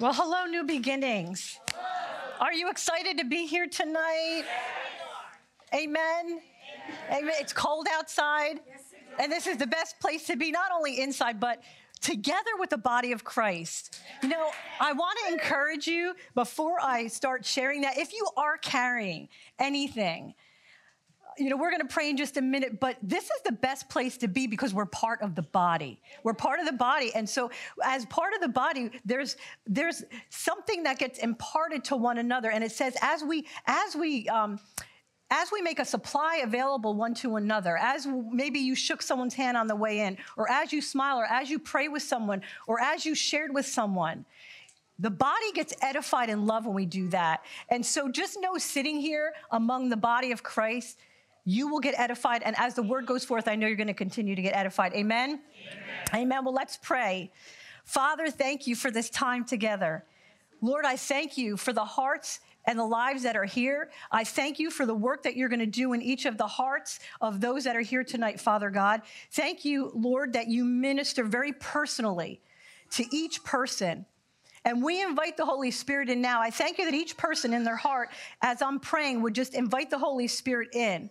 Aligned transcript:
Well, 0.00 0.12
hello, 0.12 0.44
New 0.44 0.62
Beginnings. 0.62 1.58
Are 2.38 2.52
you 2.52 2.70
excited 2.70 3.18
to 3.18 3.24
be 3.24 3.46
here 3.46 3.66
tonight? 3.66 4.44
Amen. 5.74 6.40
Amen. 7.10 7.34
It's 7.40 7.52
cold 7.52 7.88
outside, 7.92 8.60
and 9.18 9.32
this 9.32 9.48
is 9.48 9.56
the 9.56 9.66
best 9.66 9.98
place 9.98 10.24
to 10.28 10.36
be, 10.36 10.52
not 10.52 10.70
only 10.72 11.00
inside, 11.00 11.40
but 11.40 11.64
together 12.00 12.50
with 12.60 12.70
the 12.70 12.78
body 12.78 13.10
of 13.10 13.24
Christ. 13.24 14.00
You 14.22 14.28
know, 14.28 14.52
I 14.78 14.92
want 14.92 15.18
to 15.26 15.32
encourage 15.32 15.88
you 15.88 16.14
before 16.36 16.76
I 16.80 17.08
start 17.08 17.44
sharing 17.44 17.80
that 17.80 17.98
if 17.98 18.12
you 18.12 18.24
are 18.36 18.56
carrying 18.56 19.28
anything, 19.58 20.34
you 21.38 21.50
know, 21.50 21.56
we're 21.56 21.70
going 21.70 21.86
to 21.86 21.92
pray 21.92 22.10
in 22.10 22.16
just 22.16 22.36
a 22.36 22.42
minute, 22.42 22.80
but 22.80 22.96
this 23.02 23.24
is 23.24 23.40
the 23.44 23.52
best 23.52 23.88
place 23.88 24.16
to 24.18 24.28
be 24.28 24.46
because 24.46 24.74
we're 24.74 24.86
part 24.86 25.22
of 25.22 25.34
the 25.34 25.42
body. 25.42 26.00
We're 26.24 26.34
part 26.34 26.60
of 26.60 26.66
the 26.66 26.72
body. 26.72 27.12
And 27.14 27.28
so 27.28 27.50
as 27.84 28.04
part 28.06 28.34
of 28.34 28.40
the 28.40 28.48
body, 28.48 28.90
there's 29.04 29.36
there's 29.66 30.04
something 30.30 30.82
that 30.84 30.98
gets 30.98 31.18
imparted 31.18 31.84
to 31.84 31.96
one 31.96 32.18
another. 32.18 32.50
And 32.50 32.64
it 32.64 32.72
says, 32.72 32.96
as 33.02 33.22
we 33.22 33.46
as 33.66 33.94
we 33.94 34.28
um, 34.28 34.58
as 35.30 35.50
we 35.52 35.60
make 35.60 35.78
a 35.78 35.84
supply 35.84 36.40
available 36.42 36.94
one 36.94 37.14
to 37.14 37.36
another, 37.36 37.76
as 37.76 38.06
maybe 38.06 38.58
you 38.58 38.74
shook 38.74 39.02
someone's 39.02 39.34
hand 39.34 39.56
on 39.56 39.66
the 39.66 39.76
way 39.76 40.00
in, 40.00 40.16
or 40.36 40.50
as 40.50 40.72
you 40.72 40.80
smile, 40.80 41.18
or 41.18 41.26
as 41.26 41.50
you 41.50 41.58
pray 41.58 41.88
with 41.88 42.02
someone, 42.02 42.42
or 42.66 42.80
as 42.80 43.04
you 43.04 43.14
shared 43.14 43.52
with 43.52 43.66
someone, 43.66 44.24
the 44.98 45.10
body 45.10 45.52
gets 45.54 45.74
edified 45.82 46.30
in 46.30 46.46
love 46.46 46.66
when 46.66 46.74
we 46.74 46.86
do 46.86 47.08
that. 47.08 47.44
And 47.68 47.84
so 47.84 48.10
just 48.10 48.40
know 48.40 48.56
sitting 48.58 48.98
here 48.98 49.32
among 49.50 49.90
the 49.90 49.96
body 49.96 50.32
of 50.32 50.42
Christ, 50.42 50.98
you 51.48 51.66
will 51.68 51.80
get 51.80 51.98
edified. 51.98 52.42
And 52.42 52.54
as 52.58 52.74
the 52.74 52.82
word 52.82 53.06
goes 53.06 53.24
forth, 53.24 53.48
I 53.48 53.56
know 53.56 53.66
you're 53.66 53.76
going 53.76 53.86
to 53.86 53.94
continue 53.94 54.36
to 54.36 54.42
get 54.42 54.54
edified. 54.54 54.92
Amen? 54.92 55.40
Amen. 56.10 56.22
Amen. 56.22 56.44
Well, 56.44 56.52
let's 56.52 56.76
pray. 56.76 57.32
Father, 57.84 58.30
thank 58.30 58.66
you 58.66 58.76
for 58.76 58.90
this 58.90 59.08
time 59.08 59.46
together. 59.46 60.04
Lord, 60.60 60.84
I 60.84 60.96
thank 60.96 61.38
you 61.38 61.56
for 61.56 61.72
the 61.72 61.86
hearts 61.86 62.40
and 62.66 62.78
the 62.78 62.84
lives 62.84 63.22
that 63.22 63.34
are 63.34 63.46
here. 63.46 63.90
I 64.12 64.24
thank 64.24 64.58
you 64.58 64.70
for 64.70 64.84
the 64.84 64.94
work 64.94 65.22
that 65.22 65.36
you're 65.36 65.48
going 65.48 65.60
to 65.60 65.64
do 65.64 65.94
in 65.94 66.02
each 66.02 66.26
of 66.26 66.36
the 66.36 66.46
hearts 66.46 67.00
of 67.22 67.40
those 67.40 67.64
that 67.64 67.76
are 67.76 67.80
here 67.80 68.04
tonight, 68.04 68.38
Father 68.38 68.68
God. 68.68 69.00
Thank 69.30 69.64
you, 69.64 69.90
Lord, 69.94 70.34
that 70.34 70.48
you 70.48 70.66
minister 70.66 71.24
very 71.24 71.54
personally 71.54 72.42
to 72.90 73.06
each 73.10 73.42
person. 73.42 74.04
And 74.66 74.82
we 74.82 75.00
invite 75.00 75.38
the 75.38 75.46
Holy 75.46 75.70
Spirit 75.70 76.10
in 76.10 76.20
now. 76.20 76.42
I 76.42 76.50
thank 76.50 76.76
you 76.76 76.84
that 76.84 76.92
each 76.92 77.16
person 77.16 77.54
in 77.54 77.64
their 77.64 77.76
heart, 77.76 78.10
as 78.42 78.60
I'm 78.60 78.80
praying, 78.80 79.22
would 79.22 79.34
just 79.34 79.54
invite 79.54 79.88
the 79.88 79.98
Holy 79.98 80.28
Spirit 80.28 80.74
in 80.74 81.08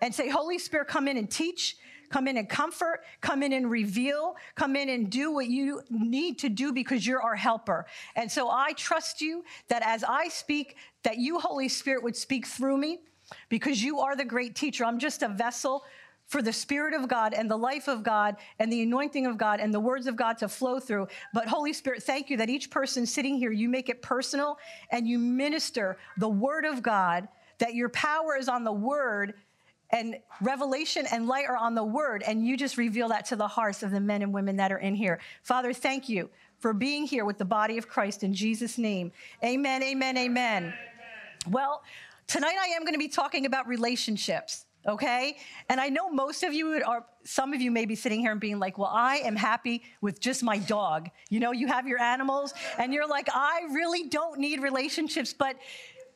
and 0.00 0.14
say, 0.14 0.28
Holy 0.28 0.58
Spirit, 0.58 0.88
come 0.88 1.08
in 1.08 1.16
and 1.16 1.30
teach, 1.30 1.76
come 2.10 2.26
in 2.26 2.36
and 2.36 2.48
comfort, 2.48 3.04
come 3.20 3.42
in 3.42 3.52
and 3.52 3.70
reveal, 3.70 4.36
come 4.54 4.76
in 4.76 4.88
and 4.88 5.10
do 5.10 5.32
what 5.32 5.46
you 5.46 5.80
need 5.90 6.38
to 6.40 6.48
do 6.48 6.72
because 6.72 7.06
you're 7.06 7.22
our 7.22 7.36
helper. 7.36 7.86
And 8.16 8.30
so 8.30 8.50
I 8.50 8.72
trust 8.72 9.20
you 9.20 9.44
that 9.68 9.82
as 9.84 10.04
I 10.04 10.28
speak, 10.28 10.76
that 11.04 11.18
you, 11.18 11.38
Holy 11.38 11.68
Spirit, 11.68 12.02
would 12.02 12.16
speak 12.16 12.46
through 12.46 12.76
me 12.76 13.00
because 13.48 13.82
you 13.82 14.00
are 14.00 14.16
the 14.16 14.24
great 14.24 14.56
teacher. 14.56 14.84
I'm 14.84 14.98
just 14.98 15.22
a 15.22 15.28
vessel 15.28 15.84
for 16.26 16.42
the 16.42 16.52
Spirit 16.52 16.94
of 16.94 17.08
God 17.08 17.34
and 17.34 17.50
the 17.50 17.56
life 17.56 17.88
of 17.88 18.04
God 18.04 18.36
and 18.60 18.72
the 18.72 18.82
anointing 18.82 19.26
of 19.26 19.36
God 19.36 19.58
and 19.58 19.74
the 19.74 19.80
words 19.80 20.06
of 20.06 20.14
God 20.14 20.38
to 20.38 20.48
flow 20.48 20.78
through. 20.78 21.08
But 21.34 21.48
Holy 21.48 21.72
Spirit, 21.72 22.04
thank 22.04 22.30
you 22.30 22.36
that 22.36 22.48
each 22.48 22.70
person 22.70 23.04
sitting 23.04 23.36
here, 23.36 23.50
you 23.50 23.68
make 23.68 23.88
it 23.88 24.00
personal 24.00 24.56
and 24.90 25.08
you 25.08 25.18
minister 25.18 25.98
the 26.18 26.28
Word 26.28 26.64
of 26.64 26.82
God, 26.82 27.26
that 27.58 27.74
your 27.74 27.88
power 27.88 28.36
is 28.36 28.48
on 28.48 28.62
the 28.62 28.72
Word 28.72 29.34
and 29.92 30.16
revelation 30.40 31.06
and 31.10 31.26
light 31.26 31.46
are 31.46 31.56
on 31.56 31.74
the 31.74 31.84
word, 31.84 32.22
and 32.26 32.46
you 32.46 32.56
just 32.56 32.76
reveal 32.76 33.08
that 33.08 33.26
to 33.26 33.36
the 33.36 33.48
hearts 33.48 33.82
of 33.82 33.90
the 33.90 34.00
men 34.00 34.22
and 34.22 34.32
women 34.32 34.56
that 34.56 34.72
are 34.72 34.78
in 34.78 34.94
here. 34.94 35.20
Father, 35.42 35.72
thank 35.72 36.08
you 36.08 36.30
for 36.58 36.72
being 36.72 37.06
here 37.06 37.24
with 37.24 37.38
the 37.38 37.44
body 37.44 37.78
of 37.78 37.88
Christ 37.88 38.22
in 38.22 38.34
Jesus' 38.34 38.78
name. 38.78 39.12
Amen, 39.42 39.82
amen, 39.82 40.16
amen. 40.16 40.62
amen. 40.64 40.74
Well, 41.48 41.82
tonight 42.26 42.56
I 42.60 42.68
am 42.68 42.82
going 42.82 42.94
to 42.94 42.98
be 42.98 43.08
talking 43.08 43.46
about 43.46 43.66
relationships. 43.66 44.66
Okay. 44.86 45.36
And 45.68 45.78
I 45.78 45.90
know 45.90 46.10
most 46.10 46.42
of 46.42 46.54
you 46.54 46.82
are, 46.86 47.04
some 47.24 47.52
of 47.52 47.60
you 47.60 47.70
may 47.70 47.84
be 47.84 47.94
sitting 47.94 48.20
here 48.20 48.32
and 48.32 48.40
being 48.40 48.58
like, 48.58 48.78
well, 48.78 48.90
I 48.90 49.16
am 49.16 49.36
happy 49.36 49.82
with 50.00 50.20
just 50.20 50.42
my 50.42 50.56
dog. 50.56 51.10
You 51.28 51.38
know, 51.38 51.52
you 51.52 51.66
have 51.66 51.86
your 51.86 52.00
animals 52.00 52.54
and 52.78 52.94
you're 52.94 53.06
like, 53.06 53.28
I 53.32 53.66
really 53.72 54.08
don't 54.08 54.38
need 54.38 54.62
relationships, 54.62 55.34
but 55.34 55.56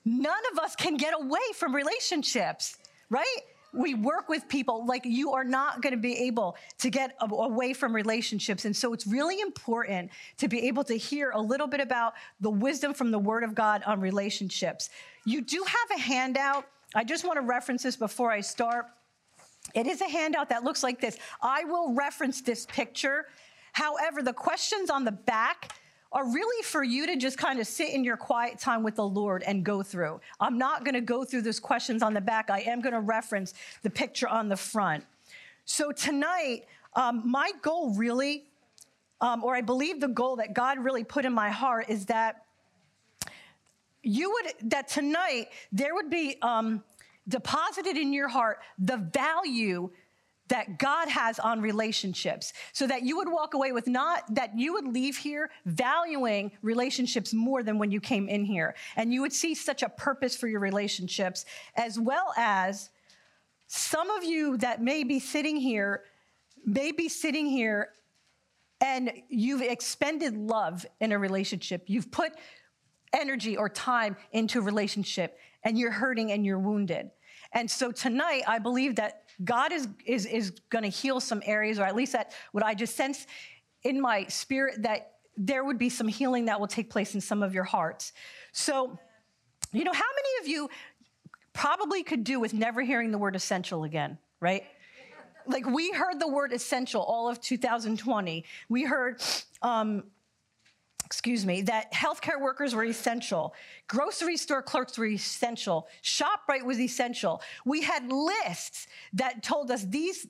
none 0.07 0.43
of 0.53 0.59
us 0.59 0.77
can 0.77 0.97
get 0.97 1.15
away 1.15 1.41
from 1.55 1.75
relationships, 1.75 2.79
right? 3.11 3.41
We 3.75 3.95
work 3.95 4.29
with 4.29 4.49
people 4.49 4.87
like 4.87 5.05
you 5.05 5.33
are 5.33 5.45
not 5.45 5.83
going 5.83 5.93
to 5.93 6.01
be 6.01 6.17
able 6.27 6.57
to 6.79 6.91
get 6.91 7.17
away 7.21 7.73
from 7.73 7.95
relationships. 7.95 8.65
And 8.65 8.75
so 8.75 8.93
it's 8.93 9.07
really 9.07 9.41
important 9.41 10.11
to 10.39 10.49
be 10.49 10.69
able 10.69 10.85
to 10.85 10.95
hear 10.95 11.31
a 11.31 11.41
little 11.41 11.67
bit 11.67 11.81
about 11.81 12.15
the 12.41 12.51
wisdom 12.51 12.95
from 12.95 13.11
the 13.11 13.19
word 13.19 13.43
of 13.43 13.55
god 13.55 13.83
on 13.85 14.01
relationships. 14.01 14.91
You 15.25 15.43
do 15.43 15.65
have 15.67 15.99
a 15.99 16.01
handout. 16.01 16.67
I 16.95 17.05
just 17.05 17.25
want 17.25 17.37
to 17.37 17.43
reference 17.43 17.83
this 17.83 17.97
before 17.97 18.31
i 18.31 18.41
start. 18.41 18.87
It 19.75 19.87
is 19.87 20.01
a 20.01 20.09
handout 20.09 20.51
that 20.51 20.63
looks 20.63 20.83
like 20.83 21.01
this. 21.01 21.19
I 21.43 21.65
will 21.65 21.95
reference 21.95 22.43
this 22.43 22.67
picture. 22.67 23.27
However 23.73 24.23
the 24.23 24.33
questions 24.33 24.91
on 24.91 25.05
the 25.05 25.13
back 25.13 25.73
are 26.15 26.25
really 26.25 26.63
for 26.63 26.85
you 26.85 27.07
to 27.09 27.17
just 27.17 27.37
kind 27.37 27.59
of 27.59 27.67
sit 27.67 27.91
in 27.91 28.05
your 28.05 28.17
quiet 28.17 28.61
time 28.61 28.85
with 28.85 28.95
the 28.95 29.07
Lord 29.07 29.43
and 29.43 29.65
go 29.65 29.83
through. 29.83 30.21
I'm 30.39 30.57
not 30.57 30.85
going 30.85 30.95
to 30.95 31.01
go 31.01 31.25
through 31.25 31.43
those 31.43 31.59
questions 31.59 32.03
on 32.03 32.15
the 32.15 32.21
back. 32.21 32.51
I 32.51 32.61
am 32.61 32.81
going 32.81 32.93
to 32.93 33.01
reference 33.01 33.53
the 33.83 33.91
picture 33.91 34.29
on 34.29 34.49
the 34.49 34.57
front. 34.57 35.05
So 35.65 35.91
tonight, 35.91 36.67
um, 36.95 37.29
my 37.29 37.51
goal 37.63 37.95
really, 37.95 38.45
um, 39.21 39.43
or 39.43 39.57
I 39.57 39.61
believe 39.61 40.01
the 40.01 40.09
goal 40.09 40.37
that 40.37 40.55
God 40.55 40.79
really 40.79 41.03
put 41.03 41.25
in 41.25 41.33
my 41.33 41.51
heart 41.51 41.87
is 41.89 42.07
that 42.07 42.45
you 44.05 44.31
would, 44.31 44.71
that 44.71 44.87
tonight 44.87 45.49
there 45.73 45.95
would 45.95 46.11
be 46.11 46.37
um, 46.43 46.85
deposited 47.27 47.97
in 47.97 48.13
your 48.13 48.29
heart 48.29 48.61
the 48.79 48.99
value 48.99 49.91
that 50.49 50.79
God 50.79 51.09
has 51.09 51.39
on 51.39 51.61
relationships 51.63 52.53
so 52.73 52.87
that 52.87 53.03
you 53.03 53.17
would 53.17 53.31
walk 53.31 53.55
away 53.55 53.73
with 53.73 53.87
not 53.87 54.23
that 54.35 54.59
you 54.59 54.75
would 54.75 54.87
leave 54.87 55.17
here 55.17 55.51
valuing 55.65 56.53
relationships 56.63 57.33
more 57.33 57.63
than 57.63 57.79
when 57.79 57.91
you 57.91 58.01
came 58.01 58.29
in 58.29 58.45
here. 58.45 58.75
And 58.97 59.13
you 59.13 59.23
would 59.23 59.33
see 59.33 59.55
such 59.55 59.83
a 59.83 59.89
purpose 59.89 60.37
for 60.37 60.47
your 60.47 60.61
relationships, 60.61 61.47
as 61.77 61.99
well 61.99 62.33
as 62.37 62.91
some 63.67 64.11
of 64.11 64.23
you 64.23 64.59
that 64.59 64.83
may 64.83 65.03
be 65.03 65.19
sitting 65.19 65.57
here, 65.57 66.03
may 66.65 66.93
be 66.93 67.09
sitting 67.09 67.47
here 67.47 67.91
and 68.81 69.13
you've 69.29 69.63
expended 69.63 70.37
love 70.37 70.85
in 71.01 71.13
a 71.13 71.19
relationship. 71.19 71.85
You've 71.87 72.11
put 72.11 72.33
energy 73.15 73.57
or 73.57 73.69
time 73.71 74.17
into 74.33 74.59
a 74.59 74.63
relationship 74.63 75.39
and 75.63 75.79
you're 75.79 75.91
hurting 75.91 76.33
and 76.33 76.45
you're 76.45 76.59
wounded. 76.59 77.11
And 77.53 77.71
so 77.71 77.93
tonight, 77.93 78.43
I 78.47 78.59
believe 78.59 78.97
that 78.97 79.24
God 79.43 79.73
is, 79.73 79.89
is, 80.05 80.27
is 80.27 80.51
going 80.71 80.85
to 80.85 80.91
heal 80.91 81.21
some 81.21 81.43
areas, 81.45 81.79
or 81.79 81.85
at 81.85 81.97
least 81.97 82.13
that 82.13 82.33
what 82.53 82.65
I 82.65 82.75
just 82.75 82.97
sense 82.97 83.27
in 83.83 84.01
my 84.01 84.27
spirit 84.27 84.83
that 84.83 85.13
there 85.37 85.65
would 85.65 85.79
be 85.79 85.89
some 85.89 86.09
healing 86.09 86.45
that 86.47 86.61
will 86.61 86.69
take 86.69 86.91
place 86.91 87.15
in 87.15 87.21
some 87.21 87.43
of 87.43 87.55
your 87.55 87.65
hearts. 87.65 88.13
So, 88.53 88.99
you 89.73 89.85
know, 89.85 89.93
how 89.93 90.01
many 90.01 90.43
of 90.43 90.49
you 90.49 90.71
probably 91.53 92.03
could 92.03 92.25
do 92.25 92.39
with 92.39 92.55
never 92.55 92.83
hearing 92.83 93.11
the 93.11 93.19
word 93.19 93.35
essential 93.35 93.85
again, 93.85 94.19
right? 94.41 94.65
Like 95.47 95.67
we 95.67 95.91
heard 95.93 96.21
the 96.21 96.29
word 96.29 96.53
essential 96.53 97.03
all 97.03 97.29
of 97.29 97.41
2020. 97.41 98.45
We 98.69 98.85
heard 98.85 99.23
um, 99.61 100.05
excuse 101.05 101.45
me, 101.45 101.63
that 101.63 101.93
healthcare 101.93 102.41
workers 102.41 102.75
were 102.75 102.85
essential. 102.85 103.55
Grocery 103.89 104.37
store 104.37 104.63
clerks 104.63 104.99
were 104.99 105.07
essential. 105.07 105.89
ShopRite 106.03 106.65
was 106.65 106.81
essential. 106.81 107.43
We 107.65 107.83
had 107.83 108.11
lists 108.11 108.87
that 109.13 109.43
told 109.43 109.71
us 109.71 109.85
these 109.85 110.27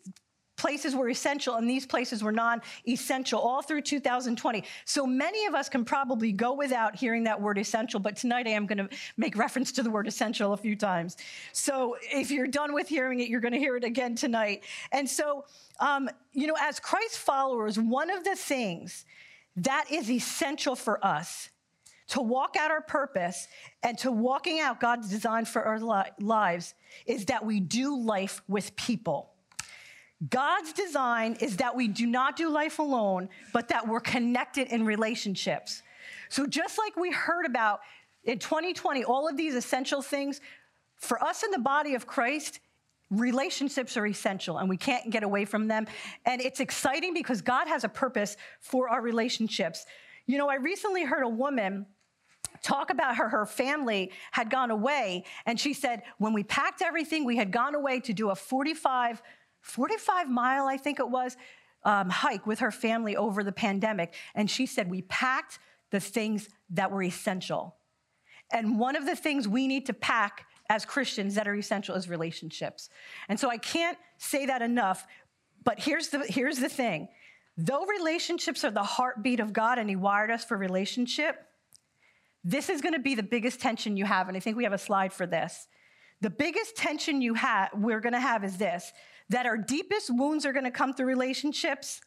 places 0.56 0.94
were 0.94 1.08
essential 1.08 1.56
and 1.56 1.68
these 1.68 1.86
places 1.86 2.22
were 2.22 2.32
non 2.32 2.62
essential 2.86 3.40
all 3.40 3.62
through 3.62 3.82
2020. 3.82 4.64
So 4.84 5.06
many 5.06 5.46
of 5.46 5.54
us 5.54 5.68
can 5.68 5.84
probably 5.84 6.32
go 6.32 6.54
without 6.54 6.94
hearing 6.94 7.24
that 7.24 7.40
word 7.40 7.58
essential, 7.58 8.00
but 8.00 8.16
tonight 8.16 8.46
I 8.46 8.50
am 8.50 8.66
going 8.66 8.78
to 8.78 8.88
make 9.16 9.36
reference 9.36 9.72
to 9.72 9.82
the 9.82 9.90
word 9.90 10.06
essential 10.06 10.52
a 10.52 10.56
few 10.56 10.76
times. 10.76 11.16
So 11.52 11.96
if 12.02 12.30
you're 12.30 12.46
done 12.46 12.72
with 12.72 12.88
hearing 12.88 13.20
it, 13.20 13.28
you're 13.28 13.40
going 13.40 13.52
to 13.52 13.58
hear 13.58 13.76
it 13.76 13.84
again 13.84 14.14
tonight. 14.14 14.64
And 14.92 15.08
so, 15.08 15.44
um, 15.80 16.08
you 16.32 16.46
know, 16.46 16.56
as 16.60 16.78
Christ 16.78 17.18
followers, 17.18 17.78
one 17.78 18.10
of 18.10 18.24
the 18.24 18.36
things 18.36 19.04
that 19.56 19.86
is 19.90 20.10
essential 20.10 20.76
for 20.76 21.04
us 21.04 21.48
to 22.08 22.20
walk 22.20 22.56
out 22.58 22.70
our 22.70 22.82
purpose 22.82 23.48
and 23.82 23.96
to 23.98 24.10
walking 24.10 24.60
out 24.60 24.80
God's 24.80 25.08
design 25.08 25.44
for 25.44 25.62
our 25.62 25.80
li- 25.80 26.10
lives 26.20 26.74
is 27.06 27.26
that 27.26 27.44
we 27.44 27.60
do 27.60 27.98
life 27.98 28.42
with 28.46 28.76
people. 28.76 29.30
God's 30.28 30.72
design 30.72 31.36
is 31.40 31.56
that 31.58 31.74
we 31.74 31.88
do 31.88 32.06
not 32.06 32.36
do 32.36 32.48
life 32.48 32.78
alone, 32.78 33.28
but 33.52 33.68
that 33.68 33.88
we're 33.88 34.00
connected 34.00 34.68
in 34.68 34.84
relationships. 34.84 35.82
So, 36.28 36.46
just 36.46 36.78
like 36.78 36.96
we 36.96 37.10
heard 37.10 37.46
about 37.46 37.80
in 38.24 38.38
2020, 38.38 39.04
all 39.04 39.28
of 39.28 39.36
these 39.36 39.54
essential 39.54 40.02
things, 40.02 40.40
for 40.96 41.22
us 41.22 41.42
in 41.42 41.50
the 41.50 41.58
body 41.58 41.94
of 41.94 42.06
Christ, 42.06 42.60
relationships 43.20 43.96
are 43.96 44.06
essential 44.06 44.58
and 44.58 44.68
we 44.68 44.76
can't 44.76 45.10
get 45.10 45.22
away 45.22 45.44
from 45.44 45.68
them. 45.68 45.86
And 46.24 46.40
it's 46.40 46.60
exciting 46.60 47.14
because 47.14 47.42
God 47.42 47.68
has 47.68 47.84
a 47.84 47.88
purpose 47.88 48.36
for 48.60 48.88
our 48.88 49.00
relationships. 49.00 49.84
You 50.26 50.38
know, 50.38 50.48
I 50.48 50.56
recently 50.56 51.04
heard 51.04 51.22
a 51.22 51.28
woman 51.28 51.86
talk 52.62 52.90
about 52.90 53.16
her 53.16 53.28
her 53.28 53.44
family 53.44 54.10
had 54.32 54.48
gone 54.48 54.70
away 54.70 55.24
and 55.44 55.60
she 55.60 55.74
said 55.74 56.02
when 56.18 56.32
we 56.32 56.42
packed 56.42 56.80
everything 56.80 57.24
we 57.24 57.36
had 57.36 57.50
gone 57.50 57.74
away 57.74 58.00
to 58.00 58.12
do 58.12 58.30
a 58.30 58.34
45 58.34 59.20
45 59.60 60.30
mile 60.30 60.66
i 60.66 60.76
think 60.76 60.98
it 60.98 61.08
was 61.08 61.36
um, 61.84 62.08
hike 62.08 62.46
with 62.46 62.60
her 62.60 62.70
family 62.70 63.16
over 63.16 63.44
the 63.44 63.52
pandemic 63.52 64.14
and 64.34 64.50
she 64.50 64.64
said 64.64 64.88
we 64.88 65.02
packed 65.02 65.58
the 65.90 66.00
things 66.00 66.48
that 66.70 66.90
were 66.90 67.02
essential 67.02 67.76
and 68.52 68.78
one 68.78 68.96
of 68.96 69.04
the 69.04 69.16
things 69.16 69.46
we 69.46 69.66
need 69.66 69.86
to 69.86 69.92
pack 69.92 70.46
as 70.70 70.84
christians 70.84 71.34
that 71.34 71.46
are 71.46 71.54
essential 71.54 71.94
is 71.94 72.08
relationships 72.08 72.88
and 73.28 73.38
so 73.38 73.50
i 73.50 73.56
can't 73.56 73.98
say 74.18 74.46
that 74.46 74.62
enough 74.62 75.06
but 75.64 75.78
here's 75.80 76.08
the 76.08 76.24
here's 76.28 76.58
the 76.58 76.68
thing 76.68 77.08
though 77.56 77.84
relationships 77.86 78.64
are 78.64 78.70
the 78.70 78.82
heartbeat 78.82 79.40
of 79.40 79.52
god 79.52 79.78
and 79.78 79.88
he 79.88 79.96
wired 79.96 80.30
us 80.30 80.44
for 80.44 80.56
relationship 80.56 81.46
this 82.44 82.68
is 82.68 82.82
going 82.82 82.92
to 82.92 83.00
be 83.00 83.14
the 83.14 83.22
biggest 83.22 83.58
tension 83.58 83.96
you 83.96 84.04
have. 84.04 84.28
And 84.28 84.36
I 84.36 84.40
think 84.40 84.56
we 84.56 84.64
have 84.64 84.74
a 84.74 84.78
slide 84.78 85.12
for 85.12 85.26
this. 85.26 85.66
The 86.20 86.30
biggest 86.30 86.76
tension 86.76 87.22
you 87.22 87.34
have, 87.34 87.70
we're 87.74 88.00
going 88.00 88.12
to 88.12 88.20
have 88.20 88.44
is 88.44 88.58
this 88.58 88.92
that 89.30 89.46
our 89.46 89.56
deepest 89.56 90.10
wounds 90.14 90.44
are 90.44 90.52
going 90.52 90.66
to 90.66 90.70
come 90.70 90.92
through 90.92 91.06
relationships, 91.06 92.02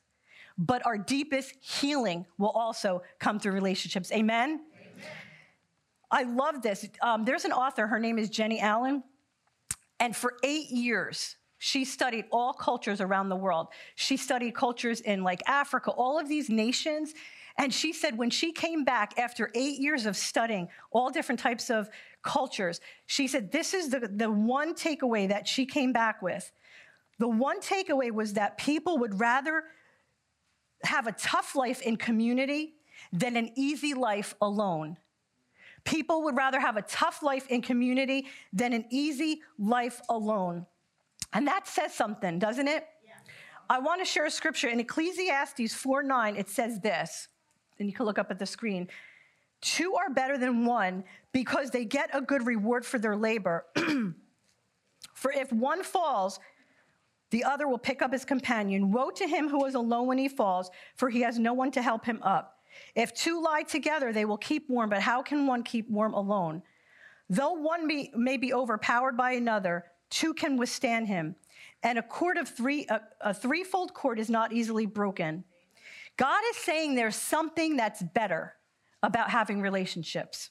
but 0.55 0.85
our 0.85 0.99
deepest 0.99 1.55
healing 1.61 2.27
will 2.37 2.51
also 2.51 3.01
come 3.19 3.39
through 3.39 3.53
relationships. 3.53 4.11
Amen? 4.11 4.61
I 6.09 6.23
love 6.23 6.61
this. 6.61 6.87
Um, 7.01 7.25
there's 7.25 7.45
an 7.45 7.51
author, 7.51 7.87
her 7.87 7.99
name 7.99 8.17
is 8.17 8.29
Jennie 8.29 8.59
Allen. 8.59 9.03
And 9.99 10.15
for 10.15 10.35
eight 10.43 10.69
years, 10.69 11.35
she 11.57 11.85
studied 11.85 12.25
all 12.31 12.53
cultures 12.53 13.01
around 13.01 13.29
the 13.29 13.35
world. 13.35 13.67
She 13.95 14.15
studied 14.15 14.53
cultures 14.53 15.01
in 15.01 15.23
like 15.23 15.41
Africa, 15.47 15.91
all 15.91 16.19
of 16.19 16.29
these 16.29 16.49
nations. 16.49 17.13
And 17.57 17.73
she 17.73 17.91
said 17.93 18.17
when 18.17 18.29
she 18.29 18.51
came 18.51 18.83
back 18.83 19.17
after 19.17 19.49
eight 19.55 19.79
years 19.79 20.05
of 20.05 20.15
studying 20.15 20.69
all 20.91 21.09
different 21.09 21.39
types 21.39 21.69
of 21.69 21.89
cultures, 22.21 22.79
she 23.07 23.27
said 23.27 23.51
this 23.51 23.73
is 23.73 23.89
the, 23.89 24.07
the 24.13 24.29
one 24.29 24.75
takeaway 24.75 25.27
that 25.29 25.47
she 25.47 25.65
came 25.65 25.91
back 25.91 26.21
with. 26.21 26.51
The 27.17 27.27
one 27.27 27.59
takeaway 27.59 28.11
was 28.11 28.33
that 28.33 28.59
people 28.59 28.99
would 28.99 29.19
rather 29.19 29.63
have 30.83 31.07
a 31.07 31.11
tough 31.13 31.55
life 31.55 31.81
in 31.81 31.97
community 31.97 32.75
than 33.11 33.35
an 33.35 33.49
easy 33.55 33.95
life 33.95 34.35
alone. 34.39 34.97
People 35.87 36.23
would 36.23 36.35
rather 36.35 36.59
have 36.59 36.75
a 36.75 36.81
tough 36.81 37.23
life 37.23 37.47
in 37.47 37.61
community 37.61 38.27
than 38.51 38.73
an 38.73 38.83
easy 38.89 39.41
life 39.57 40.01
alone. 40.09 40.65
And 41.31 41.47
that 41.47 41.65
says 41.65 41.93
something, 41.93 42.39
doesn't 42.39 42.67
it? 42.67 42.85
Yeah. 43.05 43.13
I 43.69 43.79
want 43.79 44.01
to 44.01 44.05
share 44.05 44.25
a 44.25 44.31
scripture 44.31 44.67
in 44.67 44.81
Ecclesiastes 44.81 45.73
4 45.73 46.03
9. 46.03 46.35
It 46.35 46.49
says 46.49 46.81
this 46.81 47.29
and 47.79 47.87
you 47.87 47.95
can 47.95 48.05
look 48.05 48.19
up 48.19 48.31
at 48.31 48.37
the 48.37 48.45
screen. 48.45 48.89
Two 49.61 49.95
are 49.95 50.09
better 50.09 50.37
than 50.37 50.65
one 50.65 51.05
because 51.31 51.71
they 51.71 51.85
get 51.85 52.09
a 52.13 52.21
good 52.21 52.45
reward 52.45 52.85
for 52.85 52.99
their 52.99 53.15
labor. 53.15 53.65
for 55.13 55.31
if 55.31 55.51
one 55.53 55.83
falls, 55.83 56.39
the 57.29 57.43
other 57.43 57.67
will 57.67 57.77
pick 57.77 58.01
up 58.01 58.11
his 58.11 58.25
companion. 58.25 58.91
Woe 58.91 59.09
to 59.11 59.25
him 59.25 59.47
who 59.47 59.65
is 59.65 59.75
alone 59.75 60.07
when 60.07 60.17
he 60.17 60.27
falls, 60.27 60.69
for 60.95 61.09
he 61.09 61.21
has 61.21 61.39
no 61.39 61.53
one 61.53 61.71
to 61.71 61.81
help 61.81 62.05
him 62.05 62.19
up. 62.23 62.56
If 62.95 63.13
two 63.13 63.41
lie 63.41 63.63
together, 63.63 64.11
they 64.11 64.25
will 64.25 64.37
keep 64.37 64.69
warm, 64.69 64.89
but 64.89 65.01
how 65.01 65.21
can 65.21 65.47
one 65.47 65.63
keep 65.63 65.89
warm 65.89 66.13
alone? 66.13 66.63
Though 67.29 67.53
one 67.53 67.87
be, 67.87 68.11
may 68.15 68.37
be 68.37 68.53
overpowered 68.53 69.17
by 69.17 69.31
another, 69.33 69.85
two 70.09 70.33
can 70.33 70.57
withstand 70.57 71.07
him. 71.07 71.35
And 71.83 71.99
a 71.99 72.01
cord 72.01 72.37
of 72.37 72.47
three, 72.47 72.85
a, 72.89 73.01
a 73.21 73.33
threefold 73.33 73.93
cord 73.93 74.19
is 74.19 74.29
not 74.29 74.53
easily 74.53 74.85
broken. 74.85 75.43
God 76.17 76.41
is 76.49 76.57
saying 76.57 76.95
there's 76.95 77.15
something 77.15 77.77
that's 77.77 78.01
better 78.01 78.55
about 79.03 79.29
having 79.29 79.61
relationships. 79.61 80.49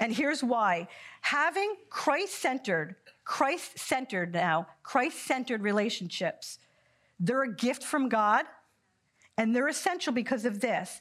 And 0.00 0.14
here's 0.14 0.44
why 0.44 0.88
having 1.22 1.74
Christ 1.88 2.34
centered, 2.34 2.96
Christ 3.24 3.78
centered 3.78 4.34
now, 4.34 4.66
Christ 4.82 5.18
centered 5.24 5.62
relationships, 5.62 6.58
they're 7.18 7.42
a 7.42 7.54
gift 7.54 7.82
from 7.82 8.08
God 8.08 8.44
and 9.38 9.54
they're 9.54 9.68
essential 9.68 10.12
because 10.12 10.44
of 10.44 10.60
this. 10.60 11.00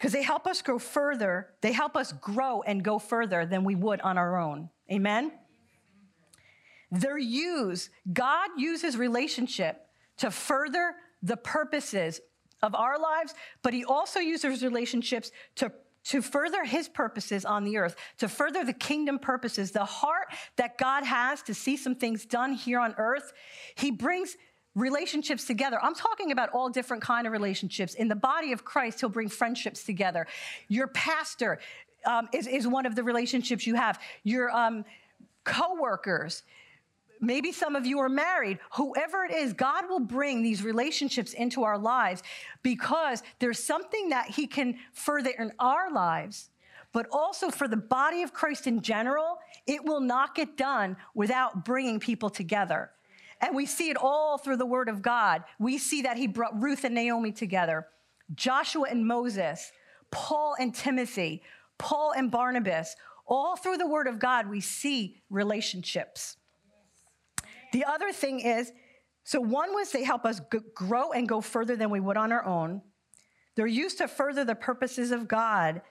Because 0.00 0.12
they 0.12 0.22
help 0.22 0.46
us 0.46 0.62
grow 0.62 0.78
further, 0.78 1.50
they 1.60 1.72
help 1.72 1.94
us 1.94 2.12
grow 2.12 2.62
and 2.62 2.82
go 2.82 2.98
further 2.98 3.44
than 3.44 3.64
we 3.64 3.74
would 3.74 4.00
on 4.00 4.16
our 4.16 4.38
own. 4.38 4.70
Amen? 4.90 5.30
They're 6.90 7.18
used, 7.18 7.90
God 8.10 8.48
uses 8.56 8.96
relationship 8.96 9.88
to 10.16 10.30
further 10.30 10.94
the 11.22 11.36
purposes 11.36 12.22
of 12.62 12.74
our 12.74 12.98
lives, 12.98 13.34
but 13.62 13.74
he 13.74 13.84
also 13.84 14.20
uses 14.20 14.62
relationships 14.62 15.32
to 15.56 15.70
to 16.02 16.22
further 16.22 16.64
his 16.64 16.88
purposes 16.88 17.44
on 17.44 17.62
the 17.62 17.76
earth, 17.76 17.94
to 18.16 18.26
further 18.26 18.64
the 18.64 18.72
kingdom 18.72 19.18
purposes, 19.18 19.70
the 19.70 19.84
heart 19.84 20.28
that 20.56 20.78
God 20.78 21.04
has 21.04 21.42
to 21.42 21.52
see 21.52 21.76
some 21.76 21.94
things 21.94 22.24
done 22.24 22.54
here 22.54 22.80
on 22.80 22.94
earth, 22.96 23.34
he 23.74 23.90
brings 23.90 24.34
relationships 24.74 25.44
together. 25.44 25.78
I'm 25.82 25.94
talking 25.94 26.32
about 26.32 26.50
all 26.50 26.68
different 26.68 27.02
kind 27.02 27.26
of 27.26 27.32
relationships. 27.32 27.94
In 27.94 28.08
the 28.08 28.16
body 28.16 28.52
of 28.52 28.64
Christ, 28.64 29.00
he'll 29.00 29.08
bring 29.08 29.28
friendships 29.28 29.84
together. 29.84 30.26
Your 30.68 30.86
pastor 30.88 31.58
um, 32.06 32.28
is, 32.32 32.46
is 32.46 32.66
one 32.66 32.86
of 32.86 32.94
the 32.94 33.02
relationships 33.02 33.66
you 33.66 33.74
have. 33.74 34.00
Your 34.22 34.50
um, 34.50 34.84
co-workers, 35.44 36.42
Maybe 37.20 37.52
some 37.52 37.76
of 37.76 37.84
you 37.84 37.98
are 37.98 38.08
married. 38.08 38.58
Whoever 38.76 39.24
it 39.24 39.32
is, 39.32 39.52
God 39.52 39.90
will 39.90 40.00
bring 40.00 40.42
these 40.42 40.64
relationships 40.64 41.34
into 41.34 41.64
our 41.64 41.76
lives 41.76 42.22
because 42.62 43.22
there's 43.40 43.62
something 43.62 44.08
that 44.08 44.28
He 44.28 44.46
can 44.46 44.78
further 44.94 45.30
in 45.38 45.52
our 45.58 45.92
lives, 45.92 46.48
but 46.92 47.06
also 47.12 47.50
for 47.50 47.68
the 47.68 47.76
body 47.76 48.22
of 48.22 48.32
Christ 48.32 48.66
in 48.66 48.80
general, 48.80 49.38
it 49.66 49.84
will 49.84 50.00
not 50.00 50.34
get 50.34 50.56
done 50.56 50.96
without 51.14 51.62
bringing 51.62 52.00
people 52.00 52.30
together. 52.30 52.90
And 53.40 53.56
we 53.56 53.66
see 53.66 53.90
it 53.90 53.96
all 53.96 54.38
through 54.38 54.58
the 54.58 54.66
Word 54.66 54.88
of 54.88 55.02
God. 55.02 55.44
We 55.58 55.78
see 55.78 56.02
that 56.02 56.16
He 56.16 56.26
brought 56.26 56.60
Ruth 56.60 56.84
and 56.84 56.94
Naomi 56.94 57.32
together, 57.32 57.86
Joshua 58.34 58.86
and 58.90 59.06
Moses, 59.06 59.72
Paul 60.10 60.56
and 60.58 60.74
Timothy, 60.74 61.42
Paul 61.78 62.12
and 62.16 62.30
Barnabas. 62.30 62.96
All 63.26 63.56
through 63.56 63.78
the 63.78 63.86
Word 63.86 64.06
of 64.06 64.18
God, 64.18 64.48
we 64.48 64.60
see 64.60 65.22
relationships. 65.30 66.36
The 67.72 67.84
other 67.84 68.12
thing 68.12 68.40
is, 68.40 68.72
so 69.24 69.40
one 69.40 69.72
was 69.72 69.92
they 69.92 70.02
help 70.02 70.24
us 70.24 70.40
grow 70.74 71.12
and 71.12 71.28
go 71.28 71.40
further 71.40 71.76
than 71.76 71.90
we 71.90 72.00
would 72.00 72.16
on 72.16 72.32
our 72.32 72.44
own. 72.44 72.82
They're 73.54 73.66
used 73.66 73.98
to 73.98 74.08
further 74.08 74.44
the 74.44 74.54
purposes 74.54 75.12
of 75.12 75.28
God. 75.28 75.82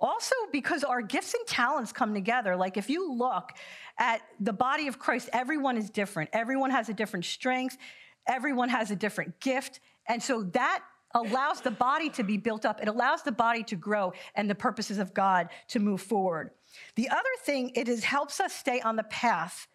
Also, 0.00 0.34
because 0.52 0.84
our 0.84 1.02
gifts 1.02 1.34
and 1.34 1.44
talents 1.46 1.92
come 1.92 2.14
together. 2.14 2.56
Like 2.56 2.76
if 2.76 2.88
you 2.88 3.12
look 3.12 3.52
at 3.98 4.22
the 4.38 4.52
body 4.52 4.86
of 4.86 4.98
Christ, 4.98 5.28
everyone 5.32 5.76
is 5.76 5.90
different. 5.90 6.30
Everyone 6.32 6.70
has 6.70 6.88
a 6.88 6.94
different 6.94 7.24
strength. 7.24 7.76
Everyone 8.26 8.68
has 8.68 8.90
a 8.90 8.96
different 8.96 9.40
gift. 9.40 9.80
And 10.06 10.22
so 10.22 10.44
that 10.52 10.84
allows 11.14 11.62
the 11.62 11.70
body 11.70 12.10
to 12.10 12.22
be 12.22 12.36
built 12.36 12.64
up. 12.64 12.80
It 12.80 12.88
allows 12.88 13.22
the 13.22 13.32
body 13.32 13.64
to 13.64 13.76
grow 13.76 14.12
and 14.34 14.48
the 14.48 14.54
purposes 14.54 14.98
of 14.98 15.14
God 15.14 15.48
to 15.68 15.80
move 15.80 16.00
forward. 16.00 16.50
The 16.94 17.08
other 17.08 17.22
thing, 17.44 17.72
it 17.74 17.88
is 17.88 18.04
helps 18.04 18.40
us 18.40 18.52
stay 18.52 18.80
on 18.80 18.96
the 18.96 19.04
path 19.04 19.66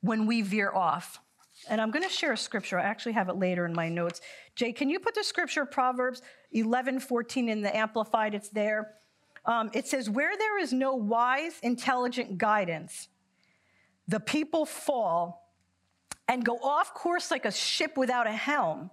when 0.00 0.26
we 0.26 0.42
veer 0.42 0.72
off. 0.72 1.20
And 1.68 1.80
I'm 1.80 1.90
going 1.90 2.02
to 2.02 2.10
share 2.10 2.32
a 2.32 2.36
scripture. 2.36 2.78
I 2.78 2.82
actually 2.82 3.12
have 3.12 3.28
it 3.28 3.36
later 3.36 3.64
in 3.64 3.74
my 3.74 3.88
notes. 3.88 4.20
Jay, 4.56 4.72
can 4.72 4.90
you 4.90 4.98
put 4.98 5.14
the 5.14 5.22
scripture 5.22 5.64
Proverbs 5.64 6.22
11, 6.52 7.00
14 7.00 7.48
in 7.48 7.62
the 7.62 7.74
Amplified? 7.74 8.34
It's 8.34 8.48
there. 8.48 8.94
Um, 9.46 9.70
it 9.74 9.86
says, 9.86 10.08
Where 10.08 10.36
there 10.36 10.58
is 10.58 10.72
no 10.72 10.94
wise, 10.94 11.58
intelligent 11.62 12.38
guidance, 12.38 13.08
the 14.08 14.20
people 14.20 14.66
fall 14.66 15.52
and 16.28 16.44
go 16.44 16.56
off 16.56 16.94
course 16.94 17.30
like 17.30 17.44
a 17.44 17.52
ship 17.52 17.96
without 17.96 18.26
a 18.26 18.32
helm. 18.32 18.90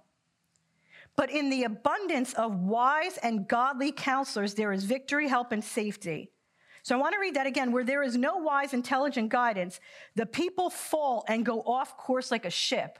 But 1.16 1.30
in 1.30 1.50
the 1.50 1.64
abundance 1.64 2.32
of 2.34 2.60
wise 2.60 3.18
and 3.18 3.46
godly 3.46 3.92
counselors, 3.92 4.54
there 4.54 4.72
is 4.72 4.84
victory, 4.84 5.28
help, 5.28 5.52
and 5.52 5.62
safety. 5.62 6.30
So 6.82 6.96
I 6.96 7.00
want 7.00 7.14
to 7.14 7.20
read 7.20 7.34
that 7.34 7.46
again. 7.46 7.70
Where 7.70 7.84
there 7.84 8.02
is 8.02 8.16
no 8.16 8.38
wise, 8.38 8.72
intelligent 8.72 9.28
guidance, 9.28 9.78
the 10.16 10.26
people 10.26 10.70
fall 10.70 11.24
and 11.28 11.44
go 11.44 11.60
off 11.60 11.96
course 11.96 12.30
like 12.30 12.44
a 12.44 12.50
ship. 12.50 12.98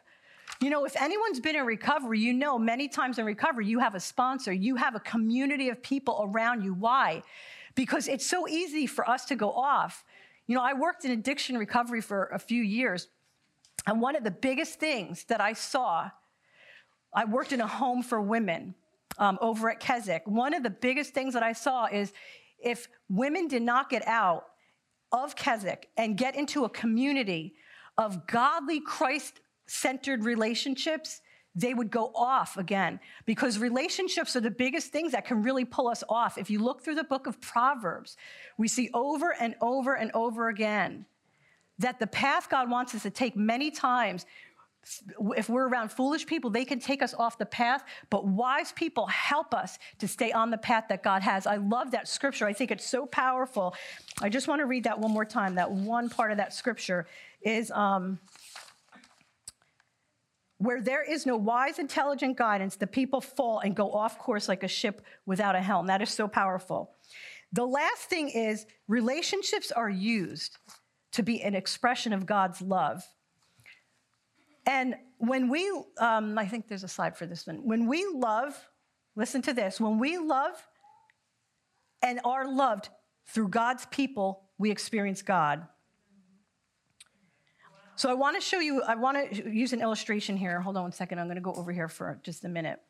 You 0.62 0.70
know, 0.70 0.84
if 0.84 0.94
anyone's 0.94 1.40
been 1.40 1.56
in 1.56 1.66
recovery, 1.66 2.20
you 2.20 2.32
know 2.32 2.56
many 2.56 2.86
times 2.86 3.18
in 3.18 3.24
recovery, 3.24 3.66
you 3.66 3.80
have 3.80 3.96
a 3.96 4.00
sponsor, 4.00 4.52
you 4.52 4.76
have 4.76 4.94
a 4.94 5.00
community 5.00 5.70
of 5.70 5.82
people 5.82 6.30
around 6.30 6.62
you. 6.62 6.72
Why? 6.72 7.24
Because 7.74 8.06
it's 8.06 8.24
so 8.24 8.46
easy 8.46 8.86
for 8.86 9.08
us 9.10 9.24
to 9.24 9.34
go 9.34 9.50
off. 9.50 10.04
You 10.46 10.54
know, 10.54 10.62
I 10.62 10.74
worked 10.74 11.04
in 11.04 11.10
addiction 11.10 11.58
recovery 11.58 12.00
for 12.00 12.26
a 12.26 12.38
few 12.38 12.62
years, 12.62 13.08
and 13.88 14.00
one 14.00 14.14
of 14.14 14.22
the 14.22 14.30
biggest 14.30 14.78
things 14.78 15.24
that 15.24 15.40
I 15.40 15.52
saw, 15.52 16.10
I 17.12 17.24
worked 17.24 17.52
in 17.52 17.60
a 17.60 17.66
home 17.66 18.04
for 18.04 18.20
women 18.20 18.76
um, 19.18 19.38
over 19.40 19.68
at 19.68 19.80
Keswick. 19.80 20.22
One 20.26 20.54
of 20.54 20.62
the 20.62 20.70
biggest 20.70 21.12
things 21.12 21.34
that 21.34 21.42
I 21.42 21.54
saw 21.54 21.86
is 21.86 22.12
if 22.62 22.86
women 23.08 23.48
did 23.48 23.62
not 23.62 23.90
get 23.90 24.06
out 24.06 24.44
of 25.10 25.34
Keswick 25.34 25.88
and 25.96 26.16
get 26.16 26.36
into 26.36 26.64
a 26.64 26.68
community 26.68 27.54
of 27.98 28.28
godly, 28.28 28.78
Christ 28.78 29.40
centered 29.66 30.24
relationships, 30.24 31.20
they 31.54 31.74
would 31.74 31.90
go 31.90 32.10
off 32.14 32.56
again 32.56 32.98
because 33.26 33.58
relationships 33.58 34.34
are 34.36 34.40
the 34.40 34.50
biggest 34.50 34.90
things 34.90 35.12
that 35.12 35.26
can 35.26 35.42
really 35.42 35.64
pull 35.64 35.88
us 35.88 36.02
off. 36.08 36.38
If 36.38 36.48
you 36.48 36.58
look 36.58 36.82
through 36.82 36.94
the 36.94 37.04
book 37.04 37.26
of 37.26 37.40
Proverbs, 37.40 38.16
we 38.56 38.68
see 38.68 38.90
over 38.94 39.34
and 39.38 39.54
over 39.60 39.94
and 39.94 40.10
over 40.14 40.48
again 40.48 41.04
that 41.78 41.98
the 41.98 42.06
path 42.06 42.48
God 42.48 42.70
wants 42.70 42.94
us 42.94 43.02
to 43.02 43.10
take 43.10 43.36
many 43.36 43.70
times 43.70 44.24
if 45.36 45.48
we're 45.48 45.68
around 45.68 45.92
foolish 45.92 46.26
people, 46.26 46.50
they 46.50 46.64
can 46.64 46.80
take 46.80 47.02
us 47.02 47.14
off 47.14 47.38
the 47.38 47.46
path, 47.46 47.84
but 48.10 48.26
wise 48.26 48.72
people 48.72 49.06
help 49.06 49.54
us 49.54 49.78
to 49.98 50.08
stay 50.08 50.32
on 50.32 50.50
the 50.50 50.58
path 50.58 50.86
that 50.88 51.02
God 51.02 51.22
has. 51.22 51.46
I 51.46 51.56
love 51.56 51.92
that 51.92 52.08
scripture. 52.08 52.46
I 52.46 52.52
think 52.52 52.70
it's 52.72 52.86
so 52.86 53.06
powerful. 53.06 53.74
I 54.20 54.28
just 54.28 54.48
want 54.48 54.60
to 54.60 54.66
read 54.66 54.84
that 54.84 54.98
one 54.98 55.12
more 55.12 55.24
time. 55.24 55.54
That 55.54 55.70
one 55.70 56.08
part 56.08 56.32
of 56.32 56.38
that 56.38 56.52
scripture 56.52 57.06
is 57.42 57.70
um, 57.70 58.18
where 60.62 60.80
there 60.80 61.02
is 61.02 61.26
no 61.26 61.36
wise, 61.36 61.80
intelligent 61.80 62.36
guidance, 62.36 62.76
the 62.76 62.86
people 62.86 63.20
fall 63.20 63.58
and 63.58 63.74
go 63.74 63.90
off 63.90 64.16
course 64.18 64.48
like 64.48 64.62
a 64.62 64.68
ship 64.68 65.02
without 65.26 65.56
a 65.56 65.60
helm. 65.60 65.88
That 65.88 66.00
is 66.00 66.10
so 66.10 66.28
powerful. 66.28 66.92
The 67.52 67.66
last 67.66 68.02
thing 68.02 68.30
is 68.30 68.64
relationships 68.86 69.72
are 69.72 69.90
used 69.90 70.58
to 71.12 71.22
be 71.24 71.42
an 71.42 71.56
expression 71.56 72.12
of 72.12 72.26
God's 72.26 72.62
love. 72.62 73.02
And 74.64 74.94
when 75.18 75.48
we, 75.48 75.68
um, 75.98 76.38
I 76.38 76.46
think 76.46 76.68
there's 76.68 76.84
a 76.84 76.88
slide 76.88 77.16
for 77.16 77.26
this 77.26 77.46
one. 77.46 77.66
When 77.66 77.88
we 77.88 78.06
love, 78.14 78.56
listen 79.16 79.42
to 79.42 79.52
this, 79.52 79.80
when 79.80 79.98
we 79.98 80.16
love 80.16 80.54
and 82.02 82.20
are 82.24 82.48
loved 82.48 82.88
through 83.26 83.48
God's 83.48 83.84
people, 83.86 84.44
we 84.58 84.70
experience 84.70 85.22
God. 85.22 85.66
So 88.02 88.10
I 88.10 88.14
want 88.14 88.34
to 88.34 88.40
show 88.40 88.58
you, 88.58 88.82
I 88.82 88.96
want 88.96 89.32
to 89.32 89.48
use 89.48 89.72
an 89.72 89.80
illustration 89.80 90.36
here. 90.36 90.60
Hold 90.60 90.76
on 90.76 90.82
one 90.82 90.90
second. 90.90 91.20
I'm 91.20 91.26
going 91.26 91.36
to 91.36 91.40
go 91.40 91.54
over 91.54 91.70
here 91.70 91.86
for 91.86 92.18
just 92.24 92.44
a 92.44 92.48
minute. 92.48 92.80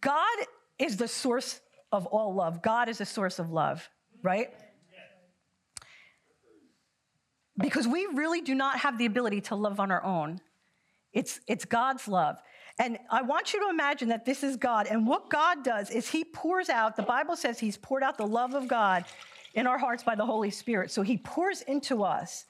God 0.00 0.38
is 0.78 0.96
the 0.96 1.08
source 1.08 1.60
of 1.90 2.06
all 2.06 2.32
love. 2.32 2.62
God 2.62 2.88
is 2.88 2.98
the 2.98 3.06
source 3.06 3.40
of 3.40 3.50
love, 3.50 3.90
right? 4.22 4.50
Because 7.58 7.88
we 7.88 8.06
really 8.14 8.40
do 8.40 8.54
not 8.54 8.78
have 8.78 8.98
the 8.98 9.06
ability 9.06 9.40
to 9.40 9.56
love 9.56 9.80
on 9.80 9.90
our 9.90 10.04
own. 10.04 10.40
It's, 11.12 11.40
it's 11.48 11.64
God's 11.64 12.06
love. 12.06 12.40
And 12.78 13.00
I 13.10 13.22
want 13.22 13.52
you 13.52 13.64
to 13.64 13.68
imagine 13.68 14.10
that 14.10 14.24
this 14.24 14.44
is 14.44 14.56
God. 14.56 14.86
And 14.86 15.08
what 15.08 15.28
God 15.28 15.64
does 15.64 15.90
is 15.90 16.08
He 16.08 16.22
pours 16.22 16.68
out, 16.68 16.94
the 16.94 17.02
Bible 17.02 17.34
says 17.34 17.58
He's 17.58 17.76
poured 17.76 18.04
out 18.04 18.16
the 18.16 18.28
love 18.28 18.54
of 18.54 18.68
God 18.68 19.06
in 19.54 19.66
our 19.66 19.78
hearts 19.78 20.02
by 20.02 20.14
the 20.14 20.24
Holy 20.24 20.50
Spirit. 20.50 20.90
So 20.90 21.02
he 21.02 21.16
pours 21.18 21.62
into 21.62 22.04
us. 22.04 22.46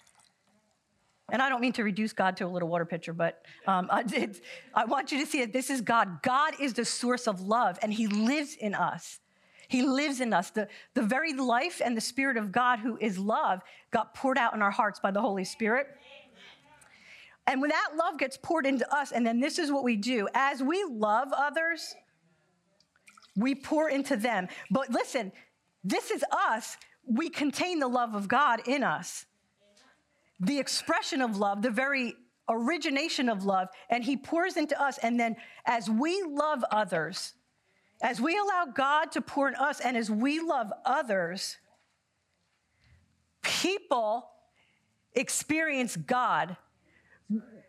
And 1.31 1.41
I 1.41 1.49
don't 1.49 1.61
mean 1.61 1.73
to 1.75 1.85
reduce 1.85 2.13
God 2.13 2.37
to 2.39 2.47
a 2.47 2.49
little 2.49 2.69
water 2.69 2.85
pitcher, 2.85 3.13
but 3.13 3.43
um, 3.67 3.89
I, 3.91 4.03
did, 4.03 4.41
I 4.75 4.85
want 4.85 5.13
you 5.13 5.21
to 5.21 5.27
see 5.27 5.41
that 5.41 5.53
this 5.53 5.71
is 5.71 5.81
God. 5.81 6.23
God 6.23 6.55
is 6.61 6.75
the 6.75 6.85
source 6.85 7.27
of 7.27 7.41
love, 7.41 7.79
and 7.81 7.93
He 7.93 8.07
lives 8.07 8.55
in 8.55 8.75
us. 8.75 9.21
He 9.69 9.83
lives 9.83 10.21
in 10.21 10.35
us. 10.35 10.51
The, 10.51 10.69
the 10.93 11.03
very 11.03 11.33
life 11.33 11.81
and 11.83 11.97
the 11.97 12.03
Spirit 12.03 12.37
of 12.37 12.53
God, 12.53 12.81
who 12.81 12.99
is 13.01 13.19
love, 13.19 13.63
got 13.91 14.15
poured 14.15 14.37
out 14.37 14.53
in 14.53 14.61
our 14.61 14.71
hearts 14.71 15.01
by 15.01 15.11
the 15.11 15.23
Holy 15.23 15.45
Spirit. 15.45 15.87
And 17.47 17.61
when 17.61 17.71
that 17.71 17.93
love 17.97 18.19
gets 18.19 18.37
poured 18.37 18.67
into 18.67 18.91
us, 18.95 19.13
and 19.13 19.27
then 19.27 19.41
this 19.41 19.59
is 19.59 19.73
what 19.73 19.85
we 19.85 19.97
do 19.97 20.29
as 20.35 20.63
we 20.63 20.85
love 20.91 21.33
others, 21.33 21.95
we 23.37 23.55
pour 23.55 23.89
into 23.89 24.17
them. 24.17 24.49
But 24.71 24.91
listen, 24.91 25.33
this 25.83 26.11
is 26.11 26.23
us 26.31 26.77
we 27.07 27.29
contain 27.29 27.79
the 27.79 27.89
love 27.89 28.15
of 28.15 28.29
God 28.29 28.67
in 28.67 28.83
us. 28.83 29.27
The 30.41 30.59
expression 30.59 31.21
of 31.21 31.37
love, 31.37 31.63
the 31.63 31.71
very 31.71 32.15
origination 32.49 33.29
of 33.29 33.45
love, 33.45 33.69
and 33.91 34.03
He 34.03 34.17
pours 34.17 34.57
into 34.57 34.81
us. 34.81 34.99
And 34.99 35.19
then 35.19 35.37
as 35.67 35.89
we 35.89 36.23
love 36.23 36.65
others, 36.71 37.35
as 38.03 38.21
we 38.21 38.37
allow 38.37 38.67
God 38.75 39.13
to 39.13 39.21
pour 39.21 39.49
in 39.49 39.55
us, 39.55 39.81
and 39.81 39.97
as 39.97 40.11
we 40.11 40.41
love 40.41 40.73
others, 40.85 41.59
people 43.43 44.29
experience 45.15 45.97
God. 45.97 46.57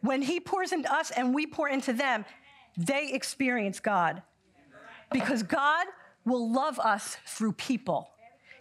When 0.01 0.21
He 0.21 0.39
pours 0.39 0.71
into 0.71 0.91
us 0.91 1.11
and 1.11 1.33
we 1.33 1.45
pour 1.45 1.69
into 1.69 1.93
them, 1.93 2.25
they 2.77 3.11
experience 3.11 3.79
God. 3.79 4.23
Because 5.11 5.43
God 5.43 5.85
will 6.25 6.51
love 6.51 6.79
us 6.79 7.17
through 7.27 7.53
people. 7.53 8.09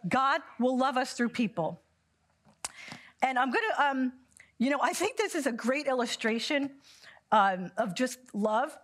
God 0.08 0.40
will 0.58 0.76
love 0.76 0.96
us 0.96 1.12
through 1.12 1.30
people. 1.30 1.80
And 3.22 3.38
I'm 3.38 3.50
going 3.50 3.64
to, 3.70 3.84
um, 3.84 4.12
you 4.58 4.70
know, 4.70 4.78
I 4.82 4.92
think 4.92 5.16
this 5.16 5.34
is 5.34 5.46
a 5.46 5.52
great 5.52 5.86
illustration 5.86 6.70
um, 7.30 7.70
of 7.76 7.94
just 7.94 8.18
love. 8.32 8.76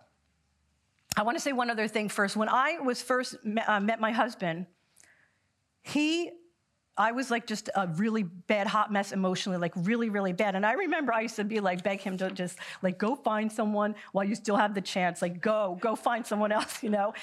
I 1.17 1.23
want 1.23 1.37
to 1.37 1.41
say 1.41 1.51
one 1.51 1.69
other 1.69 1.87
thing 1.87 2.09
first. 2.09 2.35
When 2.35 2.49
I 2.49 2.79
was 2.79 3.01
first 3.01 3.35
met, 3.43 3.67
uh, 3.67 3.79
met 3.79 3.99
my 3.99 4.11
husband, 4.11 4.65
he 5.81 6.31
I 6.99 7.13
was 7.13 7.31
like 7.31 7.47
just 7.47 7.69
a 7.75 7.87
really 7.87 8.23
bad 8.23 8.67
hot 8.67 8.91
mess 8.91 9.13
emotionally, 9.13 9.57
like 9.57 9.71
really, 9.77 10.09
really 10.09 10.33
bad. 10.33 10.55
And 10.55 10.65
I 10.65 10.73
remember 10.73 11.13
I 11.13 11.21
used 11.21 11.37
to 11.37 11.45
be 11.45 11.61
like, 11.61 11.81
beg 11.81 12.01
him 12.01 12.17
to 12.17 12.29
just 12.29 12.59
like 12.81 12.97
go 12.97 13.15
find 13.15 13.49
someone 13.49 13.95
while 14.11 14.25
you 14.25 14.35
still 14.35 14.57
have 14.57 14.75
the 14.75 14.81
chance. 14.81 15.21
Like, 15.21 15.39
go, 15.39 15.77
go 15.79 15.95
find 15.95 16.27
someone 16.27 16.51
else, 16.51 16.83
you 16.83 16.89
know? 16.89 17.13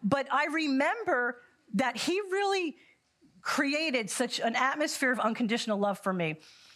But 0.00 0.28
I 0.32 0.46
remember 0.46 1.42
that 1.74 1.96
he 1.96 2.20
really 2.30 2.76
created 3.46 4.10
such 4.10 4.40
an 4.40 4.56
atmosphere 4.56 5.12
of 5.12 5.20
unconditional 5.20 5.78
love 5.78 6.00
for 6.00 6.12
me. 6.12 6.34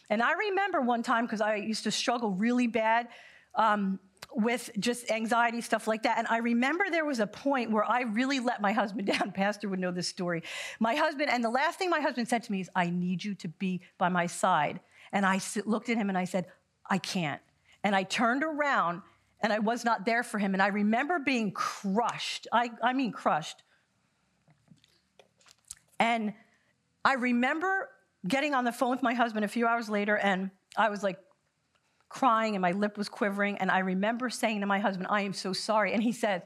And 0.08 0.22
I 0.22 0.34
remember 0.34 0.80
one 0.80 1.02
time, 1.02 1.26
because 1.26 1.40
I 1.40 1.56
used 1.56 1.82
to 1.82 1.90
struggle 1.90 2.30
really 2.30 2.68
bad 2.68 3.08
um, 3.56 3.98
with 4.32 4.70
just 4.78 5.10
anxiety, 5.10 5.62
stuff 5.62 5.88
like 5.88 6.04
that. 6.04 6.16
And 6.16 6.28
I 6.28 6.36
remember 6.36 6.84
there 6.88 7.04
was 7.04 7.18
a 7.18 7.26
point 7.26 7.72
where 7.72 7.82
I 7.84 8.02
really 8.02 8.38
let 8.38 8.62
my 8.62 8.70
husband 8.70 9.08
down. 9.18 9.32
Pastor 9.32 9.68
would 9.68 9.80
know 9.80 9.90
this 9.90 10.06
story. 10.06 10.44
My 10.78 10.94
husband, 10.94 11.28
and 11.28 11.42
the 11.42 11.50
last 11.50 11.76
thing 11.76 11.90
my 11.90 11.98
husband 11.98 12.28
said 12.28 12.44
to 12.44 12.52
me 12.52 12.60
is, 12.60 12.70
I 12.76 12.88
need 12.88 13.24
you 13.24 13.34
to 13.34 13.48
be 13.48 13.80
by 13.98 14.08
my 14.08 14.26
side. 14.26 14.78
And 15.10 15.26
I 15.26 15.40
looked 15.64 15.88
at 15.88 15.96
him 15.96 16.08
and 16.08 16.16
I 16.16 16.24
said, 16.24 16.46
I 16.88 16.98
can't. 16.98 17.42
And 17.82 17.96
I 17.96 18.04
turned 18.04 18.44
around 18.44 19.02
and 19.40 19.52
I 19.52 19.58
was 19.58 19.84
not 19.84 20.06
there 20.06 20.22
for 20.22 20.38
him. 20.38 20.54
And 20.54 20.62
I 20.62 20.68
remember 20.68 21.18
being 21.18 21.50
crushed. 21.50 22.46
I, 22.52 22.70
I 22.80 22.92
mean, 22.92 23.10
crushed. 23.10 23.64
And 25.98 26.32
I 27.04 27.14
remember 27.14 27.88
getting 28.26 28.54
on 28.54 28.64
the 28.64 28.72
phone 28.72 28.90
with 28.90 29.02
my 29.02 29.14
husband 29.14 29.44
a 29.44 29.48
few 29.48 29.66
hours 29.66 29.88
later, 29.88 30.16
and 30.16 30.50
I 30.76 30.90
was 30.90 31.02
like 31.02 31.18
crying, 32.08 32.54
and 32.54 32.62
my 32.62 32.72
lip 32.72 32.98
was 32.98 33.08
quivering. 33.08 33.58
And 33.58 33.70
I 33.70 33.78
remember 33.78 34.28
saying 34.28 34.60
to 34.60 34.66
my 34.66 34.78
husband, 34.78 35.06
I 35.10 35.22
am 35.22 35.32
so 35.32 35.52
sorry. 35.52 35.92
And 35.92 36.02
he 36.02 36.12
said, 36.12 36.42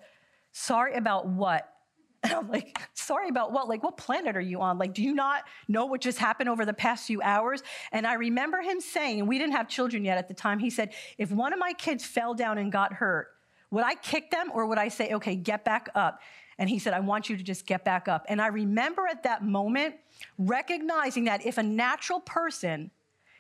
Sorry 0.53 0.95
about 0.95 1.27
what? 1.27 1.69
And 2.25 2.33
I'm 2.33 2.49
like, 2.49 2.81
sorry 2.95 3.29
about 3.29 3.53
what? 3.53 3.69
Like, 3.69 3.83
what 3.83 3.99
planet 3.99 4.35
are 4.35 4.41
you 4.41 4.63
on? 4.63 4.79
Like, 4.79 4.95
do 4.95 5.03
you 5.03 5.13
not 5.13 5.43
know 5.69 5.85
what 5.85 6.01
just 6.01 6.17
happened 6.17 6.49
over 6.49 6.65
the 6.65 6.73
past 6.73 7.07
few 7.07 7.21
hours? 7.21 7.63
And 7.93 8.07
I 8.07 8.15
remember 8.15 8.63
him 8.63 8.81
saying, 8.81 9.27
we 9.27 9.39
didn't 9.39 9.53
have 9.53 9.69
children 9.69 10.07
yet 10.07 10.17
at 10.17 10.29
the 10.29 10.33
time, 10.33 10.59
he 10.59 10.71
said, 10.71 10.95
if 11.19 11.31
one 11.31 11.53
of 11.53 11.59
my 11.59 11.75
kids 11.75 12.03
fell 12.03 12.33
down 12.33 12.57
and 12.57 12.73
got 12.73 12.95
hurt, 12.95 13.29
would 13.71 13.85
I 13.85 13.95
kick 13.97 14.31
them 14.31 14.51
or 14.55 14.65
would 14.65 14.79
I 14.79 14.89
say, 14.89 15.13
okay, 15.13 15.37
get 15.37 15.67
back 15.67 15.91
up? 15.95 16.21
And 16.59 16.69
he 16.69 16.79
said, 16.79 16.95
I 16.95 17.01
want 17.01 17.29
you 17.29 17.37
to 17.37 17.43
just 17.43 17.67
get 17.67 17.85
back 17.85 18.09
up. 18.09 18.25
And 18.29 18.41
I 18.41 18.49
remember 18.49 19.07
at 19.07 19.23
that 19.25 19.45
moment 19.45 19.97
recognizing 20.39 21.25
that 21.25 21.45
if 21.45 21.59
a 21.59 21.63
natural 21.63 22.21
person 22.21 22.91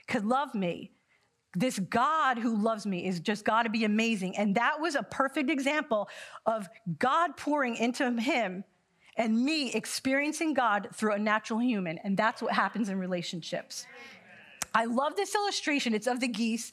could 0.08 0.24
love 0.24 0.54
me, 0.54 0.90
this 1.56 1.78
God 1.78 2.38
who 2.38 2.56
loves 2.56 2.84
me 2.84 3.06
is 3.06 3.20
just 3.20 3.44
got 3.44 3.62
to 3.62 3.70
be 3.70 3.84
amazing. 3.84 4.36
And 4.36 4.56
that 4.56 4.80
was 4.80 4.96
a 4.96 5.02
perfect 5.02 5.50
example 5.50 6.08
of 6.46 6.68
God 6.98 7.36
pouring 7.36 7.76
into 7.76 8.10
him 8.20 8.64
and 9.16 9.44
me 9.44 9.72
experiencing 9.72 10.54
God 10.54 10.88
through 10.92 11.12
a 11.12 11.18
natural 11.18 11.60
human. 11.60 11.98
And 11.98 12.16
that's 12.16 12.42
what 12.42 12.52
happens 12.52 12.88
in 12.88 12.98
relationships. 12.98 13.86
I 14.74 14.86
love 14.86 15.14
this 15.14 15.34
illustration. 15.34 15.94
It's 15.94 16.08
of 16.08 16.18
the 16.18 16.26
geese. 16.26 16.72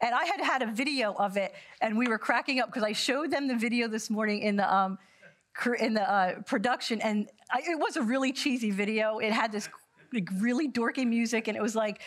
And 0.00 0.14
I 0.14 0.24
had 0.24 0.40
had 0.40 0.62
a 0.62 0.66
video 0.66 1.12
of 1.12 1.36
it, 1.36 1.52
and 1.82 1.98
we 1.98 2.06
were 2.08 2.18
cracking 2.18 2.58
up 2.58 2.68
because 2.68 2.84
I 2.84 2.92
showed 2.92 3.30
them 3.30 3.48
the 3.48 3.56
video 3.56 3.86
this 3.86 4.08
morning 4.08 4.40
in 4.40 4.56
the 4.56 4.74
um, 4.74 4.98
in 5.78 5.94
the 5.94 6.10
uh, 6.10 6.40
production, 6.42 7.00
and 7.00 7.28
I, 7.50 7.60
it 7.68 7.78
was 7.78 7.96
a 7.96 8.02
really 8.02 8.32
cheesy 8.32 8.70
video. 8.70 9.18
It 9.18 9.32
had 9.32 9.52
this 9.52 9.68
like, 10.12 10.28
really 10.38 10.68
dorky 10.68 11.06
music, 11.06 11.48
and 11.48 11.56
it 11.56 11.62
was 11.62 11.74
like 11.74 12.00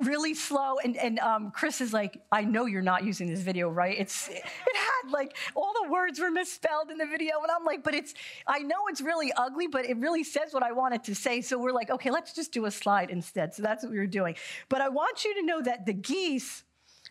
really 0.00 0.34
slow. 0.34 0.76
And, 0.84 0.96
and 0.96 1.18
um, 1.20 1.50
Chris 1.50 1.80
is 1.80 1.92
like, 1.92 2.20
I 2.30 2.44
know 2.44 2.66
you're 2.66 2.82
not 2.82 3.04
using 3.04 3.28
this 3.28 3.40
video, 3.40 3.70
right? 3.70 3.96
It's 3.98 4.28
it 4.28 4.42
had 4.44 5.10
like 5.10 5.36
all 5.54 5.72
the 5.82 5.90
words 5.90 6.20
were 6.20 6.30
misspelled 6.30 6.90
in 6.90 6.98
the 6.98 7.06
video, 7.06 7.40
and 7.42 7.50
I'm 7.50 7.64
like, 7.64 7.82
but 7.82 7.94
it's 7.94 8.14
I 8.46 8.58
know 8.60 8.76
it's 8.88 9.00
really 9.00 9.32
ugly, 9.36 9.66
but 9.66 9.86
it 9.86 9.96
really 9.96 10.24
says 10.24 10.52
what 10.52 10.62
I 10.62 10.72
wanted 10.72 11.04
to 11.04 11.14
say. 11.14 11.40
So 11.40 11.58
we're 11.58 11.72
like, 11.72 11.90
okay, 11.90 12.10
let's 12.10 12.32
just 12.32 12.52
do 12.52 12.66
a 12.66 12.70
slide 12.70 13.10
instead. 13.10 13.54
So 13.54 13.62
that's 13.62 13.82
what 13.82 13.92
we 13.92 13.98
were 13.98 14.06
doing. 14.06 14.36
But 14.68 14.80
I 14.80 14.88
want 14.88 15.24
you 15.24 15.34
to 15.34 15.42
know 15.42 15.62
that 15.62 15.86
the 15.86 15.94
geese. 15.94 16.62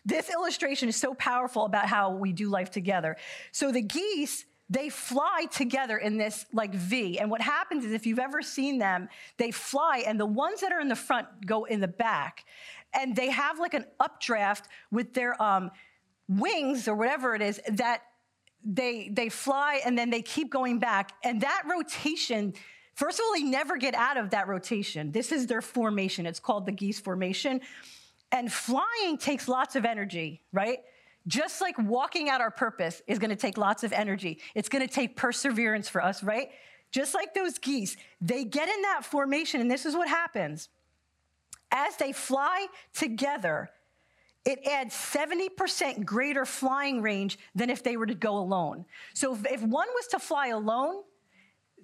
This 0.04 0.30
illustration 0.30 0.88
is 0.88 0.94
so 0.94 1.14
powerful 1.14 1.64
about 1.64 1.86
how 1.86 2.12
we 2.12 2.32
do 2.32 2.48
life 2.48 2.70
together. 2.70 3.16
So 3.50 3.72
the 3.72 3.82
geese 3.82 4.44
they 4.68 4.88
fly 4.88 5.46
together 5.50 5.96
in 5.96 6.16
this 6.16 6.46
like 6.52 6.74
V. 6.74 7.18
And 7.18 7.30
what 7.30 7.40
happens 7.40 7.84
is, 7.84 7.92
if 7.92 8.06
you've 8.06 8.18
ever 8.18 8.42
seen 8.42 8.78
them, 8.78 9.08
they 9.36 9.50
fly, 9.50 10.04
and 10.06 10.18
the 10.18 10.26
ones 10.26 10.60
that 10.60 10.72
are 10.72 10.80
in 10.80 10.88
the 10.88 10.96
front 10.96 11.28
go 11.46 11.64
in 11.64 11.80
the 11.80 11.88
back. 11.88 12.44
And 12.92 13.14
they 13.14 13.30
have 13.30 13.58
like 13.58 13.74
an 13.74 13.84
updraft 14.00 14.68
with 14.90 15.14
their, 15.14 15.40
um, 15.42 15.70
wings 16.28 16.88
or 16.88 16.94
whatever 16.94 17.34
it 17.34 17.42
is 17.42 17.60
that 17.68 18.02
they 18.64 19.08
they 19.12 19.28
fly 19.28 19.80
and 19.84 19.96
then 19.96 20.10
they 20.10 20.22
keep 20.22 20.50
going 20.50 20.78
back. 20.78 21.12
And 21.22 21.40
that 21.42 21.62
rotation 21.70 22.54
first 22.94 23.18
of 23.18 23.24
all 23.26 23.34
they 23.34 23.42
never 23.42 23.76
get 23.76 23.94
out 23.94 24.16
of 24.16 24.30
that 24.30 24.48
rotation. 24.48 25.12
This 25.12 25.30
is 25.30 25.46
their 25.46 25.62
formation. 25.62 26.26
It's 26.26 26.40
called 26.40 26.66
the 26.66 26.72
geese 26.72 26.98
formation. 26.98 27.60
And 28.32 28.52
flying 28.52 29.18
takes 29.18 29.46
lots 29.46 29.76
of 29.76 29.84
energy 29.84 30.42
right 30.52 30.80
just 31.26 31.60
like 31.60 31.76
walking 31.78 32.28
out 32.28 32.40
our 32.40 32.50
purpose 32.50 33.02
is 33.06 33.18
going 33.18 33.30
to 33.30 33.36
take 33.36 33.58
lots 33.58 33.84
of 33.84 33.92
energy 33.92 34.38
it's 34.54 34.68
going 34.68 34.86
to 34.86 34.92
take 34.92 35.16
perseverance 35.16 35.88
for 35.88 36.02
us 36.02 36.22
right 36.22 36.50
just 36.92 37.14
like 37.14 37.34
those 37.34 37.58
geese 37.58 37.96
they 38.20 38.44
get 38.44 38.68
in 38.68 38.82
that 38.82 39.04
formation 39.04 39.60
and 39.60 39.70
this 39.70 39.86
is 39.86 39.94
what 39.94 40.08
happens 40.08 40.68
as 41.70 41.96
they 41.96 42.12
fly 42.12 42.66
together 42.94 43.70
it 44.46 44.64
adds 44.64 44.94
70% 44.94 46.04
greater 46.04 46.46
flying 46.46 47.02
range 47.02 47.36
than 47.56 47.68
if 47.68 47.82
they 47.82 47.96
were 47.96 48.06
to 48.06 48.14
go 48.14 48.38
alone. 48.38 48.84
So 49.12 49.34
if, 49.34 49.44
if 49.44 49.60
one 49.60 49.88
was 49.88 50.06
to 50.08 50.20
fly 50.20 50.48
alone, 50.48 51.02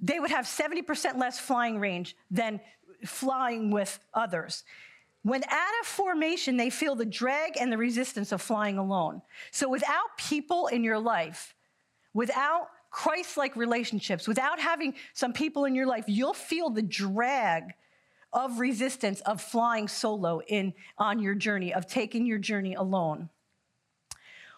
they 0.01 0.21
would 0.21 0.31
have 0.31 0.47
70% 0.47 1.19
less 1.19 1.41
flying 1.41 1.81
range 1.81 2.17
than 2.31 2.61
flying 3.05 3.73
with 3.73 3.99
others. 4.15 4.63
When 5.23 5.43
at 5.45 5.71
a 5.83 5.85
formation, 5.85 6.57
they 6.57 6.71
feel 6.71 6.95
the 6.95 7.07
drag 7.07 7.57
and 7.59 7.73
the 7.73 7.79
resistance 7.79 8.33
of 8.33 8.43
flying 8.43 8.79
alone. 8.79 9.23
So 9.53 9.69
without 9.69 10.17
people 10.19 10.67
in 10.67 10.83
your 10.83 10.99
life, 10.99 11.55
without 12.13 12.69
Christ 12.91 13.37
like 13.37 13.57
relationships, 13.57 14.27
without 14.27 14.59
having 14.61 14.95
some 15.15 15.33
people 15.33 15.65
in 15.65 15.75
your 15.75 15.87
life, 15.87 16.05
you'll 16.09 16.35
feel 16.35 16.71
the 16.71 16.83
drag 16.83 17.73
of 18.33 18.59
resistance 18.59 19.21
of 19.23 19.41
flying 19.41 19.89
solo 19.89 20.41
in 20.49 20.75
on 20.99 21.19
your 21.21 21.35
journey, 21.35 21.73
of 21.73 21.87
taking 21.87 22.27
your 22.27 22.39
journey 22.39 22.75
alone. 22.75 23.29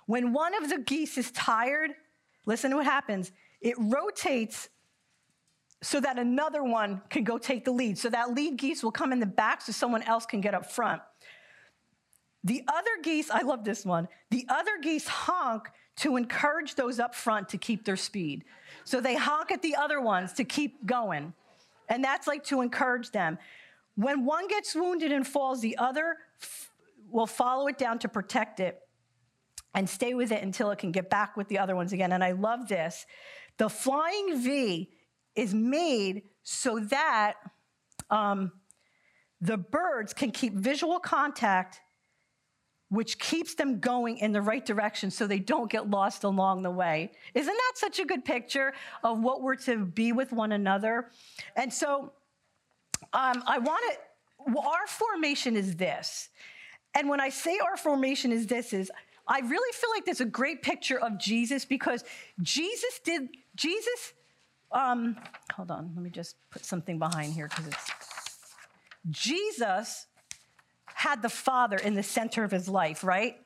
When 0.07 0.33
one 0.33 0.55
of 0.55 0.71
the 0.71 0.79
geese 0.79 1.19
is 1.19 1.31
tired, 1.33 1.93
listen 2.47 2.71
to 2.71 2.77
what 2.77 2.87
happens. 2.87 3.33
It 3.61 3.75
rotates 3.79 4.69
so 5.85 6.01
that 6.01 6.19
another 6.19 6.65
one 6.65 7.03
can 7.11 7.25
go 7.25 7.37
take 7.37 7.65
the 7.65 7.71
lead. 7.71 7.99
So 7.99 8.09
that 8.09 8.33
lead 8.33 8.57
geese 8.57 8.83
will 8.83 8.91
come 8.91 9.13
in 9.13 9.21
the 9.21 9.27
back 9.27 9.61
so 9.61 9.71
someone 9.71 10.03
else 10.03 10.25
can 10.25 10.41
get 10.41 10.55
up 10.55 10.73
front. 10.73 11.03
The 12.43 12.63
other 12.67 12.91
geese, 13.03 13.31
I 13.31 13.43
love 13.43 13.65
this 13.65 13.85
one. 13.85 14.09
The 14.31 14.47
other 14.49 14.79
geese 14.83 15.07
honk 15.07 15.69
to 15.97 16.17
encourage 16.17 16.75
those 16.75 16.99
up 16.99 17.15
front 17.15 17.51
to 17.51 17.59
keep 17.59 17.85
their 17.85 17.97
speed. 17.97 18.45
So 18.85 19.01
they 19.01 19.15
honk 19.15 19.51
at 19.51 19.61
the 19.61 19.77
other 19.77 20.01
ones 20.01 20.33
to 20.35 20.45
keep 20.45 20.87
going. 20.87 21.35
And 21.89 22.03
that's 22.03 22.27
like 22.27 22.45
to 22.45 22.63
encourage 22.63 23.11
them. 23.11 23.39
When 23.95 24.25
one 24.25 24.49
gets 24.49 24.75
wounded 24.75 25.13
and 25.13 25.27
falls, 25.27 25.61
the 25.61 25.77
other 25.77 26.17
f- 26.43 26.71
will 27.11 27.27
follow 27.27 27.67
it 27.67 27.77
down 27.77 27.99
to 28.01 28.09
protect 28.09 28.59
it 28.59 28.81
and 29.75 29.89
stay 29.89 30.15
with 30.15 30.33
it 30.33 30.43
until 30.43 30.71
it 30.71 30.79
can 30.79 30.93
get 30.93 31.11
back 31.11 31.37
with 31.37 31.49
the 31.49 31.59
other 31.59 31.77
ones 31.77 31.93
again. 31.93 32.13
And 32.13 32.25
I 32.25 32.33
love 32.33 32.69
this. 32.69 33.05
The 33.59 33.69
flying 33.69 34.43
V 34.43 34.91
is 35.37 35.55
made 35.55 36.23
so 36.43 36.79
that 36.79 37.35
um, 38.11 38.53
the 39.41 39.57
birds 39.57 40.13
can 40.13 40.31
keep 40.31 40.55
visual 40.55 40.99
contact, 40.99 41.81
which 42.89 43.19
keeps 43.19 43.55
them 43.55 43.81
going 43.81 44.19
in 44.19 44.33
the 44.33 44.41
right 44.41 44.65
direction 44.65 45.11
so 45.11 45.27
they 45.27 45.39
don't 45.39 45.71
get 45.71 45.91
lost 45.91 46.25
along 46.25 46.63
the 46.63 46.71
way. 46.71 47.11
Isn't 47.35 47.55
that 47.55 47.73
such 47.75 47.99
a 47.99 48.05
good 48.05 48.25
picture 48.25 48.73
of 49.03 49.21
what 49.21 49.43
we're 49.43 49.57
to 49.57 49.85
be 49.85 50.13
with 50.13 50.33
one 50.33 50.53
another? 50.53 51.11
And 51.57 51.73
so, 51.73 52.13
um, 53.13 53.43
I 53.47 53.59
want 53.59 53.83
to, 53.93 54.59
our 54.59 54.87
formation 54.87 55.57
is 55.57 55.77
this. 55.77 56.29
And 56.95 57.09
when 57.09 57.21
I 57.21 57.29
say 57.29 57.59
our 57.59 57.77
formation 57.77 58.33
is 58.33 58.47
this, 58.47 58.73
is 58.73 58.91
I 59.27 59.41
really 59.41 59.73
feel 59.73 59.91
like 59.91 60.05
there's 60.05 60.21
a 60.21 60.27
great 60.27 60.63
picture 60.63 60.99
of 60.99 61.19
Jesus 61.19 61.65
because 61.65 62.05
Jesus 62.43 63.01
did, 63.05 63.29
Jesus, 63.57 64.13
um, 64.75 65.17
hold 65.55 65.71
on, 65.71 65.93
let 65.95 66.03
me 66.03 66.11
just 66.11 66.37
put 66.51 66.65
something 66.65 66.99
behind 66.99 67.33
here 67.33 67.49
because 67.49 67.69
it's, 67.69 67.91
Jesus 69.11 70.07
had 70.87 71.23
the 71.23 71.29
Father 71.29 71.77
in 71.77 71.95
the 71.95 72.03
center 72.03 72.45
of 72.45 72.51
his 72.51 72.69
life, 72.69 73.05
right? 73.05 73.37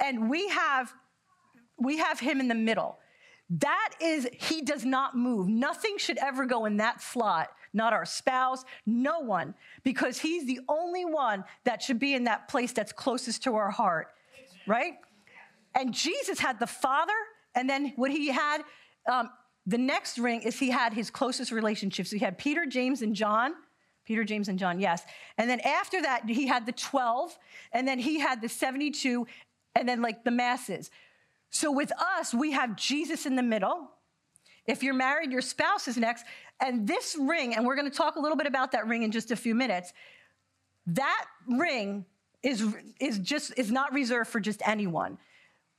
And 0.00 0.30
we 0.30 0.48
have, 0.48 0.92
we 1.78 1.98
have 1.98 2.20
him 2.20 2.40
in 2.40 2.48
the 2.48 2.54
middle. 2.54 2.98
That 3.50 3.90
is, 4.00 4.28
he 4.32 4.62
does 4.62 4.84
not 4.84 5.16
move. 5.16 5.48
Nothing 5.48 5.98
should 5.98 6.18
ever 6.18 6.46
go 6.46 6.64
in 6.64 6.76
that 6.78 7.02
slot 7.02 7.50
not 7.72 7.92
our 7.92 8.04
spouse, 8.04 8.64
no 8.86 9.20
one, 9.20 9.54
because 9.82 10.18
He's 10.18 10.46
the 10.46 10.60
only 10.68 11.04
one 11.04 11.44
that 11.64 11.82
should 11.82 11.98
be 11.98 12.14
in 12.14 12.24
that 12.24 12.48
place 12.48 12.72
that's 12.72 12.92
closest 12.92 13.44
to 13.44 13.54
our 13.54 13.70
heart, 13.70 14.08
right? 14.66 14.94
And 15.74 15.94
Jesus 15.94 16.38
had 16.38 16.58
the 16.58 16.66
Father, 16.66 17.14
and 17.54 17.68
then 17.68 17.92
what 17.96 18.10
He 18.10 18.28
had, 18.28 18.62
um, 19.10 19.30
the 19.66 19.78
next 19.78 20.18
ring 20.18 20.42
is 20.42 20.58
He 20.58 20.70
had 20.70 20.92
His 20.92 21.10
closest 21.10 21.52
relationships. 21.52 22.10
He 22.10 22.18
had 22.18 22.38
Peter, 22.38 22.66
James, 22.66 23.02
and 23.02 23.14
John. 23.14 23.54
Peter, 24.04 24.24
James, 24.24 24.48
and 24.48 24.58
John, 24.58 24.80
yes. 24.80 25.04
And 25.38 25.48
then 25.48 25.60
after 25.60 26.02
that, 26.02 26.28
he 26.28 26.46
had 26.46 26.66
the 26.66 26.72
12, 26.72 27.38
and 27.72 27.86
then 27.86 27.98
he 27.98 28.18
had 28.18 28.42
the 28.42 28.48
72, 28.48 29.24
and 29.76 29.88
then 29.88 30.02
like 30.02 30.24
the 30.24 30.32
masses. 30.32 30.90
So 31.50 31.70
with 31.70 31.92
us, 32.18 32.34
we 32.34 32.50
have 32.50 32.74
Jesus 32.74 33.24
in 33.24 33.36
the 33.36 33.42
middle. 33.42 33.88
If 34.66 34.82
you're 34.82 34.94
married, 34.94 35.30
your 35.30 35.42
spouse 35.42 35.86
is 35.86 35.96
next. 35.96 36.24
And 36.60 36.88
this 36.88 37.16
ring, 37.20 37.54
and 37.54 37.64
we're 37.64 37.76
going 37.76 37.90
to 37.90 37.96
talk 37.96 38.16
a 38.16 38.20
little 38.20 38.36
bit 38.36 38.46
about 38.46 38.72
that 38.72 38.86
ring 38.86 39.02
in 39.02 39.12
just 39.12 39.30
a 39.30 39.36
few 39.36 39.54
minutes, 39.54 39.92
that 40.88 41.26
ring 41.48 42.04
is, 42.42 42.64
is 43.00 43.18
just 43.18 43.56
is 43.56 43.70
not 43.70 43.92
reserved 43.92 44.30
for 44.30 44.40
just 44.40 44.60
anyone. 44.66 45.18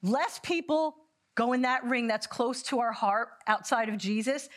Less 0.03 0.39
people 0.41 0.95
go 1.41 1.53
in 1.53 1.63
that 1.63 1.83
ring 1.85 2.05
that's 2.05 2.27
close 2.27 2.61
to 2.61 2.79
our 2.79 2.91
heart 2.91 3.29
outside 3.47 3.89
of 3.89 3.97
Jesus. 3.97 4.47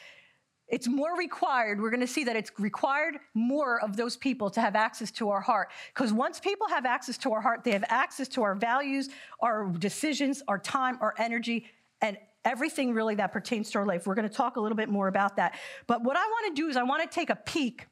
It's 0.68 0.87
more 0.87 1.16
required. 1.16 1.81
We're 1.81 1.94
going 1.97 2.01
to 2.01 2.14
see 2.18 2.25
that 2.25 2.37
it's 2.37 2.53
required 2.59 3.14
more 3.33 3.81
of 3.81 3.97
those 3.97 4.18
people 4.18 4.51
to 4.51 4.61
have 4.61 4.77
access 4.77 5.11
to 5.12 5.31
our 5.31 5.40
heart. 5.40 5.68
Because 5.94 6.12
once 6.12 6.40
people 6.40 6.68
have 6.68 6.85
access 6.85 7.16
to 7.18 7.33
our 7.33 7.40
heart, 7.40 7.64
they 7.64 7.70
have 7.70 7.85
access 7.88 8.29
to 8.29 8.42
our 8.42 8.55
values, 8.55 9.09
our 9.40 9.70
decisions, 9.79 10.42
our 10.47 10.59
time, 10.59 10.99
our 11.01 11.14
energy, 11.18 11.66
and 12.03 12.18
everything 12.44 12.92
really 12.92 13.14
that 13.14 13.33
pertains 13.33 13.70
to 13.70 13.79
our 13.79 13.87
life. 13.87 14.07
We're 14.07 14.14
going 14.14 14.29
to 14.29 14.35
talk 14.35 14.57
a 14.57 14.61
little 14.61 14.77
bit 14.77 14.90
more 14.90 15.09
about 15.09 15.37
that. 15.37 15.55
But 15.87 16.05
what 16.05 16.18
I 16.18 16.27
want 16.27 16.55
to 16.55 16.62
do 16.62 16.68
is 16.68 16.77
I 16.77 16.83
want 16.83 17.03
to 17.03 17.09
take 17.09 17.31
a 17.31 17.37
peek 17.37 17.87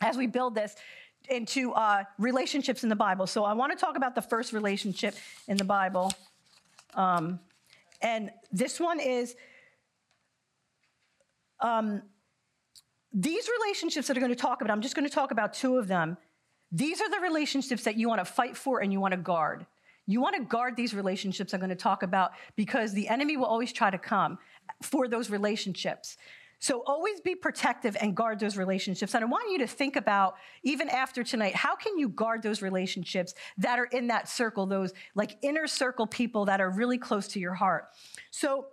as 0.00 0.16
we 0.16 0.26
build 0.26 0.56
this 0.56 0.74
into 1.30 1.72
uh, 1.72 2.02
relationships 2.18 2.82
in 2.82 2.88
the 2.88 2.96
Bible. 2.96 3.28
So 3.28 3.44
I 3.44 3.52
want 3.52 3.70
to 3.72 3.78
talk 3.78 3.96
about 3.96 4.16
the 4.16 4.22
first 4.22 4.52
relationship 4.52 5.14
in 5.46 5.56
the 5.56 5.64
Bible. 5.64 6.12
Um, 6.94 7.38
and 8.00 8.30
this 8.52 8.78
one 8.78 9.00
is 9.00 9.34
um, 11.60 12.02
these 13.12 13.48
relationships 13.60 14.08
that 14.08 14.16
I'm 14.16 14.22
going 14.22 14.34
to 14.34 14.40
talk 14.40 14.60
about, 14.60 14.72
I'm 14.72 14.82
just 14.82 14.94
going 14.94 15.08
to 15.08 15.14
talk 15.14 15.30
about 15.30 15.54
two 15.54 15.76
of 15.76 15.88
them. 15.88 16.16
These 16.70 17.00
are 17.00 17.10
the 17.10 17.20
relationships 17.20 17.84
that 17.84 17.96
you 17.96 18.08
want 18.08 18.20
to 18.20 18.24
fight 18.24 18.56
for 18.56 18.80
and 18.80 18.92
you 18.92 19.00
want 19.00 19.12
to 19.12 19.18
guard. 19.18 19.66
You 20.06 20.20
want 20.20 20.36
to 20.36 20.42
guard 20.42 20.76
these 20.76 20.94
relationships 20.94 21.52
I'm 21.52 21.60
going 21.60 21.70
to 21.70 21.76
talk 21.76 22.02
about 22.02 22.32
because 22.56 22.92
the 22.92 23.08
enemy 23.08 23.36
will 23.36 23.46
always 23.46 23.72
try 23.72 23.90
to 23.90 23.98
come 23.98 24.38
for 24.82 25.08
those 25.08 25.30
relationships. 25.30 26.16
So 26.60 26.82
always 26.86 27.20
be 27.20 27.34
protective 27.34 27.96
and 28.00 28.16
guard 28.16 28.40
those 28.40 28.56
relationships. 28.56 29.14
And 29.14 29.24
I 29.24 29.28
want 29.28 29.50
you 29.50 29.58
to 29.58 29.66
think 29.66 29.94
about, 29.94 30.34
even 30.64 30.88
after 30.88 31.22
tonight, 31.22 31.54
how 31.54 31.76
can 31.76 31.98
you 31.98 32.08
guard 32.08 32.42
those 32.42 32.62
relationships 32.62 33.34
that 33.58 33.78
are 33.78 33.84
in 33.84 34.08
that 34.08 34.28
circle, 34.28 34.66
those 34.66 34.92
like 35.14 35.38
inner 35.42 35.68
circle 35.68 36.06
people 36.06 36.46
that 36.46 36.60
are 36.60 36.70
really 36.70 36.98
close 36.98 37.28
to 37.28 37.38
your 37.38 37.54
heart? 37.54 37.86
So 38.32 38.66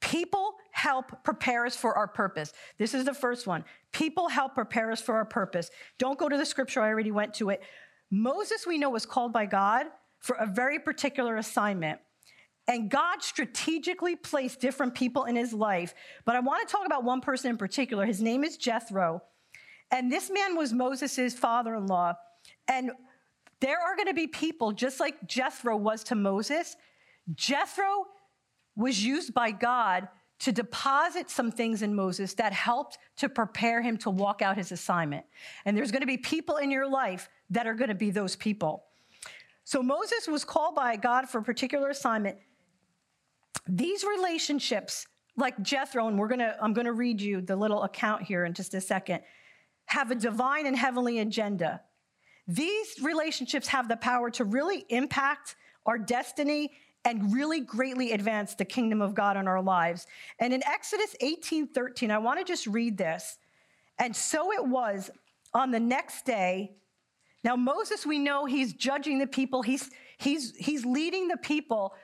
people 0.00 0.54
help 0.72 1.22
prepare 1.22 1.66
us 1.66 1.76
for 1.76 1.96
our 1.96 2.08
purpose. 2.08 2.52
This 2.78 2.94
is 2.94 3.04
the 3.04 3.14
first 3.14 3.46
one. 3.46 3.64
People 3.92 4.28
help 4.28 4.54
prepare 4.54 4.90
us 4.90 5.00
for 5.00 5.14
our 5.14 5.24
purpose. 5.24 5.70
Don't 5.98 6.18
go 6.18 6.28
to 6.28 6.36
the 6.36 6.46
scripture, 6.46 6.80
I 6.80 6.88
already 6.88 7.12
went 7.12 7.34
to 7.34 7.50
it. 7.50 7.62
Moses, 8.10 8.66
we 8.66 8.76
know, 8.76 8.90
was 8.90 9.06
called 9.06 9.32
by 9.32 9.46
God 9.46 9.86
for 10.18 10.34
a 10.36 10.46
very 10.46 10.80
particular 10.80 11.36
assignment. 11.36 12.00
And 12.68 12.90
God 12.90 13.22
strategically 13.22 14.16
placed 14.16 14.60
different 14.60 14.94
people 14.94 15.24
in 15.24 15.34
his 15.34 15.52
life. 15.52 15.94
But 16.24 16.36
I 16.36 16.40
want 16.40 16.66
to 16.66 16.72
talk 16.72 16.86
about 16.86 17.04
one 17.04 17.20
person 17.20 17.50
in 17.50 17.56
particular. 17.56 18.06
His 18.06 18.22
name 18.22 18.44
is 18.44 18.56
Jethro. 18.56 19.22
And 19.90 20.10
this 20.10 20.30
man 20.30 20.56
was 20.56 20.72
Moses' 20.72 21.34
father 21.34 21.74
in 21.74 21.86
law. 21.86 22.14
And 22.68 22.92
there 23.60 23.80
are 23.80 23.96
going 23.96 24.08
to 24.08 24.14
be 24.14 24.26
people, 24.26 24.72
just 24.72 25.00
like 25.00 25.26
Jethro 25.26 25.76
was 25.76 26.04
to 26.04 26.14
Moses. 26.14 26.76
Jethro 27.34 28.06
was 28.76 29.04
used 29.04 29.34
by 29.34 29.50
God 29.50 30.08
to 30.40 30.52
deposit 30.52 31.28
some 31.28 31.50
things 31.50 31.82
in 31.82 31.94
Moses 31.94 32.32
that 32.34 32.52
helped 32.52 32.98
to 33.16 33.28
prepare 33.28 33.82
him 33.82 33.98
to 33.98 34.10
walk 34.10 34.40
out 34.40 34.56
his 34.56 34.72
assignment. 34.72 35.26
And 35.64 35.76
there's 35.76 35.90
going 35.90 36.00
to 36.00 36.06
be 36.06 36.16
people 36.16 36.56
in 36.56 36.70
your 36.70 36.88
life 36.88 37.28
that 37.50 37.66
are 37.66 37.74
going 37.74 37.88
to 37.88 37.94
be 37.94 38.10
those 38.10 38.36
people. 38.36 38.84
So 39.64 39.82
Moses 39.82 40.26
was 40.26 40.44
called 40.44 40.74
by 40.74 40.96
God 40.96 41.28
for 41.28 41.38
a 41.38 41.42
particular 41.42 41.90
assignment. 41.90 42.38
These 43.70 44.04
relationships, 44.04 45.06
like 45.36 45.60
Jethro, 45.62 46.08
and 46.08 46.18
we're 46.18 46.28
gonna, 46.28 46.56
I'm 46.60 46.72
gonna 46.72 46.92
read 46.92 47.20
you 47.20 47.40
the 47.40 47.56
little 47.56 47.84
account 47.84 48.22
here 48.22 48.44
in 48.44 48.52
just 48.52 48.74
a 48.74 48.80
second, 48.80 49.20
have 49.86 50.10
a 50.10 50.14
divine 50.14 50.66
and 50.66 50.76
heavenly 50.76 51.20
agenda. 51.20 51.80
These 52.48 52.96
relationships 53.02 53.68
have 53.68 53.88
the 53.88 53.96
power 53.96 54.30
to 54.32 54.44
really 54.44 54.84
impact 54.88 55.56
our 55.86 55.98
destiny, 55.98 56.72
and 57.04 57.32
really 57.32 57.60
greatly 57.60 58.12
advance 58.12 58.54
the 58.54 58.64
kingdom 58.64 59.00
of 59.00 59.14
God 59.14 59.36
in 59.36 59.48
our 59.48 59.62
lives. 59.62 60.06
And 60.38 60.52
in 60.52 60.62
Exodus 60.66 61.16
18 61.20 61.68
13, 61.68 62.10
I 62.10 62.18
want 62.18 62.38
to 62.38 62.44
just 62.44 62.66
read 62.66 62.98
this. 62.98 63.38
And 63.98 64.14
so 64.14 64.52
it 64.52 64.66
was 64.66 65.10
on 65.54 65.70
the 65.70 65.80
next 65.80 66.24
day. 66.24 66.72
Now, 67.42 67.56
Moses, 67.56 68.04
we 68.04 68.18
know 68.18 68.44
he's 68.44 68.74
judging 68.74 69.18
the 69.18 69.26
people, 69.26 69.62
he's, 69.62 69.90
he's, 70.18 70.54
he's 70.56 70.84
leading 70.84 71.28
the 71.28 71.38
people 71.38 71.94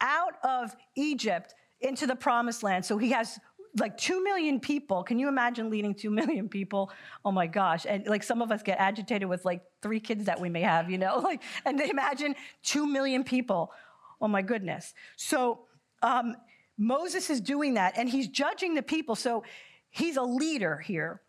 out 0.00 0.34
of 0.44 0.74
Egypt 0.94 1.54
into 1.80 2.06
the 2.06 2.16
promised 2.16 2.62
land. 2.62 2.84
So 2.84 2.98
he 2.98 3.10
has 3.10 3.38
like 3.78 3.96
2 3.98 4.22
million 4.22 4.58
people. 4.60 5.02
Can 5.02 5.18
you 5.18 5.28
imagine 5.28 5.70
leading 5.70 5.94
2 5.94 6.10
million 6.20 6.48
people? 6.48 6.90
Oh 7.24 7.32
my 7.32 7.46
gosh. 7.46 7.86
And 7.88 8.06
like 8.06 8.22
some 8.22 8.42
of 8.42 8.50
us 8.50 8.62
get 8.62 8.78
agitated 8.78 9.28
with 9.28 9.44
like 9.44 9.62
three 9.82 10.00
kids 10.00 10.24
that 10.26 10.40
we 10.40 10.48
may 10.48 10.62
have, 10.62 10.90
you 10.90 10.98
know? 10.98 11.20
Like, 11.26 11.42
and 11.64 11.78
they 11.78 11.90
imagine 11.90 12.34
2 12.64 12.86
million 12.86 13.24
people. 13.24 13.72
Oh 14.20 14.28
my 14.28 14.42
goodness. 14.42 14.94
So 15.16 15.60
um, 16.02 16.36
Moses 16.78 17.30
is 17.30 17.40
doing 17.40 17.74
that 17.74 17.94
and 17.96 18.08
he's 18.08 18.28
judging 18.28 18.74
the 18.74 18.82
people. 18.82 19.16
So 19.16 19.44
he's 19.90 20.16
a 20.16 20.22
leader 20.22 20.78
here. 20.78 21.20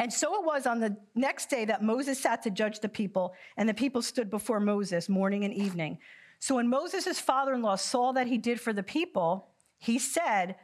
And 0.00 0.10
so 0.10 0.40
it 0.40 0.46
was 0.46 0.66
on 0.66 0.80
the 0.80 0.96
next 1.14 1.50
day 1.50 1.66
that 1.66 1.82
Moses 1.82 2.18
sat 2.18 2.42
to 2.44 2.50
judge 2.50 2.80
the 2.80 2.88
people, 2.88 3.34
and 3.58 3.68
the 3.68 3.74
people 3.74 4.00
stood 4.00 4.30
before 4.30 4.58
Moses 4.58 5.10
morning 5.10 5.44
and 5.44 5.52
evening. 5.52 5.98
So 6.40 6.56
when 6.56 6.68
Moses' 6.68 7.20
father 7.20 7.54
in 7.54 7.62
law 7.62 7.76
saw 7.76 8.12
that 8.12 8.26
he 8.26 8.38
did 8.38 8.60
for 8.60 8.72
the 8.72 8.82
people, 8.82 9.48
he 9.78 9.98
said, 9.98 10.56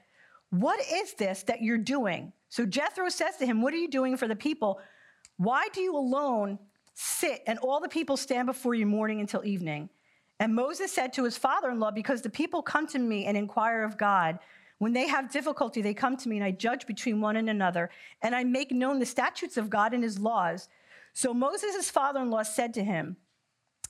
What 0.51 0.81
is 0.91 1.15
this 1.15 1.43
that 1.45 1.63
you're 1.63 1.79
doing? 1.79 2.33
So 2.49 2.65
Jethro 2.65 3.11
says 3.11 3.37
to 3.37 3.47
him, 3.47 3.61
What 3.61 3.75
are 3.75 3.79
you 3.79 3.89
doing 3.89 4.17
for 4.17 4.27
the 4.27 4.35
people? 4.35 4.81
Why 5.37 5.69
do 5.73 5.83
you 5.83 5.95
alone 5.95 6.59
sit 6.95 7.43
and 7.47 7.59
all 7.59 7.79
the 7.79 7.89
people 7.89 8.17
stand 8.17 8.47
before 8.47 8.75
you 8.75 8.87
morning 8.87 9.21
until 9.21 9.45
evening? 9.45 9.91
And 10.41 10.55
Moses 10.55 10.93
said 10.93 11.13
to 11.15 11.25
his 11.25 11.37
father 11.37 11.71
in 11.71 11.79
law, 11.79 11.91
Because 11.91 12.23
the 12.23 12.31
people 12.31 12.63
come 12.63 12.87
to 12.89 12.99
me 12.99 13.27
and 13.27 13.37
inquire 13.37 13.85
of 13.85 13.99
God. 13.99 14.39
When 14.79 14.95
they 14.95 15.09
have 15.09 15.31
difficulty, 15.31 15.83
they 15.83 15.95
come 15.95 16.17
to 16.19 16.29
me 16.29 16.37
and 16.37 16.45
I 16.45 16.51
judge 16.51 16.87
between 16.87 17.21
one 17.21 17.37
and 17.37 17.49
another, 17.49 17.91
and 18.23 18.35
I 18.35 18.45
make 18.45 18.71
known 18.71 18.99
the 18.99 19.07
statutes 19.07 19.57
of 19.57 19.71
God 19.71 19.95
and 19.95 20.03
his 20.03 20.19
laws. 20.19 20.69
So 21.15 21.33
Moses' 21.33 21.91
father 21.91 22.21
in 22.21 22.31
law 22.31 22.43
said 22.43 22.75
to 22.75 22.85
him, 22.85 23.17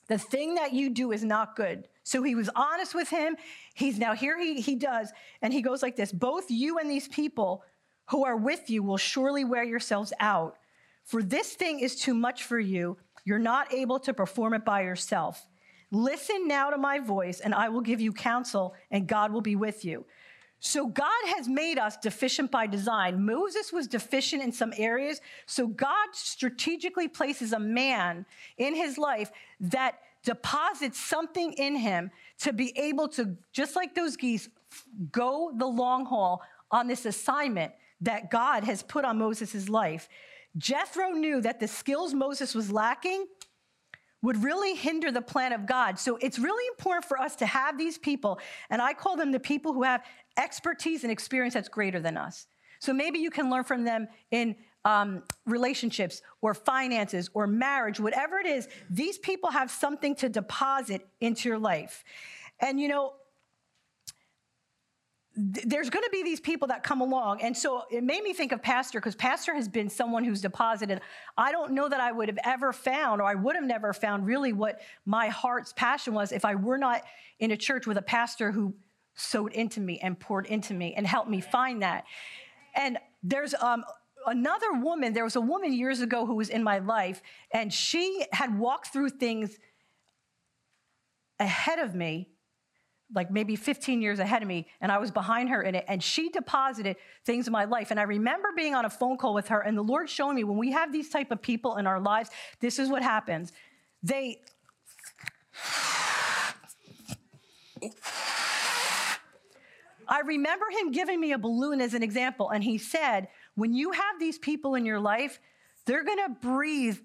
The 0.09 0.19
thing 0.19 0.55
that 0.55 0.73
you 0.73 0.91
do 0.91 1.13
is 1.13 1.25
not 1.25 1.57
good. 1.57 1.89
So 2.05 2.23
he 2.23 2.35
was 2.35 2.49
honest 2.55 2.95
with 2.95 3.09
him. 3.09 3.37
He's 3.75 3.99
now 3.99 4.15
here, 4.15 4.39
he, 4.39 4.61
he 4.61 4.77
does, 4.77 5.13
and 5.43 5.53
he 5.53 5.63
goes 5.63 5.83
like 5.83 5.97
this 5.97 6.13
Both 6.13 6.51
you 6.51 6.79
and 6.79 6.89
these 6.89 7.09
people 7.09 7.65
who 8.11 8.25
are 8.25 8.37
with 8.37 8.71
you 8.71 8.83
will 8.83 8.97
surely 8.97 9.45
wear 9.45 9.65
yourselves 9.65 10.13
out. 10.21 10.57
For 11.05 11.23
this 11.23 11.55
thing 11.55 11.81
is 11.81 11.97
too 11.97 12.15
much 12.15 12.45
for 12.45 12.59
you. 12.59 12.97
You're 13.25 13.39
not 13.39 13.73
able 13.73 13.99
to 14.01 14.15
perform 14.15 14.55
it 14.55 14.65
by 14.65 14.83
yourself. 14.83 15.47
Listen 15.91 16.47
now 16.47 16.71
to 16.71 16.79
my 16.79 16.99
voice, 16.99 17.41
and 17.41 17.55
I 17.55 17.69
will 17.69 17.81
give 17.81 18.01
you 18.01 18.13
counsel, 18.13 18.75
and 18.91 19.07
God 19.07 19.33
will 19.33 19.41
be 19.41 19.57
with 19.57 19.85
you. 19.85 20.05
So 20.59 20.87
God 20.87 21.11
has 21.37 21.49
made 21.49 21.79
us 21.79 21.97
deficient 21.97 22.51
by 22.51 22.67
design. 22.67 23.25
Moses 23.25 23.73
was 23.73 23.87
deficient 23.87 24.43
in 24.43 24.53
some 24.53 24.73
areas. 24.77 25.21
So 25.45 25.67
God 25.67 26.09
strategically 26.13 27.09
places 27.09 27.53
a 27.53 27.59
man 27.59 28.27
in 28.57 28.75
his 28.75 28.99
life 28.99 29.31
that 29.61 29.99
deposits 30.25 30.99
something 30.99 31.53
in 31.53 31.77
him 31.77 32.11
to 32.39 32.53
be 32.53 32.77
able 32.77 33.09
to, 33.09 33.37
just 33.53 33.77
like 33.77 33.95
those 33.95 34.17
geese, 34.17 34.49
go 35.13 35.53
the 35.57 35.67
long 35.67 36.05
haul 36.05 36.43
on 36.71 36.89
this 36.89 37.07
assignment 37.07 37.73
that 38.01 38.31
God 38.31 38.65
has 38.65 38.83
put 38.83 39.05
on 39.05 39.19
Moses' 39.19 39.69
life. 39.69 40.09
Jethro 40.57 41.11
knew 41.11 41.41
that 41.43 41.61
the 41.61 41.69
skills 41.69 42.13
Moses 42.13 42.55
was 42.55 42.73
lacking 42.73 43.27
would 44.23 44.43
really 44.43 44.75
hinder 44.75 45.13
the 45.13 45.23
plan 45.23 45.53
of 45.53 45.67
God. 45.67 45.99
So 45.99 46.17
it's 46.21 46.39
really 46.39 46.67
important 46.69 47.05
for 47.05 47.21
us 47.21 47.37
to 47.37 47.47
have 47.47 47.79
these 47.79 47.99
people, 47.99 48.41
and 48.71 48.83
I 48.83 48.95
call 48.95 49.17
them 49.17 49.31
the 49.31 49.39
people 49.39 49.73
who 49.73 49.85
have 49.85 50.03
expertise 50.37 51.03
and 51.03 51.13
experience 51.13 51.55
that's 51.55 51.69
greater 51.69 52.01
than 52.01 52.17
us. 52.17 52.47
So 52.79 52.93
maybe 52.93 53.19
you 53.19 53.31
can 53.31 53.51
learn 53.51 53.65
from 53.65 53.85
them 53.85 54.09
in 54.31 54.57
um, 54.85 55.25
relationships 55.47 56.23
or 56.41 56.55
finances 56.55 57.29
or 57.35 57.47
marriage, 57.47 57.99
whatever 57.99 58.39
it 58.39 58.47
is, 58.47 58.69
these 58.89 59.19
people 59.19 59.51
have 59.51 59.71
something 59.71 60.15
to 60.17 60.29
deposit 60.29 61.07
into 61.21 61.49
your 61.49 61.59
life. 61.59 62.05
And 62.61 62.79
you 62.79 62.87
know, 62.87 63.15
there's 65.35 65.91
going 65.91 66.05
to 66.05 66.11
be 66.11 66.23
these 66.23 66.41
people 66.41 66.69
that 66.69 66.83
come 66.83 67.03
along. 67.03 67.43
And 67.43 67.55
so 67.55 67.83
it 67.91 68.03
made 68.03 68.23
me 68.23 68.33
think 68.33 68.53
of 68.53 68.63
Pastor 68.63 69.01
because 69.01 69.15
Pastor 69.15 69.55
has 69.55 69.69
been 69.69 69.91
someone 69.91 70.25
who's 70.25 70.41
deposited. 70.41 71.01
I 71.37 71.53
don't 71.53 71.73
know 71.73 71.89
that 71.89 72.01
I 72.01 72.11
would 72.11 72.29
have 72.29 72.39
ever 72.43 72.73
found, 72.73 73.21
or 73.21 73.25
I 73.25 73.35
would 73.35 73.55
have 73.55 73.65
never 73.65 73.93
found 73.93 74.25
really 74.25 74.55
what 74.55 74.81
my 75.05 75.29
heart's 75.29 75.75
passion 75.75 76.15
was 76.15 76.33
if 76.33 76.47
I 76.47 76.55
were 76.55 76.79
not 76.79 77.03
in 77.39 77.51
a 77.51 77.57
church 77.57 77.87
with 77.87 77.99
a 77.99 78.03
pastor 78.03 78.51
who 78.51 78.73
sowed 79.17 79.53
into 79.53 79.81
me 79.81 79.99
and 80.03 80.19
poured 80.19 80.47
into 80.47 80.75
me 80.75 80.95
and 80.97 81.07
helped 81.07 81.29
me 81.29 81.41
find 81.41 81.83
that. 81.83 82.05
And 82.75 82.99
there's 83.23 83.55
um, 83.55 83.85
another 84.27 84.73
woman, 84.75 85.13
there 85.13 85.25
was 85.25 85.37
a 85.37 85.41
woman 85.41 85.73
years 85.73 86.01
ago 86.01 86.27
who 86.27 86.35
was 86.35 86.49
in 86.49 86.63
my 86.63 86.79
life, 86.79 87.23
and 87.51 87.73
she 87.73 88.25
had 88.33 88.59
walked 88.59 88.93
through 88.93 89.11
things 89.11 89.59
ahead 91.41 91.79
of 91.79 91.95
me 91.95 92.29
like 93.15 93.31
maybe 93.31 93.55
15 93.55 94.03
years 94.03 94.19
ahead 94.19 94.43
of 94.43 94.49
me, 94.49 94.67
and 94.81 94.91
I 94.91 94.99
was 94.99 95.11
behind 95.11 95.51
her 95.51 95.63
in 95.63 95.77
it, 95.77 95.85
and 95.87 96.03
she 96.03 96.29
deposited 96.29 96.97
things 97.25 97.47
in 97.47 97.53
my 97.53 97.65
life. 97.65 97.91
And 97.93 98.01
I 98.01 98.03
remember 98.03 98.49
being 98.57 98.75
on 98.75 98.85
a 98.85 98.91
phone 98.91 99.17
call 99.17 99.33
with 99.33 99.49
her, 99.49 99.61
and 99.61 99.79
the 99.79 99.83
Lord 99.83 100.11
showing 100.11 100.35
me 100.35 100.45
when 100.45 100.59
we 100.59 100.73
have 100.73 100.93
these 100.93 101.09
type 101.09 101.31
of 101.31 101.41
people 101.41 101.77
in 101.77 101.87
our 101.87 102.01
lives, 102.01 102.31
this 102.61 102.79
is 102.79 102.89
what 102.89 103.03
happens. 103.03 103.53
They 104.03 104.41
I 110.09 110.21
remember 110.21 110.67
him 110.71 110.93
giving 110.93 111.21
me 111.21 111.33
a 111.33 111.39
balloon 111.39 111.81
as 111.81 111.95
an 111.95 112.03
example, 112.03 112.51
and 112.51 112.63
he 112.63 112.79
said, 112.79 113.29
When 113.55 113.75
you 113.75 113.93
have 113.93 114.19
these 114.19 114.39
people 114.39 114.75
in 114.75 114.85
your 114.85 115.01
life, 115.01 115.41
they're 115.85 116.05
gonna 116.05 116.31
breathe 116.41 116.99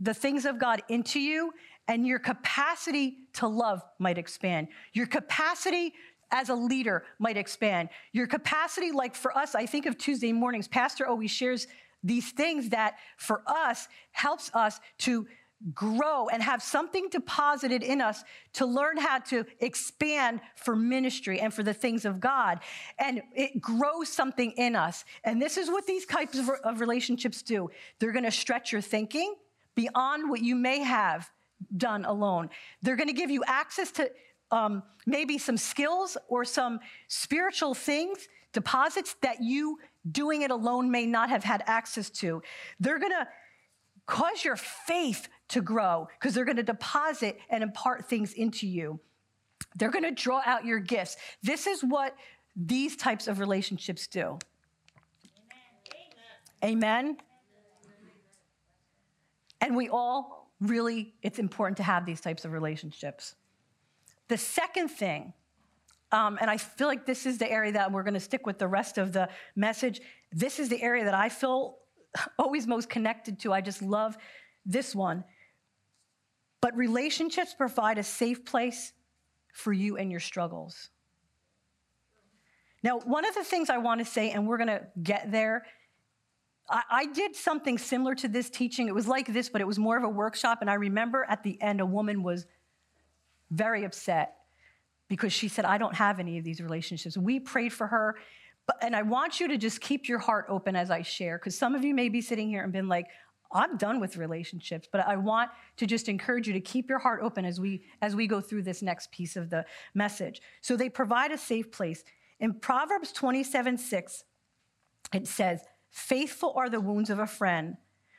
the 0.00 0.14
things 0.14 0.44
of 0.44 0.58
God 0.58 0.82
into 0.88 1.20
you, 1.20 1.52
and 1.88 2.06
your 2.06 2.18
capacity 2.18 3.18
to 3.34 3.46
love 3.46 3.82
might 3.98 4.18
expand. 4.18 4.68
Your 4.92 5.06
capacity 5.06 5.94
as 6.30 6.48
a 6.48 6.54
leader 6.54 7.04
might 7.18 7.36
expand. 7.36 7.90
Your 8.12 8.26
capacity, 8.26 8.90
like 8.90 9.14
for 9.14 9.36
us, 9.36 9.54
I 9.54 9.66
think 9.66 9.86
of 9.86 9.98
Tuesday 9.98 10.32
mornings, 10.32 10.66
Pastor 10.66 11.06
always 11.06 11.30
shares 11.30 11.66
these 12.02 12.32
things 12.32 12.70
that 12.70 12.94
for 13.16 13.42
us 13.46 13.86
helps 14.10 14.50
us 14.54 14.80
to 14.98 15.26
grow 15.74 16.28
and 16.28 16.42
have 16.42 16.62
something 16.62 17.08
deposited 17.10 17.82
in 17.82 18.00
us 18.00 18.24
to 18.54 18.66
learn 18.66 18.96
how 18.96 19.18
to 19.18 19.44
expand 19.60 20.40
for 20.56 20.74
ministry 20.74 21.40
and 21.40 21.54
for 21.54 21.62
the 21.62 21.74
things 21.74 22.04
of 22.04 22.20
God. 22.20 22.60
And 22.98 23.22
it 23.34 23.60
grows 23.60 24.08
something 24.08 24.52
in 24.52 24.74
us. 24.74 25.04
And 25.24 25.40
this 25.40 25.56
is 25.56 25.70
what 25.70 25.86
these 25.86 26.04
types 26.04 26.38
of, 26.38 26.50
of 26.64 26.80
relationships 26.80 27.42
do 27.42 27.70
they're 27.98 28.12
going 28.12 28.24
to 28.24 28.30
stretch 28.30 28.72
your 28.72 28.80
thinking 28.80 29.34
beyond 29.74 30.28
what 30.28 30.40
you 30.40 30.54
may 30.54 30.80
have 30.80 31.30
done 31.76 32.04
alone. 32.04 32.50
They're 32.82 32.96
going 32.96 33.08
to 33.08 33.14
give 33.14 33.30
you 33.30 33.44
access 33.46 33.90
to 33.92 34.10
um, 34.50 34.82
maybe 35.06 35.38
some 35.38 35.56
skills 35.56 36.16
or 36.28 36.44
some 36.44 36.80
spiritual 37.08 37.74
things, 37.74 38.28
deposits 38.52 39.16
that 39.22 39.42
you 39.42 39.78
doing 40.10 40.42
it 40.42 40.50
alone 40.50 40.90
may 40.90 41.06
not 41.06 41.30
have 41.30 41.44
had 41.44 41.62
access 41.66 42.10
to. 42.10 42.42
They're 42.80 42.98
going 42.98 43.12
to 43.12 43.26
cause 44.06 44.44
your 44.44 44.56
faith 44.56 45.28
to 45.52 45.60
grow 45.60 46.08
because 46.18 46.34
they're 46.34 46.44
going 46.44 46.56
to 46.56 46.62
deposit 46.62 47.38
and 47.50 47.62
impart 47.62 48.08
things 48.08 48.32
into 48.32 48.66
you. 48.66 49.00
They're 49.76 49.90
going 49.90 50.04
to 50.04 50.10
draw 50.10 50.42
out 50.44 50.64
your 50.64 50.78
gifts. 50.78 51.16
This 51.42 51.66
is 51.66 51.82
what 51.82 52.14
these 52.56 52.96
types 52.96 53.28
of 53.28 53.38
relationships 53.38 54.06
do. 54.06 54.38
Amen. 56.64 57.16
And 59.60 59.76
we 59.76 59.88
all 59.88 60.50
really, 60.60 61.14
it's 61.22 61.38
important 61.38 61.76
to 61.78 61.82
have 61.82 62.06
these 62.06 62.20
types 62.20 62.44
of 62.44 62.52
relationships. 62.52 63.34
The 64.28 64.38
second 64.38 64.88
thing, 64.88 65.32
um, 66.12 66.38
and 66.40 66.50
I 66.50 66.56
feel 66.56 66.88
like 66.88 67.06
this 67.06 67.26
is 67.26 67.38
the 67.38 67.50
area 67.50 67.72
that 67.72 67.90
we're 67.90 68.02
going 68.02 68.14
to 68.14 68.20
stick 68.20 68.46
with 68.46 68.58
the 68.58 68.68
rest 68.68 68.98
of 68.98 69.12
the 69.12 69.28
message. 69.56 70.00
This 70.30 70.58
is 70.58 70.68
the 70.68 70.82
area 70.82 71.04
that 71.04 71.14
I 71.14 71.28
feel 71.28 71.78
always 72.38 72.66
most 72.66 72.88
connected 72.88 73.38
to. 73.40 73.52
I 73.52 73.60
just 73.60 73.82
love 73.82 74.16
this 74.66 74.94
one. 74.94 75.24
But 76.62 76.74
relationships 76.76 77.54
provide 77.54 77.98
a 77.98 78.02
safe 78.02 78.46
place 78.46 78.94
for 79.52 79.74
you 79.74 79.98
and 79.98 80.10
your 80.10 80.20
struggles. 80.20 80.88
Now, 82.82 83.00
one 83.00 83.26
of 83.26 83.34
the 83.34 83.44
things 83.44 83.68
I 83.68 83.76
want 83.78 84.00
to 84.00 84.04
say, 84.06 84.30
and 84.30 84.46
we're 84.46 84.56
going 84.56 84.68
to 84.68 84.86
get 85.02 85.30
there, 85.30 85.66
I, 86.70 86.82
I 86.90 87.06
did 87.06 87.36
something 87.36 87.76
similar 87.76 88.14
to 88.14 88.28
this 88.28 88.48
teaching. 88.48 88.88
It 88.88 88.94
was 88.94 89.06
like 89.06 89.30
this, 89.30 89.50
but 89.50 89.60
it 89.60 89.66
was 89.66 89.78
more 89.78 89.96
of 89.98 90.04
a 90.04 90.08
workshop. 90.08 90.58
And 90.62 90.70
I 90.70 90.74
remember 90.74 91.26
at 91.28 91.42
the 91.42 91.60
end, 91.60 91.80
a 91.80 91.86
woman 91.86 92.22
was 92.22 92.46
very 93.50 93.84
upset 93.84 94.36
because 95.08 95.32
she 95.32 95.48
said, 95.48 95.64
I 95.64 95.76
don't 95.78 95.94
have 95.94 96.20
any 96.20 96.38
of 96.38 96.44
these 96.44 96.60
relationships. 96.60 97.18
We 97.18 97.38
prayed 97.38 97.72
for 97.72 97.86
her. 97.88 98.16
But, 98.66 98.76
and 98.82 98.96
I 98.96 99.02
want 99.02 99.40
you 99.40 99.48
to 99.48 99.58
just 99.58 99.80
keep 99.80 100.08
your 100.08 100.20
heart 100.20 100.46
open 100.48 100.76
as 100.76 100.90
I 100.90 101.02
share, 101.02 101.38
because 101.38 101.58
some 101.58 101.74
of 101.74 101.84
you 101.84 101.94
may 101.94 102.08
be 102.08 102.20
sitting 102.20 102.48
here 102.48 102.62
and 102.62 102.72
been 102.72 102.88
like, 102.88 103.08
I'm 103.52 103.76
done 103.76 104.00
with 104.00 104.16
relationships, 104.16 104.88
but 104.90 105.06
I 105.06 105.16
want 105.16 105.50
to 105.76 105.86
just 105.86 106.08
encourage 106.08 106.46
you 106.46 106.52
to 106.54 106.60
keep 106.60 106.88
your 106.88 106.98
heart 106.98 107.20
open 107.22 107.44
as 107.44 107.60
we 107.60 107.84
as 108.00 108.16
we 108.16 108.26
go 108.26 108.40
through 108.40 108.62
this 108.62 108.82
next 108.82 109.10
piece 109.12 109.36
of 109.36 109.50
the 109.50 109.64
message. 109.94 110.40
So 110.60 110.76
they 110.76 110.88
provide 110.88 111.32
a 111.32 111.38
safe 111.38 111.70
place. 111.70 112.04
In 112.40 112.54
Proverbs 112.54 113.12
27, 113.12 113.78
6, 113.78 114.24
it 115.14 115.28
says, 115.28 115.62
Faithful 115.90 116.54
are 116.56 116.68
the 116.68 116.80
wounds 116.80 117.10
of 117.10 117.18
a 117.18 117.26
friend, 117.26 117.76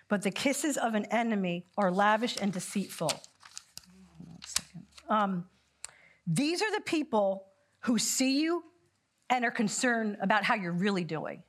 but 0.07 0.21
the 0.21 0.31
kisses 0.31 0.77
of 0.77 0.93
an 0.93 1.05
enemy 1.05 1.65
are 1.77 1.91
lavish 1.91 2.37
and 2.39 2.53
deceitful. 2.53 3.11
Um, 5.09 5.45
these 6.25 6.61
are 6.61 6.71
the 6.71 6.81
people 6.81 7.47
who 7.81 7.97
see 7.97 8.41
you 8.41 8.63
and 9.29 9.43
are 9.43 9.51
concerned 9.51 10.17
about 10.21 10.43
how 10.43 10.55
you're 10.55 10.71
really 10.71 11.03
doing. 11.03 11.43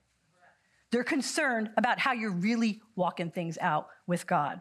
They're 0.94 1.02
concerned 1.02 1.70
about 1.76 1.98
how 1.98 2.12
you're 2.12 2.30
really 2.30 2.80
walking 2.94 3.32
things 3.32 3.58
out 3.60 3.88
with 4.06 4.28
God. 4.28 4.60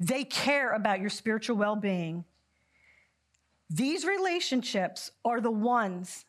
They 0.00 0.24
care 0.24 0.72
about 0.72 0.98
your 0.98 1.10
spiritual 1.10 1.56
well 1.56 1.76
being. 1.76 2.24
These 3.70 4.04
relationships 4.04 5.12
are 5.24 5.40
the 5.40 5.52
ones 5.52 6.24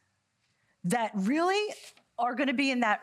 that 0.83 1.09
really 1.15 1.73
are 2.19 2.35
going 2.35 2.49
to 2.49 2.53
be 2.53 2.69
in 2.69 2.81
that 2.81 3.01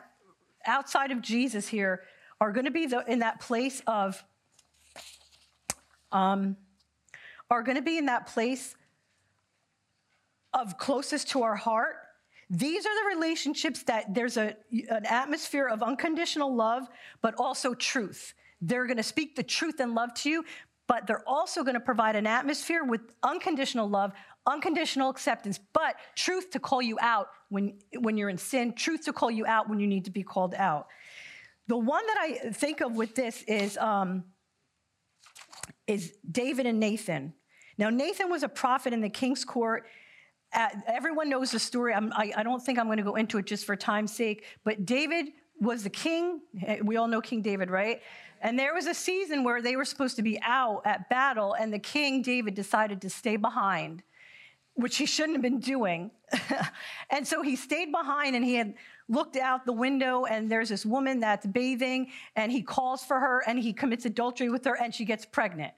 outside 0.64 1.10
of 1.10 1.22
Jesus 1.22 1.66
here, 1.66 2.04
are 2.40 2.52
going 2.52 2.66
to 2.66 2.70
be 2.70 2.86
the, 2.86 3.02
in 3.10 3.18
that 3.18 3.40
place 3.40 3.82
of, 3.88 4.22
um, 6.12 6.56
are 7.50 7.64
going 7.64 7.78
to 7.78 7.82
be 7.82 7.98
in 7.98 8.06
that 8.06 8.28
place 8.28 8.76
of 10.54 10.78
closest 10.78 11.30
to 11.30 11.42
our 11.42 11.56
heart 11.56 11.96
these 12.48 12.86
are 12.86 12.94
the 13.02 13.16
relationships 13.16 13.82
that 13.84 14.14
there's 14.14 14.36
a, 14.36 14.56
an 14.88 15.04
atmosphere 15.06 15.66
of 15.66 15.82
unconditional 15.82 16.54
love, 16.54 16.88
but 17.20 17.34
also 17.38 17.74
truth. 17.74 18.34
They're 18.60 18.86
going 18.86 18.98
to 18.98 19.02
speak 19.02 19.34
the 19.34 19.42
truth 19.42 19.80
and 19.80 19.94
love 19.94 20.14
to 20.14 20.30
you, 20.30 20.44
but 20.86 21.06
they're 21.06 21.28
also 21.28 21.62
going 21.62 21.74
to 21.74 21.80
provide 21.80 22.14
an 22.14 22.26
atmosphere 22.26 22.84
with 22.84 23.00
unconditional 23.22 23.88
love, 23.88 24.12
unconditional 24.46 25.10
acceptance, 25.10 25.58
but 25.72 25.96
truth 26.14 26.50
to 26.50 26.60
call 26.60 26.80
you 26.80 26.96
out 27.00 27.28
when, 27.48 27.74
when 27.98 28.16
you're 28.16 28.28
in 28.28 28.38
sin, 28.38 28.72
truth 28.72 29.04
to 29.06 29.12
call 29.12 29.30
you 29.30 29.44
out 29.46 29.68
when 29.68 29.80
you 29.80 29.86
need 29.88 30.04
to 30.04 30.12
be 30.12 30.22
called 30.22 30.54
out. 30.54 30.86
The 31.66 31.76
one 31.76 32.06
that 32.06 32.16
I 32.18 32.50
think 32.52 32.80
of 32.80 32.94
with 32.94 33.16
this 33.16 33.42
is, 33.48 33.76
um, 33.78 34.22
is 35.88 36.12
David 36.30 36.66
and 36.66 36.78
Nathan. 36.78 37.34
Now, 37.76 37.90
Nathan 37.90 38.30
was 38.30 38.44
a 38.44 38.48
prophet 38.48 38.92
in 38.92 39.00
the 39.00 39.08
king's 39.08 39.44
court 39.44 39.86
uh, 40.52 40.68
everyone 40.86 41.28
knows 41.28 41.50
the 41.50 41.58
story. 41.58 41.94
I, 41.94 42.32
I 42.36 42.42
don't 42.42 42.62
think 42.62 42.78
I'm 42.78 42.86
going 42.86 42.98
to 42.98 43.04
go 43.04 43.16
into 43.16 43.38
it 43.38 43.46
just 43.46 43.64
for 43.64 43.76
time's 43.76 44.12
sake, 44.12 44.44
but 44.64 44.86
David 44.86 45.26
was 45.60 45.82
the 45.82 45.90
king. 45.90 46.40
We 46.82 46.96
all 46.96 47.08
know 47.08 47.20
King 47.20 47.42
David, 47.42 47.70
right? 47.70 48.00
And 48.42 48.58
there 48.58 48.74
was 48.74 48.86
a 48.86 48.94
season 48.94 49.44
where 49.44 49.62
they 49.62 49.76
were 49.76 49.84
supposed 49.84 50.16
to 50.16 50.22
be 50.22 50.38
out 50.42 50.82
at 50.84 51.08
battle, 51.08 51.54
and 51.54 51.72
the 51.72 51.78
king, 51.78 52.22
David, 52.22 52.54
decided 52.54 53.00
to 53.02 53.10
stay 53.10 53.36
behind, 53.36 54.02
which 54.74 54.98
he 54.98 55.06
shouldn't 55.06 55.34
have 55.34 55.42
been 55.42 55.60
doing. 55.60 56.10
and 57.10 57.26
so 57.26 57.42
he 57.42 57.56
stayed 57.56 57.90
behind 57.90 58.36
and 58.36 58.44
he 58.44 58.54
had 58.54 58.74
looked 59.08 59.36
out 59.36 59.64
the 59.64 59.72
window, 59.72 60.24
and 60.26 60.50
there's 60.50 60.68
this 60.68 60.84
woman 60.84 61.20
that's 61.20 61.46
bathing, 61.46 62.08
and 62.34 62.52
he 62.52 62.62
calls 62.62 63.02
for 63.04 63.18
her 63.18 63.42
and 63.46 63.58
he 63.58 63.72
commits 63.72 64.04
adultery 64.04 64.50
with 64.50 64.64
her, 64.64 64.74
and 64.74 64.94
she 64.94 65.04
gets 65.04 65.24
pregnant 65.24 65.72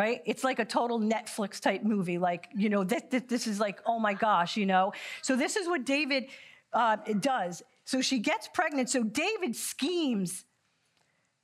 right? 0.00 0.22
It's 0.24 0.44
like 0.44 0.58
a 0.58 0.64
total 0.64 0.98
Netflix 0.98 1.60
type 1.60 1.82
movie. 1.82 2.16
Like, 2.16 2.48
you 2.56 2.70
know, 2.70 2.84
this, 2.84 3.02
this, 3.28 3.46
is 3.46 3.60
like, 3.60 3.80
oh 3.84 3.98
my 3.98 4.14
gosh, 4.14 4.56
you 4.56 4.64
know? 4.64 4.94
So 5.20 5.36
this 5.36 5.56
is 5.56 5.68
what 5.68 5.84
David 5.84 6.28
uh, 6.72 6.96
does. 7.20 7.62
So 7.84 8.00
she 8.00 8.18
gets 8.18 8.48
pregnant. 8.48 8.88
So 8.88 9.02
David 9.02 9.54
schemes 9.54 10.46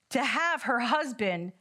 to 0.09 0.25
have 0.25 0.63
her 0.63 0.81
husband 0.81 1.53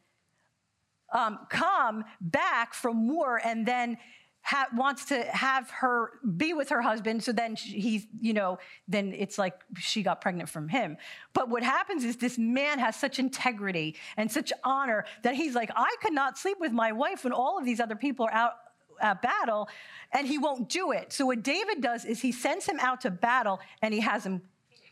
um, 1.13 1.39
come 1.49 2.05
back 2.21 2.73
from 2.73 3.09
war 3.09 3.41
and 3.43 3.65
then 3.65 3.97
ha- 4.45 4.67
wants 4.75 5.05
to 5.05 5.23
have 5.23 5.69
her 5.71 6.11
be 6.37 6.53
with 6.53 6.69
her 6.69 6.81
husband. 6.81 7.23
So 7.23 7.31
then 7.31 7.55
he's, 7.55 8.05
you 8.21 8.33
know, 8.33 8.59
then 8.87 9.11
it's 9.17 9.39
like 9.39 9.59
she 9.79 10.03
got 10.03 10.21
pregnant 10.21 10.49
from 10.49 10.69
him. 10.69 10.97
But 11.33 11.49
what 11.49 11.63
happens 11.63 12.03
is 12.03 12.17
this 12.17 12.37
man 12.37 12.77
has 12.77 12.95
such 12.95 13.17
integrity 13.17 13.95
and 14.17 14.31
such 14.31 14.53
honor 14.63 15.05
that 15.23 15.33
he's 15.33 15.55
like, 15.55 15.71
I 15.75 15.95
could 16.01 16.13
not 16.13 16.37
sleep 16.37 16.57
with 16.59 16.71
my 16.71 16.91
wife 16.91 17.23
when 17.23 17.33
all 17.33 17.57
of 17.57 17.65
these 17.65 17.79
other 17.79 17.95
people 17.95 18.27
are 18.27 18.33
out 18.33 18.53
at 19.01 19.21
battle, 19.21 19.67
and 20.13 20.25
he 20.25 20.37
won't 20.37 20.69
do 20.69 20.91
it. 20.91 21.11
So 21.11 21.25
what 21.25 21.43
David 21.43 21.81
does 21.81 22.05
is 22.05 22.21
he 22.21 22.31
sends 22.31 22.65
him 22.65 22.79
out 22.79 23.01
to 23.01 23.11
battle 23.11 23.59
and 23.81 23.93
he 23.93 23.99
has 23.99 24.25
him 24.25 24.43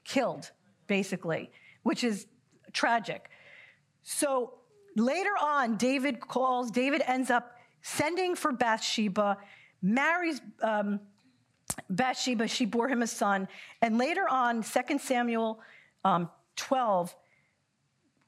killed, 0.04 0.52
basically, 0.88 1.52
which 1.84 2.04
is 2.04 2.26
tragic. 2.74 3.30
So 4.02 4.56
later 4.98 5.32
on, 5.42 5.78
David 5.78 6.20
calls, 6.20 6.72
David 6.72 7.04
ends 7.06 7.30
up 7.30 7.56
sending 7.84 8.36
for 8.36 8.52
Bathsheba, 8.52 9.38
marries 9.82 10.42
um, 10.64 11.00
Bathsheba, 11.90 12.48
she 12.48 12.66
bore 12.66 12.88
him 12.88 13.02
a 13.02 13.08
son. 13.08 13.48
And 13.82 13.98
later 13.98 14.28
on, 14.28 14.64
2 14.64 14.98
Samuel 15.00 15.60
um, 16.04 16.30
12, 16.56 17.16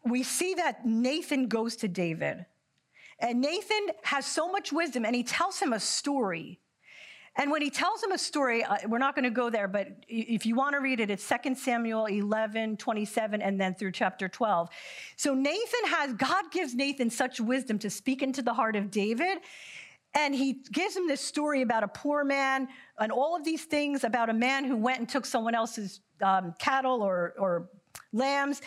we 0.06 0.22
see 0.24 0.54
that 0.56 0.86
Nathan 0.86 1.48
goes 1.48 1.78
to 1.78 1.88
David. 1.88 2.46
And 3.20 3.42
Nathan 3.42 3.88
has 4.04 4.26
so 4.26 4.52
much 4.52 4.72
wisdom, 4.72 5.06
and 5.06 5.16
he 5.16 5.24
tells 5.24 5.60
him 5.60 5.74
a 5.74 5.80
story 5.80 6.60
and 7.38 7.52
when 7.52 7.62
he 7.62 7.70
tells 7.70 8.02
him 8.02 8.14
a 8.14 8.18
story, 8.18 8.64
uh, 8.64 8.78
we're 8.88 8.98
not 8.98 9.14
going 9.14 9.24
to 9.24 9.30
go 9.30 9.50
there, 9.50 9.68
but 9.68 9.88
if 10.08 10.46
you 10.46 10.56
want 10.56 10.74
to 10.74 10.80
read 10.80 11.02
it, 11.02 11.10
it's 11.10 11.28
2 11.28 11.56
Samuel 11.56 12.06
11, 12.06 12.78
27, 12.78 13.42
and 13.42 13.60
then 13.60 13.76
through 13.76 13.92
chapter 13.92 14.30
12. 14.30 14.70
So 15.18 15.34
Nathan 15.34 15.86
has, 15.88 16.14
God 16.14 16.46
gives 16.52 16.74
Nathan 16.74 17.10
such 17.10 17.42
wisdom 17.42 17.78
to 17.80 17.90
speak 17.90 18.24
into 18.24 18.42
the 18.42 18.54
heart 18.54 18.78
of 18.78 18.90
David. 18.90 19.40
And 20.14 20.34
he 20.34 20.64
gives 20.72 20.96
him 20.96 21.10
this 21.10 21.20
story 21.20 21.62
about 21.62 21.84
a 21.84 21.90
poor 21.90 22.24
man 22.24 22.70
and 23.00 23.12
all 23.12 23.36
of 23.36 23.44
these 23.44 23.66
things 23.66 24.06
about 24.06 24.30
a 24.30 24.34
man 24.34 24.64
who 24.64 24.78
went 24.78 25.00
and 25.00 25.10
took 25.10 25.26
someone 25.26 25.56
else's 25.56 26.00
um, 26.22 26.54
cattle 26.58 27.02
or, 27.02 27.34
or 27.38 27.70
lambs. 28.14 28.62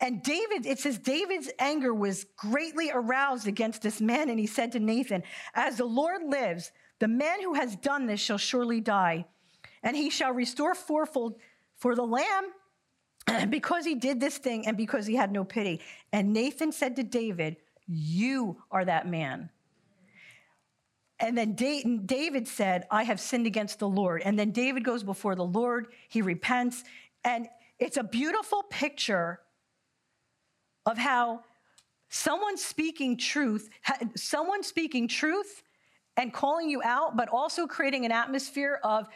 And 0.00 0.24
David, 0.24 0.66
it 0.66 0.80
says 0.80 0.98
David's 0.98 1.50
anger 1.60 1.94
was 1.94 2.26
greatly 2.36 2.90
aroused 2.92 3.46
against 3.46 3.82
this 3.82 4.00
man. 4.00 4.28
And 4.28 4.40
he 4.40 4.46
said 4.46 4.72
to 4.72 4.80
Nathan, 4.80 5.22
As 5.54 5.76
the 5.76 5.84
Lord 5.84 6.24
lives, 6.24 6.72
the 6.98 7.08
man 7.08 7.42
who 7.42 7.54
has 7.54 7.76
done 7.76 8.06
this 8.06 8.20
shall 8.20 8.38
surely 8.38 8.80
die, 8.80 9.26
and 9.82 9.96
he 9.96 10.10
shall 10.10 10.32
restore 10.32 10.74
fourfold 10.74 11.36
for 11.76 11.94
the 11.94 12.02
lamb 12.02 12.52
because 13.50 13.84
he 13.84 13.94
did 13.94 14.20
this 14.20 14.38
thing 14.38 14.66
and 14.66 14.76
because 14.76 15.06
he 15.06 15.14
had 15.14 15.32
no 15.32 15.44
pity. 15.44 15.80
And 16.12 16.32
Nathan 16.32 16.72
said 16.72 16.96
to 16.96 17.02
David, 17.02 17.56
You 17.86 18.62
are 18.70 18.84
that 18.84 19.06
man. 19.06 19.50
And 21.20 21.36
then 21.36 21.54
David 21.54 22.46
said, 22.46 22.86
I 22.90 23.02
have 23.02 23.18
sinned 23.18 23.46
against 23.46 23.80
the 23.80 23.88
Lord. 23.88 24.22
And 24.24 24.38
then 24.38 24.52
David 24.52 24.84
goes 24.84 25.02
before 25.02 25.34
the 25.34 25.44
Lord, 25.44 25.88
he 26.08 26.22
repents. 26.22 26.84
And 27.24 27.48
it's 27.80 27.96
a 27.96 28.04
beautiful 28.04 28.62
picture 28.70 29.40
of 30.86 30.96
how 30.96 31.42
someone 32.08 32.56
speaking 32.56 33.16
truth, 33.16 33.68
someone 34.14 34.62
speaking 34.62 35.08
truth 35.08 35.64
and 36.18 36.32
calling 36.32 36.68
you 36.68 36.82
out, 36.82 37.16
but 37.16 37.28
also 37.28 37.66
creating 37.66 38.04
an 38.04 38.12
atmosphere 38.12 38.80
of 38.82 39.06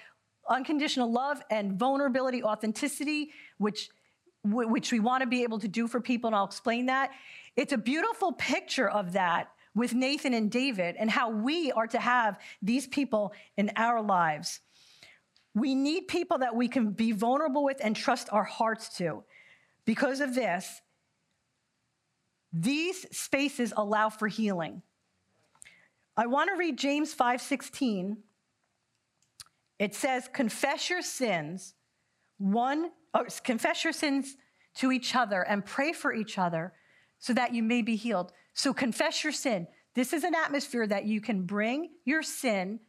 unconditional 0.48 1.10
love 1.12 1.42
and 1.50 1.78
vulnerability, 1.78 2.42
authenticity, 2.42 3.32
which, 3.58 3.90
which 4.44 4.92
we 4.92 5.00
want 5.00 5.20
to 5.20 5.26
be 5.26 5.42
able 5.42 5.58
to 5.58 5.68
do 5.68 5.88
for 5.88 6.00
people, 6.00 6.28
and 6.28 6.36
I'll 6.36 6.46
explain 6.46 6.86
that. 6.86 7.10
It's 7.56 7.72
a 7.72 7.78
beautiful 7.78 8.32
picture 8.32 8.88
of 8.88 9.12
that 9.12 9.48
with 9.74 9.94
Nathan 9.94 10.32
and 10.32 10.50
David 10.50 10.96
and 10.96 11.10
how 11.10 11.30
we 11.30 11.72
are 11.72 11.88
to 11.88 11.98
have 11.98 12.38
these 12.62 12.86
people 12.86 13.32
in 13.56 13.72
our 13.76 14.00
lives. 14.00 14.60
We 15.54 15.74
need 15.74 16.08
people 16.08 16.38
that 16.38 16.54
we 16.54 16.68
can 16.68 16.92
be 16.92 17.12
vulnerable 17.12 17.64
with 17.64 17.78
and 17.82 17.96
trust 17.96 18.28
our 18.30 18.44
hearts 18.44 18.96
to. 18.98 19.24
Because 19.84 20.20
of 20.20 20.34
this, 20.34 20.80
these 22.52 23.06
spaces 23.16 23.72
allow 23.76 24.08
for 24.08 24.28
healing. 24.28 24.82
I 26.16 26.26
want 26.26 26.50
to 26.50 26.56
read 26.56 26.76
James 26.76 27.14
5:16. 27.14 28.22
It 29.78 29.94
says, 29.94 30.28
"Confess 30.32 30.90
your 30.90 31.02
sins, 31.02 31.74
one 32.38 32.92
oh, 33.14 33.26
confess 33.44 33.84
your 33.84 33.92
sins 33.92 34.36
to 34.74 34.92
each 34.92 35.14
other 35.14 35.42
and 35.42 35.64
pray 35.64 35.92
for 35.92 36.12
each 36.12 36.38
other 36.38 36.74
so 37.18 37.32
that 37.32 37.54
you 37.54 37.62
may 37.62 37.82
be 37.82 37.96
healed." 37.96 38.32
So 38.52 38.74
confess 38.74 39.24
your 39.24 39.32
sin. 39.32 39.66
This 39.94 40.12
is 40.12 40.24
an 40.24 40.34
atmosphere 40.34 40.86
that 40.86 41.04
you 41.04 41.20
can 41.20 41.44
bring 41.44 41.94
your 42.04 42.22
sin, 42.22 42.80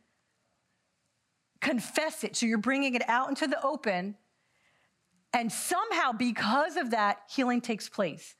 confess 1.61 2.23
it. 2.23 2.35
So 2.35 2.45
you're 2.45 2.57
bringing 2.57 2.95
it 2.95 3.07
out 3.09 3.29
into 3.29 3.47
the 3.47 3.61
open, 3.61 4.17
and 5.31 5.51
somehow 5.51 6.11
because 6.11 6.75
of 6.77 6.91
that, 6.91 7.23
healing 7.29 7.61
takes 7.61 7.89
place 7.89 8.35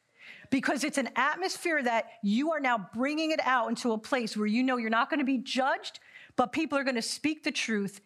because 0.53 0.83
it's 0.83 0.99
an 0.99 1.09
atmosphere 1.15 1.81
that 1.81 2.11
you 2.21 2.51
are 2.51 2.59
now 2.59 2.87
bringing 2.93 3.31
it 3.31 3.39
out 3.43 3.69
into 3.69 3.91
a 3.91 3.97
place 3.97 4.37
where 4.37 4.45
you 4.45 4.61
know 4.61 4.77
you're 4.77 4.87
not 4.91 5.09
going 5.09 5.17
to 5.17 5.25
be 5.25 5.39
judged, 5.39 5.99
but 6.35 6.51
people 6.51 6.77
are 6.77 6.83
going 6.83 6.93
to 6.93 7.01
speak 7.01 7.43
the 7.43 7.51
truth 7.51 8.01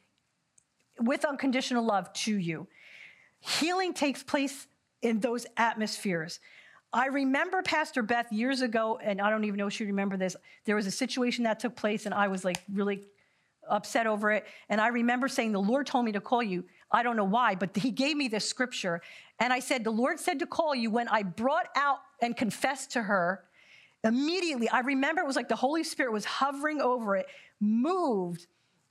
with 0.97 1.25
unconditional 1.25 1.83
love 1.83 2.13
to 2.13 2.37
you. 2.37 2.65
Healing 3.41 3.93
takes 3.93 4.23
place 4.23 4.65
in 5.01 5.19
those 5.19 5.45
atmospheres. 5.57 6.39
I 6.93 7.07
remember 7.07 7.61
Pastor 7.63 8.01
Beth 8.01 8.31
years 8.31 8.61
ago, 8.61 8.97
and 9.03 9.19
I 9.19 9.29
don't 9.29 9.43
even 9.43 9.57
know 9.57 9.67
if 9.67 9.73
she 9.73 9.83
remember 9.83 10.15
this. 10.15 10.37
There 10.63 10.77
was 10.77 10.87
a 10.87 10.91
situation 10.91 11.43
that 11.43 11.59
took 11.59 11.75
place, 11.75 12.05
and 12.05 12.15
I 12.15 12.29
was 12.29 12.45
like 12.45 12.63
really 12.71 13.03
upset 13.69 14.07
over 14.07 14.31
it. 14.31 14.45
And 14.69 14.79
I 14.79 14.87
remember 14.87 15.27
saying, 15.27 15.51
The 15.51 15.59
Lord 15.59 15.85
told 15.85 16.05
me 16.05 16.13
to 16.13 16.21
call 16.21 16.41
you. 16.41 16.63
I 16.89 17.03
don't 17.03 17.17
know 17.17 17.25
why, 17.25 17.55
but 17.55 17.75
He 17.75 17.91
gave 17.91 18.15
me 18.15 18.29
this 18.29 18.47
scripture. 18.47 19.01
And 19.37 19.51
I 19.51 19.59
said, 19.59 19.83
The 19.83 19.91
Lord 19.91 20.17
said 20.17 20.39
to 20.39 20.45
call 20.45 20.73
you 20.73 20.89
when 20.89 21.09
I 21.09 21.23
brought 21.23 21.67
out 21.75 21.97
and 22.21 22.35
confessed 22.35 22.91
to 22.91 23.03
her. 23.03 23.43
Immediately, 24.03 24.69
I 24.69 24.79
remember 24.79 25.21
it 25.21 25.27
was 25.27 25.35
like 25.35 25.49
the 25.49 25.55
Holy 25.55 25.83
Spirit 25.83 26.13
was 26.13 26.25
hovering 26.25 26.81
over 26.81 27.15
it, 27.15 27.27
moved, 27.59 28.47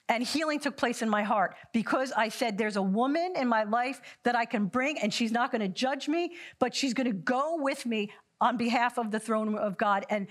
and 0.08 0.22
healing 0.22 0.60
took 0.60 0.76
place 0.76 1.02
in 1.02 1.08
my 1.08 1.22
heart 1.22 1.56
because 1.72 2.12
I 2.12 2.28
said, 2.28 2.58
There's 2.58 2.76
a 2.76 2.82
woman 2.82 3.34
in 3.36 3.48
my 3.48 3.64
life 3.64 4.00
that 4.22 4.36
I 4.36 4.44
can 4.44 4.66
bring, 4.66 4.98
and 4.98 5.12
she's 5.12 5.32
not 5.32 5.50
going 5.50 5.62
to 5.62 5.68
judge 5.68 6.08
me, 6.08 6.32
but 6.58 6.74
she's 6.74 6.94
going 6.94 7.06
to 7.08 7.12
go 7.12 7.56
with 7.60 7.86
me 7.86 8.10
on 8.40 8.56
behalf 8.56 8.98
of 8.98 9.10
the 9.10 9.18
throne 9.18 9.56
of 9.56 9.76
God. 9.78 10.06
And 10.10 10.28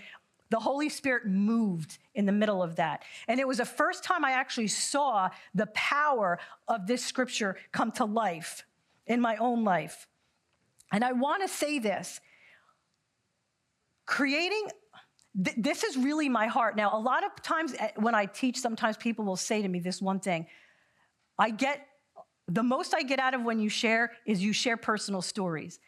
the 0.50 0.60
Holy 0.60 0.90
Spirit 0.90 1.26
moved 1.26 1.98
in 2.14 2.26
the 2.26 2.32
middle 2.32 2.62
of 2.62 2.76
that. 2.76 3.04
And 3.28 3.40
it 3.40 3.48
was 3.48 3.58
the 3.58 3.66
first 3.66 4.04
time 4.04 4.24
I 4.24 4.32
actually 4.32 4.68
saw 4.68 5.30
the 5.54 5.66
power 5.68 6.40
of 6.68 6.88
this 6.88 7.04
scripture 7.04 7.58
come 7.72 7.92
to 7.94 8.06
life 8.06 8.64
in 9.08 9.20
my 9.20 9.36
own 9.38 9.64
life. 9.64 10.08
And 10.92 11.04
I 11.04 11.14
want 11.14 11.42
to 11.42 11.48
say 11.48 11.80
this 11.80 12.22
creating 14.06 14.68
th- 15.44 15.58
this 15.58 15.84
is 15.84 15.98
really 15.98 16.30
my 16.30 16.48
heart. 16.48 16.76
Now, 16.76 16.92
a 16.94 17.00
lot 17.00 17.24
of 17.24 17.42
times 17.42 17.74
eh, 17.78 17.90
when 17.96 18.16
I 18.16 18.26
teach, 18.26 18.58
sometimes 18.60 18.98
people 18.98 19.26
will 19.26 19.36
say 19.36 19.62
to 19.62 19.68
me 19.68 19.80
this 19.80 20.02
one 20.02 20.20
thing 20.20 20.48
I 21.38 21.50
get 21.50 21.86
the 22.48 22.64
most 22.64 22.94
I 22.94 23.02
get 23.02 23.20
out 23.20 23.34
of 23.34 23.42
when 23.42 23.60
you 23.60 23.70
share 23.70 24.12
is 24.26 24.42
you 24.42 24.54
share 24.54 24.78
personal 24.78 25.22
stories. 25.22 25.80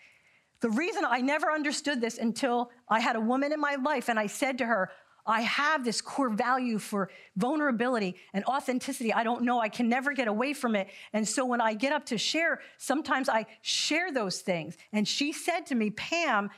The 0.59 0.69
reason 0.71 1.05
I 1.05 1.21
never 1.21 1.51
understood 1.51 2.01
this 2.01 2.17
until 2.17 2.71
I 2.89 2.99
had 2.99 3.15
a 3.15 3.21
woman 3.21 3.53
in 3.53 3.59
my 3.59 3.75
life 3.75 4.09
and 4.09 4.19
I 4.19 4.25
said 4.27 4.57
to 4.57 4.65
her, 4.65 4.89
I 5.27 5.41
have 5.41 5.83
this 5.83 6.01
core 6.01 6.29
value 6.29 6.79
for 6.79 7.09
vulnerability 7.35 8.15
and 8.33 8.43
authenticity. 8.45 9.13
I 9.13 9.23
don't 9.23 9.43
know. 9.43 9.59
I 9.59 9.69
can 9.69 9.89
never 9.89 10.13
get 10.13 10.27
away 10.27 10.53
from 10.53 10.75
it. 10.75 10.87
And 11.13 11.27
so 11.27 11.45
when 11.45 11.61
I 11.61 11.73
get 11.73 11.91
up 11.91 12.05
to 12.07 12.17
share, 12.17 12.61
sometimes 12.77 13.29
I 13.29 13.45
share 13.61 14.11
those 14.11 14.39
things. 14.39 14.77
And 14.93 15.07
she 15.07 15.33
said 15.33 15.65
to 15.67 15.75
me, 15.75 15.91
Pam, 15.91 16.49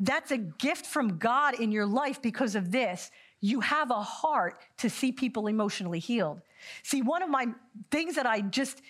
that's 0.00 0.30
a 0.30 0.38
gift 0.38 0.86
from 0.86 1.18
God 1.18 1.60
in 1.60 1.70
your 1.70 1.86
life 1.86 2.20
because 2.22 2.54
of 2.54 2.72
this. 2.72 3.10
You 3.40 3.60
have 3.60 3.90
a 3.90 4.02
heart 4.02 4.60
to 4.78 4.90
see 4.90 5.12
people 5.12 5.46
emotionally 5.46 5.98
healed. 5.98 6.40
See, 6.82 7.02
one 7.02 7.22
of 7.22 7.28
my 7.28 7.48
things 7.90 8.16
that 8.16 8.26
I 8.26 8.40
just 8.40 8.80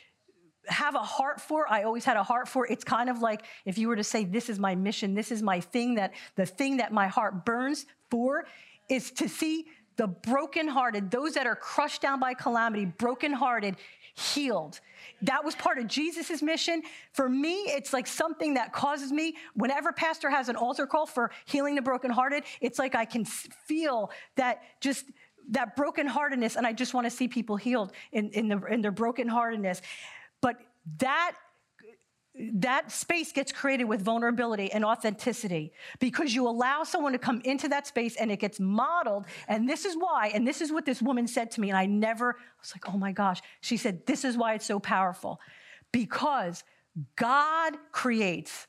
have 0.68 0.94
a 0.94 1.02
heart 1.02 1.40
for, 1.40 1.70
I 1.70 1.82
always 1.82 2.04
had 2.04 2.16
a 2.16 2.22
heart 2.22 2.48
for. 2.48 2.66
It's 2.66 2.84
kind 2.84 3.10
of 3.10 3.20
like 3.20 3.42
if 3.64 3.76
you 3.76 3.88
were 3.88 3.96
to 3.96 4.04
say, 4.04 4.24
This 4.24 4.48
is 4.48 4.58
my 4.58 4.74
mission, 4.74 5.14
this 5.14 5.32
is 5.32 5.42
my 5.42 5.60
thing, 5.60 5.96
that 5.96 6.14
the 6.36 6.46
thing 6.46 6.76
that 6.78 6.92
my 6.92 7.08
heart 7.08 7.44
burns 7.44 7.86
for 8.10 8.46
is 8.88 9.10
to 9.12 9.28
see 9.28 9.66
the 9.96 10.06
brokenhearted, 10.06 11.10
those 11.10 11.34
that 11.34 11.46
are 11.46 11.56
crushed 11.56 12.02
down 12.02 12.20
by 12.20 12.34
calamity, 12.34 12.84
brokenhearted, 12.86 13.76
healed. 14.14 14.80
That 15.22 15.44
was 15.44 15.54
part 15.54 15.78
of 15.78 15.86
Jesus' 15.86 16.42
mission. 16.42 16.82
For 17.12 17.28
me, 17.28 17.62
it's 17.66 17.92
like 17.92 18.06
something 18.06 18.54
that 18.54 18.72
causes 18.72 19.12
me, 19.12 19.36
whenever 19.54 19.92
pastor 19.92 20.30
has 20.30 20.48
an 20.48 20.56
altar 20.56 20.86
call 20.86 21.06
for 21.06 21.30
healing 21.46 21.74
the 21.74 21.82
brokenhearted, 21.82 22.44
it's 22.60 22.78
like 22.78 22.94
I 22.94 23.04
can 23.04 23.24
feel 23.24 24.10
that 24.36 24.62
just 24.80 25.04
that 25.50 25.76
brokenheartedness, 25.76 26.56
and 26.56 26.66
I 26.66 26.72
just 26.72 26.94
want 26.94 27.06
to 27.06 27.10
see 27.10 27.26
people 27.26 27.56
healed 27.56 27.92
in, 28.12 28.30
in, 28.30 28.48
the, 28.48 28.62
in 28.66 28.82
their 28.82 28.92
brokenheartedness. 28.92 29.80
But 30.40 30.56
that 30.98 31.34
that 32.54 32.90
space 32.90 33.32
gets 33.32 33.52
created 33.52 33.84
with 33.84 34.02
vulnerability 34.02 34.72
and 34.72 34.84
authenticity 34.84 35.72
because 35.98 36.34
you 36.34 36.48
allow 36.48 36.84
someone 36.84 37.12
to 37.12 37.18
come 37.18 37.40
into 37.44 37.68
that 37.68 37.86
space 37.86 38.16
and 38.16 38.30
it 38.30 38.38
gets 38.38 38.60
modeled. 38.60 39.26
And 39.48 39.68
this 39.68 39.84
is 39.84 39.96
why, 39.96 40.30
and 40.34 40.46
this 40.46 40.60
is 40.60 40.72
what 40.72 40.86
this 40.86 41.02
woman 41.02 41.26
said 41.26 41.50
to 41.52 41.60
me. 41.60 41.70
And 41.70 41.78
I 41.78 41.86
never, 41.86 42.36
I 42.38 42.60
was 42.60 42.72
like, 42.74 42.92
oh 42.92 42.98
my 42.98 43.12
gosh. 43.12 43.40
She 43.60 43.76
said, 43.76 44.06
this 44.06 44.24
is 44.24 44.36
why 44.36 44.54
it's 44.54 44.66
so 44.66 44.78
powerful 44.78 45.40
because 45.92 46.64
God 47.16 47.74
creates 47.92 48.66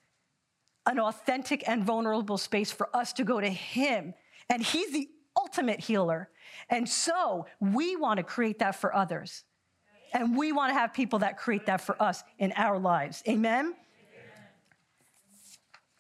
an 0.86 1.00
authentic 1.00 1.68
and 1.68 1.84
vulnerable 1.84 2.38
space 2.38 2.72
for 2.72 2.90
us 2.96 3.14
to 3.14 3.24
go 3.24 3.40
to 3.40 3.50
Him. 3.50 4.14
And 4.50 4.62
He's 4.64 4.92
the 4.92 5.08
ultimate 5.38 5.80
healer. 5.80 6.30
And 6.70 6.88
so 6.88 7.46
we 7.60 7.96
want 7.96 8.18
to 8.18 8.24
create 8.24 8.60
that 8.60 8.76
for 8.76 8.96
others. 8.96 9.44
And 10.14 10.36
we 10.36 10.52
want 10.52 10.72
to 10.72 10.74
have 10.74 10.94
people 10.94 11.20
that 11.20 11.38
create 11.38 11.66
that 11.68 11.82
for 11.82 12.02
us 12.02 12.24
in 12.38 12.52
our 12.54 12.78
lives. 12.78 13.24
Amen? 13.28 13.66
Amen. 13.66 13.76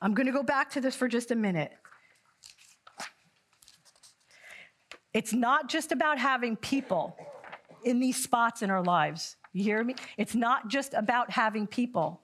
I'm 0.02 0.13
going 0.13 0.28
to 0.28 0.34
go 0.34 0.43
back 0.43 0.71
to 0.71 0.82
this 0.82 0.95
for 0.95 1.08
just 1.08 1.32
a 1.32 1.36
minute. 1.36 1.71
It's 5.13 5.34
not 5.34 5.69
just 5.69 5.91
about 5.91 6.19
having 6.19 6.56
people 6.56 7.17
in 7.84 8.00
these 8.00 8.21
spots 8.21 8.62
in 8.62 8.69
our 8.69 8.84
lives. 8.84 9.36
You 9.54 9.63
hear 9.63 9.84
me? 9.84 9.95
It's 10.17 10.36
not 10.36 10.69
just 10.69 10.93
about 10.93 11.32
having 11.32 11.67
people. 11.67 12.21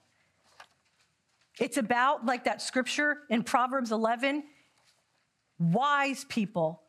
It's 1.60 1.76
about, 1.76 2.24
like 2.24 2.44
that 2.44 2.62
scripture 2.62 3.18
in 3.28 3.42
Proverbs 3.42 3.92
11, 3.92 4.44
wise 5.58 6.24
people 6.28 6.82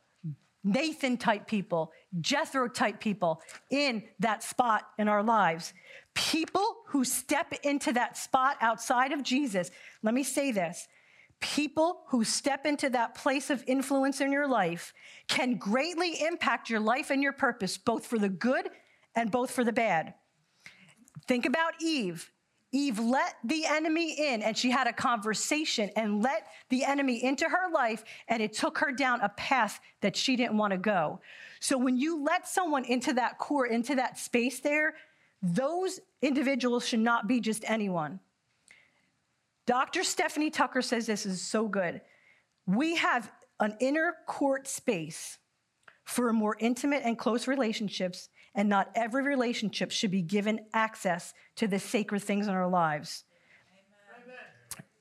Nathan 0.72 1.18
type 1.18 1.48
people, 1.48 1.92
Jethro 2.22 2.68
type 2.68 3.00
people 3.00 3.42
in 3.70 4.04
that 4.20 4.44
spot 4.44 4.84
in 4.98 5.08
our 5.08 5.24
lives. 5.24 5.74
People 6.14 6.78
who 6.88 7.04
step 7.04 7.54
into 7.64 7.94
that 7.94 8.18
spot 8.18 8.58
outside 8.62 9.12
of 9.12 9.24
Jesus. 9.24 9.72
Let 10.04 10.14
me 10.14 10.24
say 10.24 10.52
this 10.52 10.88
people 11.42 12.02
who 12.10 12.24
step 12.24 12.66
into 12.66 12.90
that 12.90 13.16
place 13.16 13.50
of 13.50 13.64
influence 13.66 14.20
in 14.20 14.32
your 14.32 14.48
life 14.48 14.94
can 15.28 15.56
greatly 15.56 16.22
impact 16.22 16.70
your 16.70 16.82
life 16.82 17.10
and 17.10 17.24
your 17.24 17.34
purpose, 17.34 17.78
both 17.78 18.06
for 18.06 18.20
the 18.20 18.30
good 18.30 18.70
and 19.16 19.32
both 19.32 19.52
for 19.52 19.64
the 19.64 19.72
bad. 19.72 20.14
Think 21.28 21.46
about 21.46 21.74
Eve. 21.82 22.30
Eve 22.72 23.00
let 23.00 23.36
the 23.44 23.66
enemy 23.66 24.14
in 24.14 24.44
and 24.44 24.56
she 24.56 24.70
had 24.70 24.86
a 24.86 24.94
conversation 24.94 25.90
and 25.96 26.22
let 26.22 26.48
the 26.70 26.84
enemy 26.84 27.24
into 27.24 27.46
her 27.46 27.72
life, 27.72 28.04
and 28.28 28.44
it 28.44 28.54
took 28.54 28.78
her 28.78 28.92
down 28.92 29.22
a 29.22 29.30
path 29.30 29.80
that 30.02 30.16
she 30.16 30.36
didn't 30.36 30.58
want 30.58 30.72
to 30.72 30.78
go. 30.78 31.20
So 31.60 31.78
when 31.78 31.98
you 31.98 32.24
let 32.24 32.48
someone 32.48 32.86
into 32.86 33.14
that 33.14 33.40
core, 33.40 33.66
into 33.66 33.96
that 33.96 34.20
space 34.20 34.60
there, 34.60 34.96
those 35.42 36.00
individuals 36.22 36.88
should 36.88 37.00
not 37.00 37.28
be 37.28 37.40
just 37.40 37.64
anyone. 37.68 38.20
Dr. 39.66 40.04
Stephanie 40.04 40.50
Tucker 40.50 40.82
says 40.82 41.06
this 41.06 41.26
is 41.26 41.42
so 41.42 41.68
good. 41.68 42.02
We 42.66 42.96
have 42.98 43.32
an 43.60 43.76
inner 43.80 44.16
court 44.28 44.68
space 44.68 45.38
for 46.04 46.34
more 46.34 46.56
intimate 46.60 47.04
and 47.06 47.18
close 47.18 47.48
relationships 47.48 48.30
and 48.60 48.68
not 48.68 48.92
every 48.94 49.24
relationship 49.24 49.90
should 49.90 50.12
be 50.12 50.22
given 50.22 50.60
access 50.74 51.34
to 51.56 51.66
the 51.66 51.80
sacred 51.80 52.22
things 52.22 52.46
in 52.46 52.54
our 52.54 52.68
lives. 52.68 53.24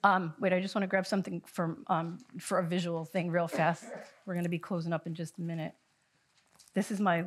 Um, 0.04 0.32
wait, 0.38 0.52
I 0.52 0.60
just 0.60 0.76
want 0.76 0.84
to 0.84 0.86
grab 0.86 1.08
something 1.08 1.42
from, 1.44 1.82
um, 1.88 2.18
for 2.38 2.60
a 2.60 2.64
visual 2.64 3.04
thing 3.04 3.32
real 3.32 3.48
fast. 3.48 3.84
We're 4.24 4.34
going 4.34 4.44
to 4.44 4.48
be 4.48 4.60
closing 4.60 4.92
up 4.92 5.08
in 5.08 5.14
just 5.16 5.38
a 5.38 5.40
minute. 5.40 5.72
This 6.72 6.92
is 6.92 7.00
my 7.00 7.24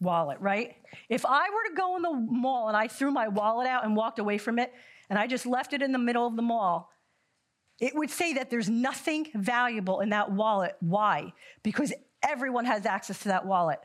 wallet, 0.00 0.40
right? 0.40 0.76
If 1.10 1.26
I 1.26 1.42
were 1.50 1.68
to 1.68 1.74
go 1.76 1.96
in 1.96 2.02
the 2.02 2.14
mall 2.14 2.68
and 2.68 2.76
I 2.76 2.88
threw 2.88 3.10
my 3.10 3.28
wallet 3.28 3.66
out 3.66 3.84
and 3.84 3.94
walked 3.94 4.18
away 4.18 4.38
from 4.38 4.58
it, 4.58 4.72
and 5.10 5.18
I 5.18 5.26
just 5.26 5.44
left 5.44 5.74
it 5.74 5.82
in 5.82 5.92
the 5.92 5.98
middle 5.98 6.26
of 6.26 6.36
the 6.36 6.42
mall, 6.42 6.90
it 7.80 7.94
would 7.94 8.08
say 8.08 8.32
that 8.32 8.48
there's 8.48 8.70
nothing 8.70 9.26
valuable 9.34 10.00
in 10.00 10.08
that 10.08 10.32
wallet. 10.32 10.74
Why? 10.80 11.34
Because 11.62 11.92
everyone 12.22 12.64
has 12.64 12.86
access 12.86 13.18
to 13.18 13.28
that 13.28 13.44
wallet. 13.44 13.80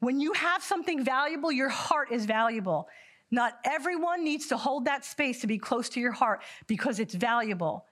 When 0.00 0.18
you 0.20 0.32
have 0.32 0.62
something 0.62 1.04
valuable, 1.04 1.52
your 1.52 1.68
heart 1.68 2.10
is 2.10 2.24
valuable. 2.24 2.88
Not 3.30 3.58
everyone 3.64 4.24
needs 4.24 4.48
to 4.48 4.56
hold 4.56 4.86
that 4.86 5.04
space 5.04 5.40
to 5.42 5.46
be 5.46 5.58
close 5.58 5.88
to 5.90 6.00
your 6.00 6.12
heart 6.12 6.42
because 6.66 6.98
it's 6.98 7.14
valuable. 7.14 7.84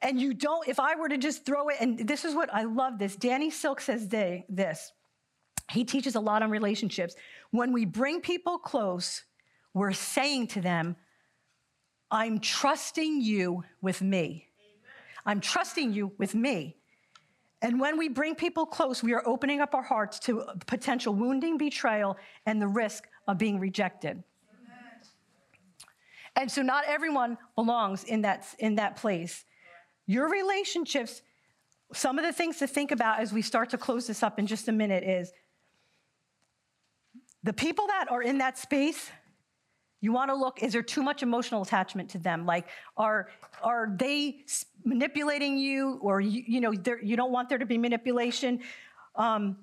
And 0.00 0.20
you 0.20 0.32
don't, 0.32 0.66
if 0.68 0.78
I 0.78 0.94
were 0.94 1.08
to 1.08 1.18
just 1.18 1.44
throw 1.44 1.68
it, 1.68 1.76
and 1.80 1.98
this 1.98 2.24
is 2.24 2.34
what 2.34 2.52
I 2.54 2.62
love 2.62 2.98
this. 2.98 3.16
Danny 3.16 3.50
Silk 3.50 3.80
says 3.80 4.08
they, 4.08 4.46
this. 4.48 4.92
He 5.70 5.84
teaches 5.84 6.14
a 6.14 6.20
lot 6.20 6.42
on 6.42 6.50
relationships. 6.50 7.14
When 7.50 7.72
we 7.72 7.84
bring 7.84 8.20
people 8.20 8.58
close, 8.58 9.24
we're 9.74 9.92
saying 9.92 10.46
to 10.48 10.60
them, 10.60 10.96
I'm 12.10 12.38
trusting 12.38 13.20
you 13.20 13.64
with 13.82 14.00
me. 14.00 14.46
I'm 15.26 15.40
trusting 15.40 15.92
you 15.92 16.12
with 16.16 16.34
me. 16.34 16.76
And 17.60 17.80
when 17.80 17.98
we 17.98 18.08
bring 18.08 18.34
people 18.34 18.66
close, 18.66 19.02
we 19.02 19.12
are 19.14 19.22
opening 19.26 19.60
up 19.60 19.74
our 19.74 19.82
hearts 19.82 20.18
to 20.20 20.44
potential 20.66 21.14
wounding, 21.14 21.58
betrayal, 21.58 22.16
and 22.46 22.62
the 22.62 22.68
risk 22.68 23.08
of 23.26 23.36
being 23.36 23.58
rejected. 23.58 24.10
Amen. 24.12 25.02
And 26.36 26.50
so, 26.50 26.62
not 26.62 26.84
everyone 26.86 27.36
belongs 27.56 28.04
in 28.04 28.22
that, 28.22 28.46
in 28.60 28.76
that 28.76 28.96
place. 28.96 29.44
Your 30.06 30.30
relationships, 30.30 31.20
some 31.92 32.18
of 32.18 32.24
the 32.24 32.32
things 32.32 32.58
to 32.58 32.68
think 32.68 32.92
about 32.92 33.20
as 33.20 33.32
we 33.32 33.42
start 33.42 33.70
to 33.70 33.78
close 33.78 34.06
this 34.06 34.22
up 34.22 34.38
in 34.38 34.46
just 34.46 34.68
a 34.68 34.72
minute 34.72 35.02
is 35.02 35.32
the 37.42 37.52
people 37.52 37.86
that 37.88 38.06
are 38.10 38.22
in 38.22 38.38
that 38.38 38.56
space, 38.56 39.10
You 40.00 40.12
want 40.12 40.30
to 40.30 40.36
look, 40.36 40.62
is 40.62 40.72
there 40.72 40.82
too 40.82 41.02
much 41.02 41.22
emotional 41.22 41.62
attachment 41.62 42.10
to 42.10 42.18
them? 42.18 42.46
Like, 42.46 42.68
are, 42.96 43.28
are 43.62 43.92
they 43.96 44.44
manipulating 44.84 45.58
you 45.58 45.98
or, 46.00 46.20
you, 46.20 46.42
you 46.46 46.60
know, 46.60 46.72
you 47.02 47.16
don't 47.16 47.32
want 47.32 47.48
there 47.48 47.58
to 47.58 47.66
be 47.66 47.78
manipulation? 47.78 48.60
Um, 49.16 49.58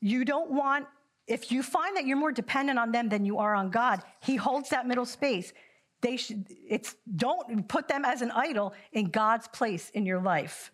you 0.00 0.24
don't 0.24 0.52
want, 0.52 0.86
if 1.26 1.50
you 1.50 1.62
find 1.62 1.96
that 1.96 2.06
you're 2.06 2.16
more 2.16 2.32
dependent 2.32 2.78
on 2.78 2.92
them 2.92 3.08
than 3.08 3.24
you 3.24 3.38
are 3.38 3.54
on 3.54 3.70
God, 3.70 4.02
He 4.20 4.36
holds 4.36 4.70
that 4.70 4.86
middle 4.86 5.06
space. 5.06 5.52
They 6.00 6.16
should, 6.16 6.46
it's, 6.68 6.94
don't 7.16 7.68
put 7.68 7.88
them 7.88 8.04
as 8.04 8.22
an 8.22 8.30
idol 8.32 8.74
in 8.92 9.10
God's 9.10 9.48
place 9.48 9.90
in 9.90 10.06
your 10.06 10.20
life 10.20 10.72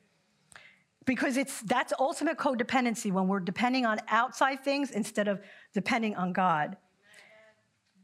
because 1.09 1.39
it's 1.39 1.63
that's 1.63 1.95
ultimate 1.99 2.37
codependency 2.37 3.11
when 3.11 3.29
we're 3.29 3.41
depending 3.41 3.87
on 3.87 3.99
outside 4.09 4.63
things 4.63 4.91
instead 4.91 5.27
of 5.27 5.41
depending 5.73 6.15
on 6.17 6.35
God. 6.35 6.77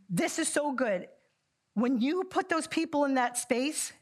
This 0.09 0.39
is 0.39 0.49
so 0.49 0.73
good. 0.73 1.09
When 1.75 2.01
you 2.01 2.25
put 2.25 2.49
those 2.49 2.67
people 2.67 3.05
in 3.05 3.15
that 3.15 3.37
space, 3.37 3.93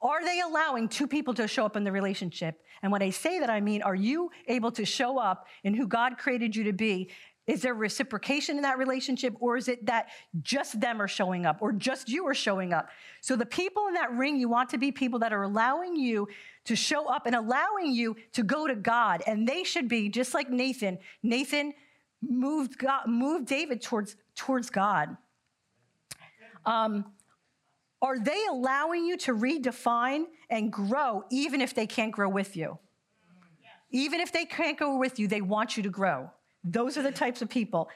are 0.00 0.24
they 0.24 0.40
allowing 0.40 0.88
two 0.88 1.06
people 1.06 1.32
to 1.34 1.48
show 1.48 1.64
up 1.64 1.76
in 1.76 1.84
the 1.84 1.92
relationship? 1.92 2.60
And 2.82 2.92
when 2.92 3.02
I 3.02 3.10
say 3.10 3.40
that, 3.40 3.48
I 3.48 3.60
mean, 3.60 3.82
are 3.82 3.94
you 3.94 4.30
able 4.46 4.70
to 4.72 4.84
show 4.84 5.18
up 5.18 5.46
in 5.62 5.72
who 5.74 5.86
God 5.86 6.18
created 6.18 6.54
you 6.54 6.64
to 6.64 6.72
be? 6.72 7.10
Is 7.46 7.62
there 7.62 7.74
reciprocation 7.74 8.56
in 8.56 8.62
that 8.62 8.78
relationship, 8.78 9.34
or 9.38 9.56
is 9.58 9.68
it 9.68 9.84
that 9.86 10.08
just 10.42 10.80
them 10.80 11.00
are 11.00 11.08
showing 11.08 11.44
up, 11.44 11.58
or 11.60 11.72
just 11.72 12.08
you 12.08 12.26
are 12.26 12.34
showing 12.34 12.72
up? 12.72 12.88
So, 13.20 13.36
the 13.36 13.44
people 13.44 13.86
in 13.88 13.94
that 13.94 14.12
ring, 14.12 14.38
you 14.38 14.48
want 14.48 14.70
to 14.70 14.78
be 14.78 14.90
people 14.92 15.18
that 15.18 15.32
are 15.32 15.42
allowing 15.42 15.94
you 15.94 16.26
to 16.64 16.74
show 16.74 17.06
up 17.06 17.26
and 17.26 17.34
allowing 17.34 17.92
you 17.92 18.16
to 18.32 18.42
go 18.42 18.66
to 18.66 18.74
God. 18.74 19.22
And 19.26 19.46
they 19.46 19.62
should 19.62 19.88
be 19.88 20.08
just 20.08 20.32
like 20.32 20.48
Nathan. 20.48 20.98
Nathan 21.22 21.74
moved, 22.28 22.78
God, 22.78 23.06
moved 23.06 23.46
David 23.46 23.82
towards, 23.82 24.16
towards 24.34 24.70
God. 24.70 25.16
Um, 26.66 27.12
are 28.00 28.18
they 28.18 28.44
allowing 28.50 29.04
you 29.04 29.16
to 29.18 29.34
redefine 29.34 30.24
and 30.50 30.72
grow 30.72 31.24
even 31.30 31.60
if 31.60 31.74
they 31.74 31.86
can't 31.86 32.12
grow 32.12 32.28
with 32.28 32.56
you? 32.56 32.78
Even 33.90 34.20
if 34.20 34.32
they 34.32 34.44
can't 34.44 34.78
go 34.78 34.98
with 34.98 35.18
you, 35.18 35.28
they 35.28 35.40
want 35.40 35.76
you 35.76 35.82
to 35.84 35.88
grow. 35.88 36.30
Those 36.64 36.96
are 36.96 37.02
the 37.02 37.12
types 37.12 37.42
of 37.42 37.48
people. 37.48 37.88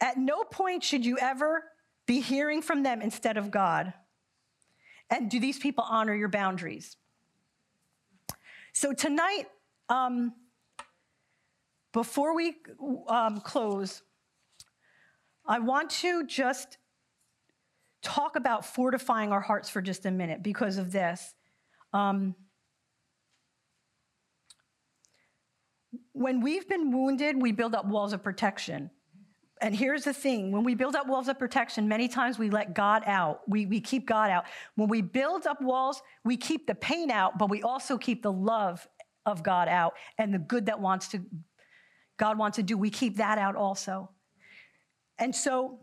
At 0.00 0.16
no 0.16 0.44
point 0.44 0.82
should 0.82 1.04
you 1.04 1.18
ever 1.18 1.64
be 2.06 2.20
hearing 2.20 2.62
from 2.62 2.82
them 2.82 3.00
instead 3.00 3.36
of 3.36 3.50
God. 3.50 3.92
And 5.10 5.30
do 5.30 5.38
these 5.38 5.58
people 5.58 5.84
honor 5.88 6.14
your 6.14 6.28
boundaries? 6.28 6.96
So 8.72 8.92
tonight, 8.92 9.44
um, 9.88 10.34
before 11.98 12.32
we 12.32 12.54
um, 13.08 13.40
close, 13.40 14.02
I 15.44 15.58
want 15.58 15.90
to 16.02 16.24
just 16.28 16.78
talk 18.02 18.36
about 18.36 18.64
fortifying 18.64 19.32
our 19.32 19.40
hearts 19.40 19.68
for 19.68 19.82
just 19.82 20.06
a 20.06 20.12
minute 20.12 20.40
because 20.40 20.78
of 20.78 20.92
this. 20.92 21.34
Um, 21.92 22.36
when 26.12 26.40
we've 26.40 26.68
been 26.68 26.92
wounded, 26.92 27.42
we 27.42 27.50
build 27.50 27.74
up 27.74 27.86
walls 27.86 28.12
of 28.12 28.22
protection. 28.22 28.90
And 29.60 29.74
here's 29.74 30.04
the 30.04 30.14
thing 30.14 30.52
when 30.52 30.62
we 30.62 30.76
build 30.76 30.94
up 30.94 31.08
walls 31.08 31.26
of 31.26 31.36
protection, 31.36 31.88
many 31.88 32.06
times 32.06 32.38
we 32.38 32.48
let 32.48 32.74
God 32.74 33.02
out. 33.06 33.40
We, 33.48 33.66
we 33.66 33.80
keep 33.80 34.06
God 34.06 34.30
out. 34.30 34.44
When 34.76 34.88
we 34.88 35.02
build 35.02 35.48
up 35.48 35.60
walls, 35.60 36.00
we 36.24 36.36
keep 36.36 36.68
the 36.68 36.76
pain 36.76 37.10
out, 37.10 37.38
but 37.38 37.50
we 37.50 37.64
also 37.64 37.98
keep 37.98 38.22
the 38.22 38.30
love 38.30 38.86
of 39.26 39.42
God 39.42 39.66
out 39.66 39.94
and 40.16 40.32
the 40.32 40.38
good 40.38 40.66
that 40.66 40.78
wants 40.78 41.08
to 41.08 41.20
God 42.18 42.38
wants 42.38 42.56
to 42.56 42.62
do. 42.62 42.76
We 42.76 42.90
keep 42.90 43.16
that 43.16 43.38
out 43.38 43.56
also. 43.56 44.10
And 45.18 45.34
so 45.34 45.80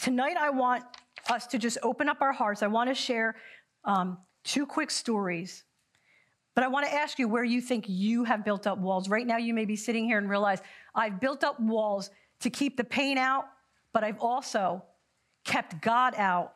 tonight 0.00 0.36
I 0.36 0.50
want 0.50 0.84
us 1.30 1.46
to 1.48 1.58
just 1.58 1.78
open 1.82 2.08
up 2.08 2.20
our 2.20 2.32
hearts. 2.32 2.62
I 2.62 2.66
want 2.66 2.90
to 2.90 2.94
share 2.94 3.36
um, 3.84 4.18
two 4.44 4.66
quick 4.66 4.90
stories 4.90 5.64
but 6.54 6.64
I 6.64 6.68
want 6.68 6.86
to 6.86 6.92
ask 6.92 7.18
you 7.18 7.28
where 7.28 7.44
you 7.44 7.60
think 7.60 7.86
you 7.88 8.24
have 8.24 8.44
built 8.44 8.66
up 8.66 8.78
walls. 8.78 9.08
Right 9.08 9.26
now, 9.26 9.38
you 9.38 9.54
may 9.54 9.64
be 9.64 9.76
sitting 9.76 10.04
here 10.04 10.18
and 10.18 10.28
realize 10.28 10.60
I've 10.94 11.18
built 11.20 11.44
up 11.44 11.58
walls 11.58 12.10
to 12.40 12.50
keep 12.50 12.76
the 12.76 12.84
pain 12.84 13.16
out, 13.16 13.44
but 13.92 14.04
I've 14.04 14.18
also 14.18 14.84
kept 15.44 15.80
God 15.80 16.14
out. 16.16 16.52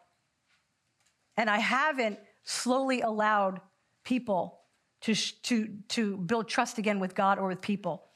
And 1.37 1.49
I 1.49 1.59
haven't 1.59 2.19
slowly 2.45 3.01
allowed 3.01 3.61
people 4.05 4.61
to, 5.07 5.15
to, 5.15 5.69
to 5.89 6.17
build 6.17 6.49
trust 6.49 6.79
again 6.79 6.99
with 6.99 7.15
God 7.15 7.39
or 7.39 7.47
with 7.47 7.61
people. 7.61 8.07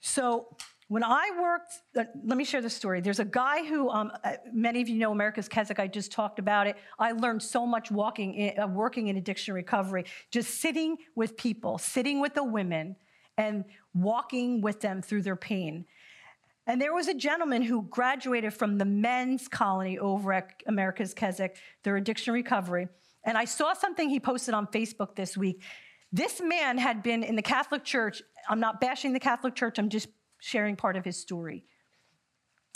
So 0.00 0.56
when 0.88 1.04
I 1.04 1.30
worked, 1.38 1.74
uh, 1.94 2.04
let 2.24 2.38
me 2.38 2.44
share 2.44 2.62
the 2.62 2.70
story. 2.70 3.02
There's 3.02 3.18
a 3.18 3.24
guy 3.24 3.66
who, 3.66 3.90
um, 3.90 4.10
uh, 4.24 4.32
many 4.50 4.80
of 4.80 4.88
you 4.88 4.98
know, 4.98 5.12
America's 5.12 5.46
Keswick. 5.46 5.78
I 5.78 5.88
just 5.88 6.12
talked 6.12 6.38
about 6.38 6.66
it. 6.68 6.76
I 6.98 7.12
learned 7.12 7.42
so 7.42 7.66
much 7.66 7.90
walking, 7.90 8.32
in, 8.34 8.58
uh, 8.58 8.66
working 8.66 9.08
in 9.08 9.18
addiction 9.18 9.52
recovery, 9.52 10.06
just 10.30 10.58
sitting 10.58 10.96
with 11.14 11.36
people, 11.36 11.76
sitting 11.76 12.18
with 12.20 12.32
the 12.32 12.44
women, 12.44 12.96
and 13.36 13.64
walking 13.92 14.62
with 14.62 14.80
them 14.80 15.02
through 15.02 15.20
their 15.20 15.36
pain. 15.36 15.84
And 16.66 16.80
there 16.80 16.94
was 16.94 17.08
a 17.08 17.14
gentleman 17.14 17.60
who 17.60 17.82
graduated 17.82 18.54
from 18.54 18.78
the 18.78 18.86
men's 18.86 19.48
colony 19.48 19.98
over 19.98 20.32
at 20.32 20.62
America's 20.66 21.12
Keswick, 21.12 21.58
their 21.82 21.96
addiction 21.96 22.32
recovery. 22.32 22.88
And 23.22 23.36
I 23.36 23.44
saw 23.44 23.74
something 23.74 24.08
he 24.08 24.20
posted 24.20 24.54
on 24.54 24.66
Facebook 24.68 25.14
this 25.14 25.36
week. 25.36 25.62
This 26.12 26.40
man 26.40 26.78
had 26.78 27.02
been 27.02 27.22
in 27.22 27.36
the 27.36 27.42
Catholic 27.42 27.84
Church. 27.84 28.22
I'm 28.48 28.60
not 28.60 28.80
bashing 28.80 29.12
the 29.12 29.20
Catholic 29.20 29.54
Church, 29.54 29.78
I'm 29.78 29.88
just 29.88 30.08
sharing 30.38 30.76
part 30.76 30.96
of 30.96 31.04
his 31.04 31.16
story. 31.16 31.64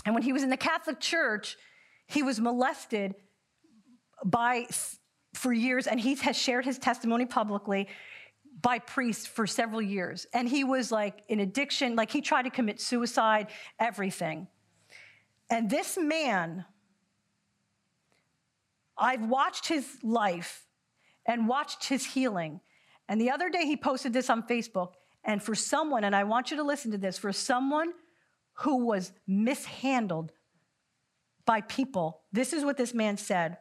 And 0.04 0.14
when 0.14 0.22
he 0.22 0.32
was 0.32 0.42
in 0.42 0.50
the 0.50 0.56
Catholic 0.56 0.98
Church, 0.98 1.56
he 2.06 2.22
was 2.22 2.40
molested 2.40 3.14
by 4.24 4.66
for 5.34 5.52
years, 5.52 5.86
and 5.86 6.00
he 6.00 6.14
has 6.16 6.36
shared 6.36 6.64
his 6.64 6.78
testimony 6.78 7.24
publicly 7.24 7.88
by 8.60 8.78
priests 8.78 9.26
for 9.26 9.46
several 9.46 9.80
years. 9.80 10.26
And 10.34 10.48
he 10.48 10.64
was 10.64 10.90
like 10.90 11.22
in 11.28 11.40
addiction, 11.40 11.96
like 11.96 12.10
he 12.10 12.20
tried 12.20 12.42
to 12.42 12.50
commit 12.50 12.80
suicide, 12.80 13.48
everything. 13.78 14.48
And 15.48 15.70
this 15.70 15.96
man, 15.96 16.64
I've 18.98 19.24
watched 19.24 19.68
his 19.68 19.86
life 20.02 20.66
and 21.26 21.48
watched 21.48 21.84
his 21.88 22.04
healing. 22.04 22.60
And 23.10 23.20
the 23.20 23.32
other 23.32 23.50
day 23.50 23.66
he 23.66 23.76
posted 23.76 24.12
this 24.12 24.30
on 24.30 24.44
Facebook. 24.44 24.92
And 25.24 25.42
for 25.42 25.56
someone, 25.56 26.04
and 26.04 26.14
I 26.14 26.22
want 26.22 26.52
you 26.52 26.56
to 26.58 26.62
listen 26.62 26.92
to 26.92 26.96
this, 26.96 27.18
for 27.18 27.32
someone 27.32 27.92
who 28.52 28.86
was 28.86 29.12
mishandled 29.26 30.30
by 31.44 31.60
people, 31.62 32.20
this 32.32 32.52
is 32.52 32.64
what 32.64 32.76
this 32.76 32.94
man 32.94 33.16
said 33.16 33.58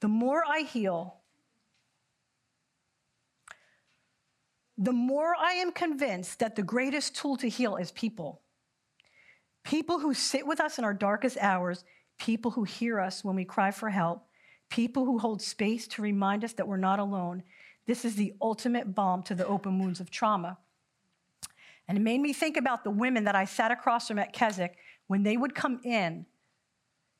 The 0.00 0.08
more 0.08 0.44
I 0.46 0.60
heal, 0.60 1.16
the 4.76 4.92
more 4.92 5.34
I 5.34 5.54
am 5.54 5.72
convinced 5.72 6.40
that 6.40 6.54
the 6.54 6.62
greatest 6.62 7.16
tool 7.16 7.38
to 7.38 7.48
heal 7.48 7.76
is 7.76 7.90
people. 7.90 8.42
People 9.64 9.98
who 9.98 10.12
sit 10.12 10.46
with 10.46 10.60
us 10.60 10.78
in 10.78 10.84
our 10.84 10.92
darkest 10.92 11.38
hours, 11.40 11.84
people 12.18 12.50
who 12.50 12.64
hear 12.64 13.00
us 13.00 13.24
when 13.24 13.34
we 13.34 13.46
cry 13.46 13.70
for 13.70 13.88
help, 13.88 14.26
people 14.68 15.06
who 15.06 15.18
hold 15.18 15.40
space 15.40 15.86
to 15.88 16.02
remind 16.02 16.44
us 16.44 16.52
that 16.54 16.68
we're 16.68 16.76
not 16.76 16.98
alone. 16.98 17.42
This 17.86 18.04
is 18.04 18.16
the 18.16 18.34
ultimate 18.40 18.94
balm 18.94 19.22
to 19.24 19.34
the 19.34 19.46
open 19.46 19.78
wounds 19.78 20.00
of 20.00 20.10
trauma. 20.10 20.58
And 21.86 21.98
it 21.98 22.00
made 22.00 22.20
me 22.20 22.32
think 22.32 22.56
about 22.56 22.82
the 22.82 22.90
women 22.90 23.24
that 23.24 23.34
I 23.34 23.44
sat 23.44 23.70
across 23.70 24.08
from 24.08 24.18
at 24.18 24.32
Keswick 24.32 24.76
when 25.06 25.22
they 25.22 25.36
would 25.36 25.54
come 25.54 25.80
in. 25.84 26.26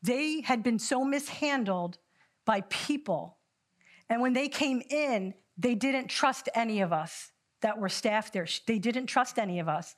They 0.03 0.41
had 0.41 0.63
been 0.63 0.79
so 0.79 1.05
mishandled 1.05 1.99
by 2.45 2.63
people. 2.63 3.37
And 4.09 4.21
when 4.21 4.33
they 4.33 4.49
came 4.49 4.83
in, 4.89 5.35
they 5.59 5.75
didn't 5.75 6.09
trust 6.09 6.49
any 6.55 6.81
of 6.81 6.93
us 6.93 7.31
that 7.61 7.79
were 7.79 7.89
staff 7.89 8.33
there. 8.33 8.47
They 8.67 8.79
didn't 8.79 9.07
trust 9.07 9.39
any 9.39 9.59
of 9.61 9.69
us 9.69 9.95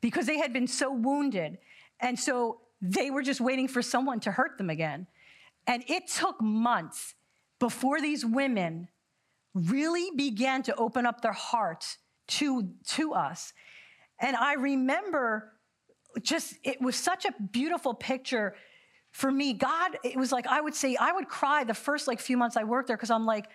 because 0.00 0.26
they 0.26 0.38
had 0.38 0.52
been 0.52 0.66
so 0.66 0.92
wounded. 0.92 1.58
And 2.00 2.18
so 2.18 2.60
they 2.80 3.10
were 3.10 3.22
just 3.22 3.40
waiting 3.40 3.68
for 3.68 3.82
someone 3.82 4.20
to 4.20 4.30
hurt 4.30 4.58
them 4.58 4.70
again. 4.70 5.06
And 5.66 5.84
it 5.88 6.08
took 6.08 6.40
months 6.40 7.14
before 7.58 8.00
these 8.00 8.24
women 8.24 8.88
really 9.54 10.10
began 10.16 10.62
to 10.64 10.74
open 10.76 11.06
up 11.06 11.20
their 11.20 11.32
hearts 11.32 11.98
to, 12.28 12.70
to 12.86 13.12
us. 13.14 13.52
And 14.20 14.36
I 14.36 14.54
remember 14.54 15.52
just, 16.22 16.54
it 16.62 16.80
was 16.80 16.96
such 16.96 17.24
a 17.24 17.32
beautiful 17.50 17.94
picture 17.94 18.54
for 19.10 19.30
me. 19.30 19.52
God, 19.52 19.98
it 20.04 20.16
was 20.16 20.32
like, 20.32 20.46
I 20.46 20.60
would 20.60 20.74
say, 20.74 20.96
I 20.96 21.12
would 21.12 21.28
cry 21.28 21.64
the 21.64 21.74
first 21.74 22.08
like 22.08 22.20
few 22.20 22.36
months 22.36 22.56
I 22.56 22.64
worked 22.64 22.88
there 22.88 22.96
because 22.96 23.10
I'm 23.10 23.26
like, 23.26 23.48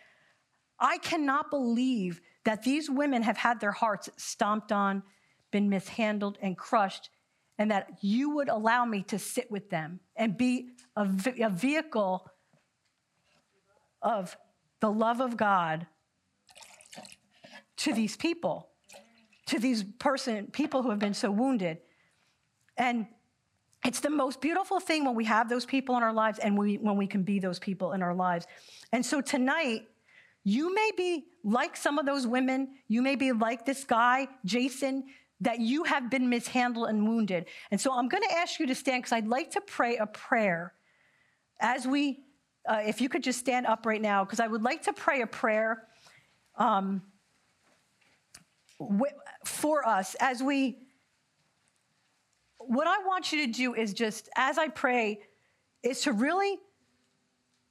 I 0.79 0.99
cannot 0.99 1.49
believe 1.49 2.21
that 2.45 2.63
these 2.63 2.89
women 2.89 3.23
have 3.23 3.37
had 3.37 3.59
their 3.59 3.71
hearts 3.71 4.09
stomped 4.17 4.71
on, 4.71 5.03
been 5.51 5.69
mishandled 5.69 6.37
and 6.41 6.57
crushed, 6.57 7.09
and 7.57 7.71
that 7.71 7.89
you 8.01 8.35
would 8.35 8.49
allow 8.49 8.85
me 8.85 9.01
to 9.03 9.17
sit 9.17 9.49
with 9.49 9.69
them 9.69 9.99
and 10.15 10.37
be 10.37 10.69
a, 10.95 11.07
a 11.41 11.49
vehicle 11.49 12.29
of 14.01 14.37
the 14.79 14.91
love 14.91 15.21
of 15.21 15.37
God 15.37 15.87
to 17.77 17.93
these 17.93 18.15
people 18.15 18.69
to 19.47 19.59
these 19.59 19.83
person 19.83 20.47
people 20.47 20.83
who 20.83 20.89
have 20.89 20.99
been 20.99 21.13
so 21.13 21.31
wounded 21.31 21.77
and 22.77 23.07
It's 23.85 24.01
the 24.01 24.09
most 24.09 24.41
beautiful 24.41 24.79
thing 24.79 25.05
when 25.05 25.15
we 25.15 25.25
have 25.25 25.47
those 25.49 25.65
people 25.65 25.95
in 25.97 26.03
our 26.03 26.11
lives 26.13 26.39
and 26.39 26.57
we, 26.57 26.75
when 26.75 26.97
we 26.97 27.07
can 27.07 27.23
be 27.23 27.39
those 27.39 27.59
people 27.59 27.93
in 27.93 28.01
our 28.01 28.13
lives. 28.13 28.45
And 28.91 29.05
so 29.05 29.21
tonight, 29.21 29.87
you 30.43 30.73
may 30.73 30.91
be 30.97 31.25
like 31.43 31.77
some 31.77 31.97
of 31.97 32.05
those 32.05 32.27
women. 32.27 32.69
You 32.87 33.01
may 33.01 33.15
be 33.15 33.31
like 33.31 33.65
this 33.65 33.83
guy, 33.85 34.27
Jason, 34.43 35.05
that 35.41 35.59
you 35.59 35.83
have 35.83 36.09
been 36.09 36.27
mishandled 36.29 36.89
and 36.89 37.07
wounded. 37.07 37.45
And 37.71 37.79
so 37.79 37.93
I'm 37.93 38.09
going 38.09 38.23
to 38.23 38.33
ask 38.37 38.59
you 38.59 38.67
to 38.67 38.75
stand 38.75 39.03
because 39.03 39.13
I'd 39.13 39.27
like 39.27 39.51
to 39.51 39.61
pray 39.61 39.97
a 39.97 40.07
prayer 40.07 40.73
as 41.61 41.87
we, 41.87 42.25
uh, 42.67 42.81
if 42.85 43.01
you 43.01 43.09
could 43.09 43.23
just 43.23 43.39
stand 43.39 43.65
up 43.65 43.85
right 43.85 44.01
now, 44.01 44.23
because 44.23 44.39
I 44.39 44.47
would 44.47 44.63
like 44.63 44.83
to 44.83 44.93
pray 44.93 45.21
a 45.21 45.27
prayer 45.27 45.87
um, 46.55 47.01
for 49.45 49.87
us 49.87 50.15
as 50.19 50.43
we 50.43 50.77
what 52.67 52.87
I 52.87 52.97
want 53.05 53.31
you 53.31 53.45
to 53.45 53.51
do 53.51 53.73
is 53.73 53.93
just, 53.93 54.29
as 54.35 54.57
I 54.57 54.67
pray, 54.67 55.21
is 55.83 56.01
to 56.01 56.11
really 56.11 56.57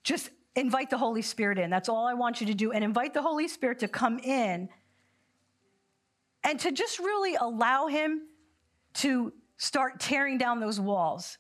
just 0.05 0.31
invite 0.55 0.89
the 0.89 0.97
Holy 0.97 1.23
Spirit 1.23 1.59
in. 1.59 1.69
That's 1.69 1.89
all 1.89 2.07
I 2.07 2.15
want 2.15 2.41
you 2.41 2.47
to 2.47 2.55
do. 2.55 2.73
And 2.73 2.83
invite 2.83 3.13
the 3.13 3.23
Holy 3.23 3.47
Spirit 3.47 3.81
to 3.81 3.89
come 3.89 4.19
in 4.19 4.69
and 6.45 6.59
to 6.61 6.73
just 6.73 6.99
really 6.99 7.35
allow 7.35 7.89
Him 7.89 8.23
to 8.95 9.33
start 9.59 10.01
tearing 10.01 10.39
down 10.39 10.61
those 10.61 10.81
walls. 10.81 11.37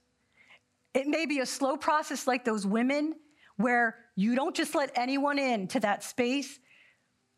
It 0.92 1.06
may 1.06 1.24
be 1.24 1.40
a 1.40 1.46
slow 1.46 1.76
process 1.76 2.26
like 2.26 2.44
those 2.44 2.66
women 2.66 3.14
where 3.56 3.96
you 4.14 4.34
don't 4.34 4.54
just 4.54 4.74
let 4.74 4.90
anyone 4.94 5.38
in 5.38 5.68
to 5.68 5.80
that 5.80 6.02
space, 6.02 6.58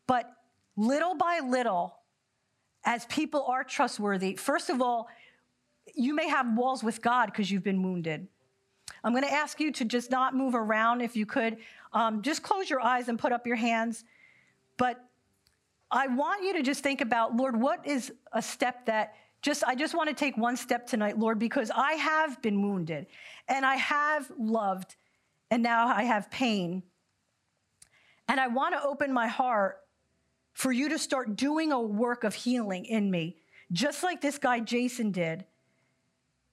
but 0.07 0.31
little 0.75 1.15
by 1.15 1.39
little, 1.45 1.95
as 2.85 3.05
people 3.05 3.45
are 3.45 3.63
trustworthy, 3.63 4.35
first 4.35 4.69
of 4.69 4.81
all, 4.81 5.07
you 5.95 6.15
may 6.15 6.27
have 6.27 6.55
walls 6.55 6.83
with 6.83 7.01
God 7.01 7.27
because 7.27 7.51
you've 7.51 7.63
been 7.63 7.83
wounded. 7.83 8.27
I'm 9.03 9.13
going 9.13 9.23
to 9.23 9.33
ask 9.33 9.59
you 9.59 9.71
to 9.73 9.85
just 9.85 10.11
not 10.11 10.35
move 10.35 10.55
around 10.55 11.01
if 11.01 11.15
you 11.15 11.25
could. 11.25 11.57
Um, 11.93 12.21
just 12.21 12.43
close 12.43 12.69
your 12.69 12.81
eyes 12.81 13.07
and 13.07 13.17
put 13.17 13.31
up 13.31 13.47
your 13.47 13.55
hands. 13.55 14.03
But 14.77 15.03
I 15.91 16.07
want 16.07 16.43
you 16.43 16.53
to 16.53 16.61
just 16.61 16.83
think 16.83 17.01
about, 17.01 17.35
Lord, 17.35 17.59
what 17.59 17.85
is 17.85 18.11
a 18.33 18.41
step 18.41 18.85
that 18.85 19.15
just, 19.41 19.63
I 19.63 19.75
just 19.75 19.95
want 19.95 20.09
to 20.09 20.15
take 20.15 20.37
one 20.37 20.57
step 20.57 20.85
tonight, 20.85 21.17
Lord, 21.17 21.39
because 21.39 21.71
I 21.73 21.93
have 21.93 22.41
been 22.41 22.61
wounded 22.61 23.07
and 23.47 23.65
I 23.65 23.75
have 23.75 24.29
loved 24.37 24.95
and 25.51 25.63
now 25.63 25.87
I 25.87 26.03
have 26.03 26.29
pain. 26.31 26.83
And 28.27 28.39
I 28.39 28.47
want 28.47 28.75
to 28.75 28.83
open 28.83 29.11
my 29.11 29.27
heart 29.27 29.79
for 30.53 30.71
you 30.71 30.89
to 30.89 30.99
start 30.99 31.35
doing 31.35 31.71
a 31.71 31.81
work 31.81 32.23
of 32.23 32.33
healing 32.33 32.85
in 32.85 33.09
me, 33.09 33.37
just 33.71 34.03
like 34.03 34.21
this 34.21 34.37
guy 34.37 34.59
Jason 34.59 35.11
did 35.11 35.45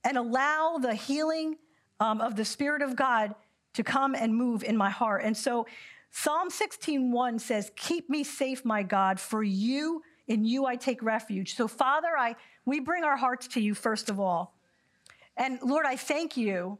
and 0.07 0.17
allow 0.17 0.77
the 0.77 0.95
healing 0.95 1.57
um, 1.99 2.21
of 2.21 2.37
the 2.37 2.45
Spirit 2.45 2.81
of 2.81 2.95
God 2.95 3.35
to 3.73 3.83
come 3.83 4.15
and 4.15 4.33
move 4.33 4.63
in 4.63 4.77
my 4.77 4.89
heart. 4.89 5.23
And 5.23 5.35
so 5.35 5.67
Psalm 6.11 6.49
16:1 6.49 7.39
says, 7.39 7.71
"Keep 7.75 8.09
me 8.09 8.23
safe, 8.23 8.63
my 8.63 8.83
God, 8.83 9.19
for 9.19 9.43
you 9.43 10.03
in 10.27 10.45
you 10.45 10.65
I 10.65 10.77
take 10.77 11.03
refuge." 11.03 11.55
So 11.55 11.67
Father, 11.67 12.17
I 12.17 12.35
we 12.65 12.79
bring 12.79 13.03
our 13.03 13.17
hearts 13.17 13.47
to 13.49 13.59
you 13.59 13.73
first 13.73 14.09
of 14.09 14.19
all. 14.19 14.55
And 15.35 15.61
Lord, 15.61 15.85
I 15.85 15.97
thank 15.97 16.37
you 16.37 16.79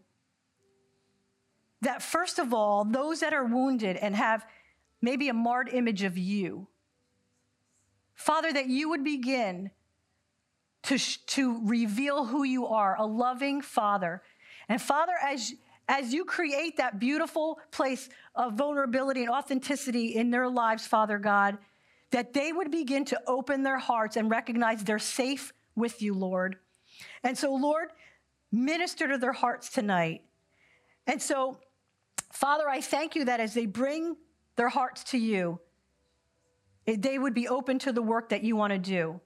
that 1.81 2.01
first 2.01 2.39
of 2.39 2.53
all, 2.53 2.83
those 2.85 3.19
that 3.19 3.33
are 3.33 3.45
wounded 3.45 3.97
and 3.97 4.15
have 4.15 4.45
maybe 5.01 5.29
a 5.29 5.33
marred 5.33 5.69
image 5.69 6.03
of 6.03 6.17
you, 6.17 6.67
Father, 8.15 8.51
that 8.51 8.67
you 8.67 8.89
would 8.89 9.03
begin 9.03 9.69
to, 10.83 10.97
to 11.27 11.61
reveal 11.65 12.25
who 12.25 12.43
you 12.43 12.67
are, 12.67 12.95
a 12.97 13.05
loving 13.05 13.61
father. 13.61 14.23
And 14.69 14.81
Father, 14.81 15.13
as, 15.23 15.53
as 15.87 16.13
you 16.13 16.25
create 16.25 16.77
that 16.77 16.99
beautiful 16.99 17.59
place 17.71 18.09
of 18.35 18.53
vulnerability 18.53 19.21
and 19.21 19.29
authenticity 19.29 20.15
in 20.15 20.31
their 20.31 20.49
lives, 20.49 20.87
Father 20.87 21.19
God, 21.19 21.57
that 22.11 22.33
they 22.33 22.51
would 22.51 22.71
begin 22.71 23.05
to 23.05 23.21
open 23.27 23.63
their 23.63 23.77
hearts 23.77 24.15
and 24.15 24.31
recognize 24.31 24.83
they're 24.83 24.97
safe 24.97 25.53
with 25.75 26.01
you, 26.01 26.13
Lord. 26.13 26.55
And 27.23 27.37
so, 27.37 27.53
Lord, 27.53 27.89
minister 28.51 29.07
to 29.09 29.17
their 29.17 29.33
hearts 29.33 29.69
tonight. 29.69 30.23
And 31.05 31.21
so, 31.21 31.59
Father, 32.37 32.69
I 32.69 32.81
thank 32.81 33.15
you 33.15 33.25
that 33.25 33.39
as 33.39 33.55
they 33.55 33.65
bring 33.65 34.15
their 34.57 34.69
hearts 34.69 35.03
to 35.05 35.17
you, 35.17 35.59
they 36.85 37.17
would 37.17 37.33
be 37.33 37.47
open 37.47 37.79
to 37.79 37.91
the 37.91 38.03
work 38.03 38.29
that 38.29 38.43
you 38.43 38.55
want 38.55 38.73
to 38.73 38.77
do. 38.77 39.19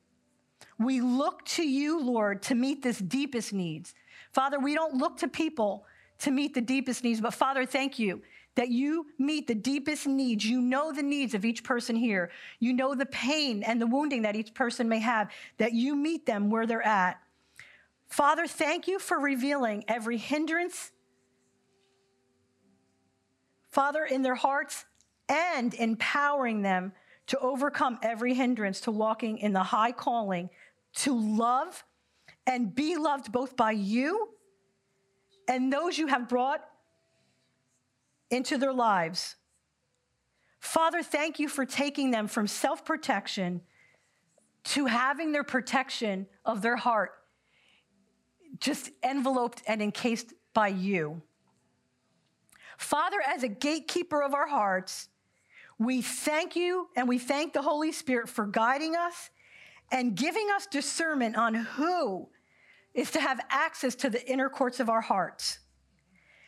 We 0.80 1.02
look 1.02 1.44
to 1.58 1.62
you, 1.62 2.02
Lord, 2.02 2.42
to 2.44 2.56
meet 2.56 2.82
this 2.82 3.00
deepest 3.00 3.52
needs. 3.52 3.94
Father, 4.32 4.62
we 4.62 4.74
don't 4.74 4.94
look 4.94 5.18
to 5.18 5.28
people 5.28 5.86
to 6.20 6.32
meet 6.32 6.54
the 6.54 6.62
deepest 6.62 7.04
needs, 7.04 7.20
but 7.20 7.34
Father, 7.34 7.66
thank 7.66 8.00
you 8.00 8.22
that 8.56 8.70
you 8.70 9.08
meet 9.20 9.46
the 9.46 9.56
deepest 9.56 10.08
needs. 10.08 10.46
You 10.46 10.62
know 10.62 10.94
the 10.94 11.04
needs 11.04 11.34
of 11.34 11.44
each 11.44 11.66
person 11.66 11.98
here. 11.98 12.32
You 12.62 12.72
know 12.72 12.96
the 12.96 13.08
pain 13.08 13.62
and 13.64 13.82
the 13.82 13.88
wounding 13.88 14.22
that 14.22 14.38
each 14.38 14.54
person 14.54 14.88
may 14.88 15.00
have, 15.00 15.30
that 15.58 15.74
you 15.74 15.98
meet 15.98 16.26
them 16.26 16.50
where 16.50 16.66
they're 16.66 16.82
at. 16.82 17.20
Father, 18.08 18.48
thank 18.48 18.88
you 18.88 19.00
for 19.00 19.20
revealing 19.20 19.84
every 19.90 20.18
hindrance, 20.18 20.92
Father, 23.72 24.04
in 24.04 24.22
their 24.22 24.36
hearts 24.36 24.86
and 25.30 25.74
empowering 25.74 26.62
them 26.62 26.92
to 27.28 27.40
overcome 27.40 27.98
every 28.04 28.34
hindrance 28.34 28.82
to 28.82 28.92
walking 28.92 29.38
in 29.38 29.54
the 29.54 29.64
high 29.64 29.94
calling 29.94 30.50
to 30.94 31.18
love 31.18 31.84
and 32.46 32.76
be 32.76 32.98
loved 32.98 33.32
both 33.32 33.56
by 33.56 33.72
you 33.72 34.30
and 35.48 35.72
those 35.72 35.98
you 35.98 36.08
have 36.08 36.28
brought 36.28 36.64
into 38.30 38.58
their 38.58 38.74
lives. 38.74 39.36
Father, 40.60 41.02
thank 41.02 41.40
you 41.40 41.48
for 41.48 41.66
taking 41.66 42.12
them 42.12 42.28
from 42.28 42.48
self 42.48 42.86
protection 42.86 43.62
to 44.64 44.86
having 44.86 45.32
their 45.32 45.44
protection 45.44 46.28
of 46.46 46.62
their 46.62 46.76
heart 46.76 47.12
just 48.60 48.92
enveloped 49.04 49.64
and 49.66 49.82
encased 49.82 50.34
by 50.54 50.68
you. 50.68 51.22
Father, 52.82 53.18
as 53.26 53.44
a 53.44 53.48
gatekeeper 53.48 54.24
of 54.24 54.34
our 54.34 54.48
hearts, 54.48 55.08
we 55.78 56.02
thank 56.02 56.56
you 56.56 56.90
and 56.96 57.08
we 57.08 57.20
thank 57.20 57.54
the 57.54 57.62
Holy 57.62 57.92
Spirit 57.92 58.28
for 58.28 58.46
guiding 58.46 58.96
us 58.96 59.30
and 59.92 60.16
giving 60.16 60.48
us 60.56 60.66
discernment 60.66 61.36
on 61.36 61.54
who 61.54 62.28
is 62.94 63.12
to 63.12 63.22
have 63.22 63.40
access 63.50 63.94
to 63.96 64.10
the 64.10 64.28
inner 64.30 64.50
courts 64.50 64.80
of 64.80 64.90
our 64.90 65.00
hearts. 65.00 65.60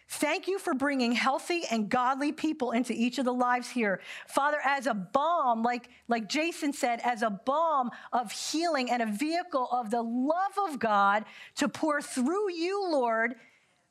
Thank 0.10 0.48
you 0.48 0.60
for 0.60 0.74
bringing 0.74 1.12
healthy 1.12 1.64
and 1.70 1.88
godly 1.88 2.32
people 2.32 2.72
into 2.72 2.94
each 2.94 3.20
of 3.20 3.26
the 3.26 3.34
lives 3.34 3.70
here. 3.70 4.02
Father, 4.28 4.58
as 4.66 4.88
a 4.88 4.94
balm, 4.94 5.62
like, 5.64 5.90
like 6.08 6.28
Jason 6.28 6.74
said, 6.74 7.00
as 7.04 7.22
a 7.22 7.30
balm 7.30 7.92
of 8.12 8.32
healing 8.32 8.90
and 8.92 9.02
a 9.02 9.08
vehicle 9.08 9.70
of 9.72 9.92
the 9.92 10.02
love 10.02 10.70
of 10.70 10.80
God 10.80 11.26
to 11.56 11.70
pour 11.70 12.02
through 12.02 12.52
you, 12.52 12.92
Lord, 12.92 13.36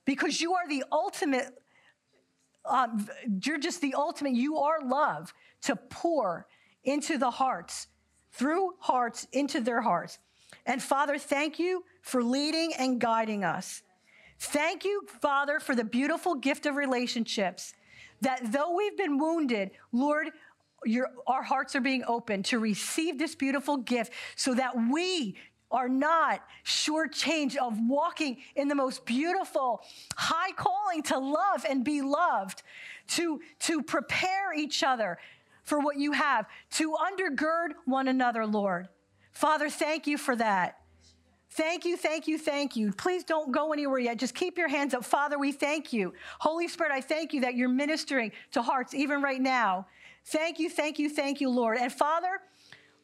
because 0.04 0.40
you 0.40 0.54
are 0.54 0.68
the 0.68 0.84
ultimate 0.92 1.61
um, 2.64 3.08
you're 3.44 3.58
just 3.58 3.80
the 3.80 3.94
ultimate. 3.94 4.34
You 4.34 4.58
are 4.58 4.80
love 4.84 5.32
to 5.62 5.76
pour 5.76 6.46
into 6.84 7.18
the 7.18 7.30
hearts, 7.30 7.88
through 8.32 8.74
hearts, 8.78 9.26
into 9.32 9.60
their 9.60 9.80
hearts. 9.80 10.18
And 10.66 10.82
Father, 10.82 11.18
thank 11.18 11.58
you 11.58 11.84
for 12.02 12.22
leading 12.22 12.72
and 12.74 13.00
guiding 13.00 13.44
us. 13.44 13.82
Thank 14.38 14.84
you, 14.84 15.06
Father, 15.20 15.60
for 15.60 15.74
the 15.74 15.84
beautiful 15.84 16.34
gift 16.34 16.66
of 16.66 16.76
relationships. 16.76 17.74
That 18.20 18.52
though 18.52 18.74
we've 18.76 18.96
been 18.96 19.18
wounded, 19.18 19.70
Lord, 19.92 20.30
your, 20.84 21.10
our 21.26 21.42
hearts 21.42 21.76
are 21.76 21.80
being 21.80 22.04
open 22.06 22.42
to 22.44 22.58
receive 22.58 23.18
this 23.18 23.34
beautiful 23.34 23.76
gift 23.76 24.12
so 24.36 24.54
that 24.54 24.72
we 24.90 25.36
are 25.72 25.88
not 25.88 26.42
shortchanged 26.64 27.56
of 27.56 27.78
walking 27.88 28.38
in 28.54 28.68
the 28.68 28.74
most 28.74 29.04
beautiful, 29.04 29.82
high 30.16 30.52
calling 30.52 31.02
to 31.04 31.18
love 31.18 31.64
and 31.68 31.84
be 31.84 32.02
loved, 32.02 32.62
to, 33.08 33.40
to 33.60 33.82
prepare 33.82 34.52
each 34.54 34.82
other 34.82 35.18
for 35.64 35.80
what 35.80 35.96
you 35.96 36.12
have, 36.12 36.46
to 36.70 36.94
undergird 36.94 37.70
one 37.84 38.08
another, 38.08 38.46
Lord. 38.46 38.88
Father, 39.32 39.68
thank 39.68 40.06
you 40.06 40.18
for 40.18 40.36
that. 40.36 40.78
Thank 41.50 41.84
you, 41.84 41.98
thank 41.98 42.26
you, 42.26 42.38
thank 42.38 42.76
you. 42.76 42.92
Please 42.92 43.24
don't 43.24 43.52
go 43.52 43.72
anywhere 43.72 43.98
yet. 43.98 44.16
Just 44.16 44.34
keep 44.34 44.56
your 44.56 44.68
hands 44.68 44.94
up. 44.94 45.04
Father, 45.04 45.38
we 45.38 45.52
thank 45.52 45.92
you. 45.92 46.14
Holy 46.38 46.66
Spirit, 46.66 46.92
I 46.92 47.02
thank 47.02 47.34
you 47.34 47.42
that 47.42 47.56
you're 47.56 47.68
ministering 47.68 48.32
to 48.52 48.62
hearts 48.62 48.94
even 48.94 49.20
right 49.20 49.40
now. 49.40 49.86
Thank 50.24 50.58
you, 50.58 50.70
thank 50.70 50.98
you, 50.98 51.10
thank 51.10 51.40
you, 51.42 51.50
Lord. 51.50 51.76
And 51.76 51.92
Father, 51.92 52.40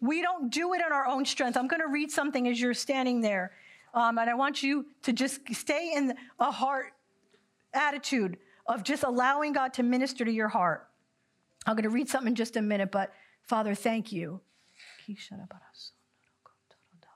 we 0.00 0.22
don't 0.22 0.50
do 0.50 0.74
it 0.74 0.80
in 0.84 0.92
our 0.92 1.06
own 1.06 1.24
strength. 1.24 1.56
I'm 1.56 1.68
going 1.68 1.80
to 1.80 1.88
read 1.88 2.10
something 2.10 2.46
as 2.48 2.60
you're 2.60 2.74
standing 2.74 3.20
there. 3.20 3.52
Um, 3.94 4.18
and 4.18 4.28
I 4.28 4.34
want 4.34 4.62
you 4.62 4.86
to 5.02 5.12
just 5.12 5.40
stay 5.54 5.92
in 5.94 6.14
a 6.38 6.50
heart 6.50 6.92
attitude 7.72 8.36
of 8.66 8.82
just 8.82 9.02
allowing 9.02 9.52
God 9.52 9.74
to 9.74 9.82
minister 9.82 10.24
to 10.24 10.30
your 10.30 10.48
heart. 10.48 10.88
I'm 11.66 11.74
going 11.74 11.84
to 11.84 11.90
read 11.90 12.08
something 12.08 12.28
in 12.28 12.34
just 12.34 12.56
a 12.56 12.62
minute, 12.62 12.90
but 12.90 13.12
Father, 13.42 13.74
thank 13.74 14.12
you. 14.12 14.40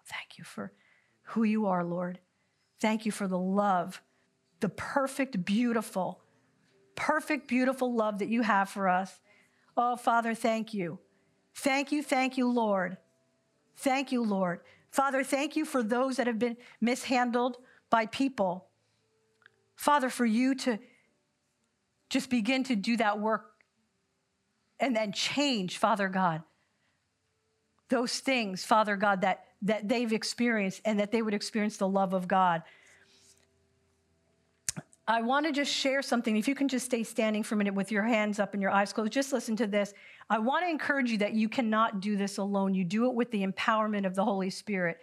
Thank 0.06 0.38
you 0.38 0.44
for 0.44 0.72
who 1.22 1.44
you 1.44 1.66
are, 1.66 1.84
Lord. 1.84 2.18
Thank 2.80 3.06
you 3.06 3.12
for 3.12 3.28
the 3.28 3.38
love 3.38 4.00
the 4.62 4.68
perfect, 4.68 5.44
beautiful, 5.44 6.22
perfect, 6.94 7.48
beautiful 7.48 7.92
love 7.92 8.20
that 8.20 8.28
you 8.28 8.42
have 8.42 8.68
for 8.68 8.88
us. 8.88 9.20
Oh, 9.76 9.96
Father, 9.96 10.34
thank 10.34 10.72
you. 10.72 11.00
Thank 11.54 11.92
you, 11.92 12.02
thank 12.02 12.36
you, 12.36 12.50
Lord. 12.50 12.96
Thank 13.76 14.12
you, 14.12 14.22
Lord. 14.22 14.60
Father, 14.90 15.24
thank 15.24 15.56
you 15.56 15.64
for 15.64 15.82
those 15.82 16.16
that 16.16 16.26
have 16.26 16.38
been 16.38 16.56
mishandled 16.80 17.56
by 17.90 18.06
people. 18.06 18.66
Father, 19.76 20.10
for 20.10 20.26
you 20.26 20.54
to 20.54 20.78
just 22.10 22.28
begin 22.28 22.62
to 22.64 22.76
do 22.76 22.96
that 22.98 23.18
work 23.18 23.52
and 24.78 24.94
then 24.94 25.12
change, 25.12 25.78
Father 25.78 26.08
God, 26.08 26.42
those 27.88 28.18
things, 28.20 28.64
Father 28.64 28.96
God, 28.96 29.22
that, 29.22 29.44
that 29.62 29.88
they've 29.88 30.12
experienced 30.12 30.80
and 30.84 31.00
that 31.00 31.12
they 31.12 31.22
would 31.22 31.34
experience 31.34 31.76
the 31.76 31.88
love 31.88 32.12
of 32.12 32.28
God. 32.28 32.62
I 35.08 35.20
want 35.20 35.46
to 35.46 35.52
just 35.52 35.72
share 35.72 36.00
something. 36.00 36.36
If 36.36 36.46
you 36.46 36.54
can 36.54 36.68
just 36.68 36.86
stay 36.86 37.02
standing 37.02 37.42
for 37.42 37.56
a 37.56 37.58
minute 37.58 37.74
with 37.74 37.90
your 37.90 38.04
hands 38.04 38.38
up 38.38 38.54
and 38.54 38.62
your 38.62 38.70
eyes 38.70 38.92
closed, 38.92 39.12
just 39.12 39.32
listen 39.32 39.56
to 39.56 39.66
this. 39.66 39.92
I 40.30 40.38
want 40.38 40.64
to 40.64 40.70
encourage 40.70 41.10
you 41.10 41.18
that 41.18 41.34
you 41.34 41.48
cannot 41.48 42.00
do 42.00 42.16
this 42.16 42.38
alone. 42.38 42.72
You 42.72 42.84
do 42.84 43.06
it 43.06 43.14
with 43.14 43.30
the 43.32 43.44
empowerment 43.44 44.06
of 44.06 44.14
the 44.14 44.24
Holy 44.24 44.48
Spirit. 44.48 44.98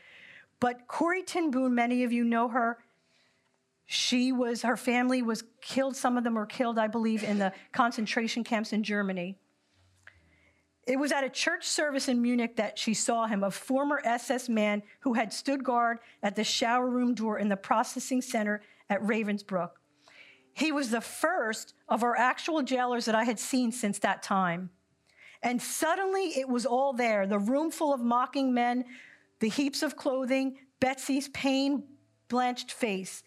But 0.62 0.88
Corrie 0.88 1.24
ten 1.24 1.52
Boom, 1.52 1.76
many 1.76 2.04
of 2.04 2.14
you 2.14 2.24
know 2.24 2.48
her. 2.48 2.78
She 3.88 4.32
was, 4.32 4.62
her 4.62 4.78
family 4.78 5.22
was 5.22 5.44
killed. 5.62 5.96
Some 5.96 6.18
of 6.18 6.24
them 6.24 6.36
were 6.36 6.46
killed, 6.46 6.80
I 6.80 6.88
believe, 6.88 7.24
in 7.24 7.38
the 7.38 7.52
concentration 7.74 8.44
camps 8.44 8.72
in 8.72 8.84
Germany. 8.84 9.36
It 10.88 10.98
was 10.98 11.12
at 11.12 11.24
a 11.24 11.30
church 11.30 11.66
service 11.66 12.08
in 12.08 12.22
Munich 12.22 12.56
that 12.56 12.80
she 12.80 12.94
saw 12.94 13.28
him, 13.28 13.44
a 13.44 13.52
former 13.52 14.02
SS 14.06 14.48
man 14.48 14.82
who 15.02 15.14
had 15.14 15.34
stood 15.34 15.64
guard 15.64 16.00
at 16.24 16.36
the 16.36 16.44
shower 16.44 16.90
room 16.90 17.14
door 17.14 17.38
in 17.38 17.50
the 17.50 17.58
processing 17.58 18.22
center 18.22 18.62
at 18.90 19.02
Ravensbrück. 19.02 19.72
He 20.60 20.74
was 20.74 20.92
the 20.92 21.02
first 21.02 21.74
of 21.88 22.04
our 22.04 22.18
actual 22.18 22.62
jailers 22.62 23.06
that 23.06 23.16
I 23.16 23.24
had 23.24 23.40
seen 23.40 23.72
since 23.72 24.00
that 24.00 24.22
time. 24.22 24.70
And 25.42 25.62
suddenly 25.62 26.38
it 26.38 26.50
was 26.50 26.66
all 26.66 26.92
there 26.92 27.26
the 27.26 27.40
room 27.40 27.72
full 27.72 27.94
of 27.94 28.02
mocking 28.02 28.54
men, 28.54 28.84
the 29.40 29.48
heaps 29.48 29.84
of 29.84 29.96
clothing, 29.96 30.58
Betsy's 30.82 31.30
pain 31.30 31.84
blanched 32.28 32.74
face. 32.74 33.24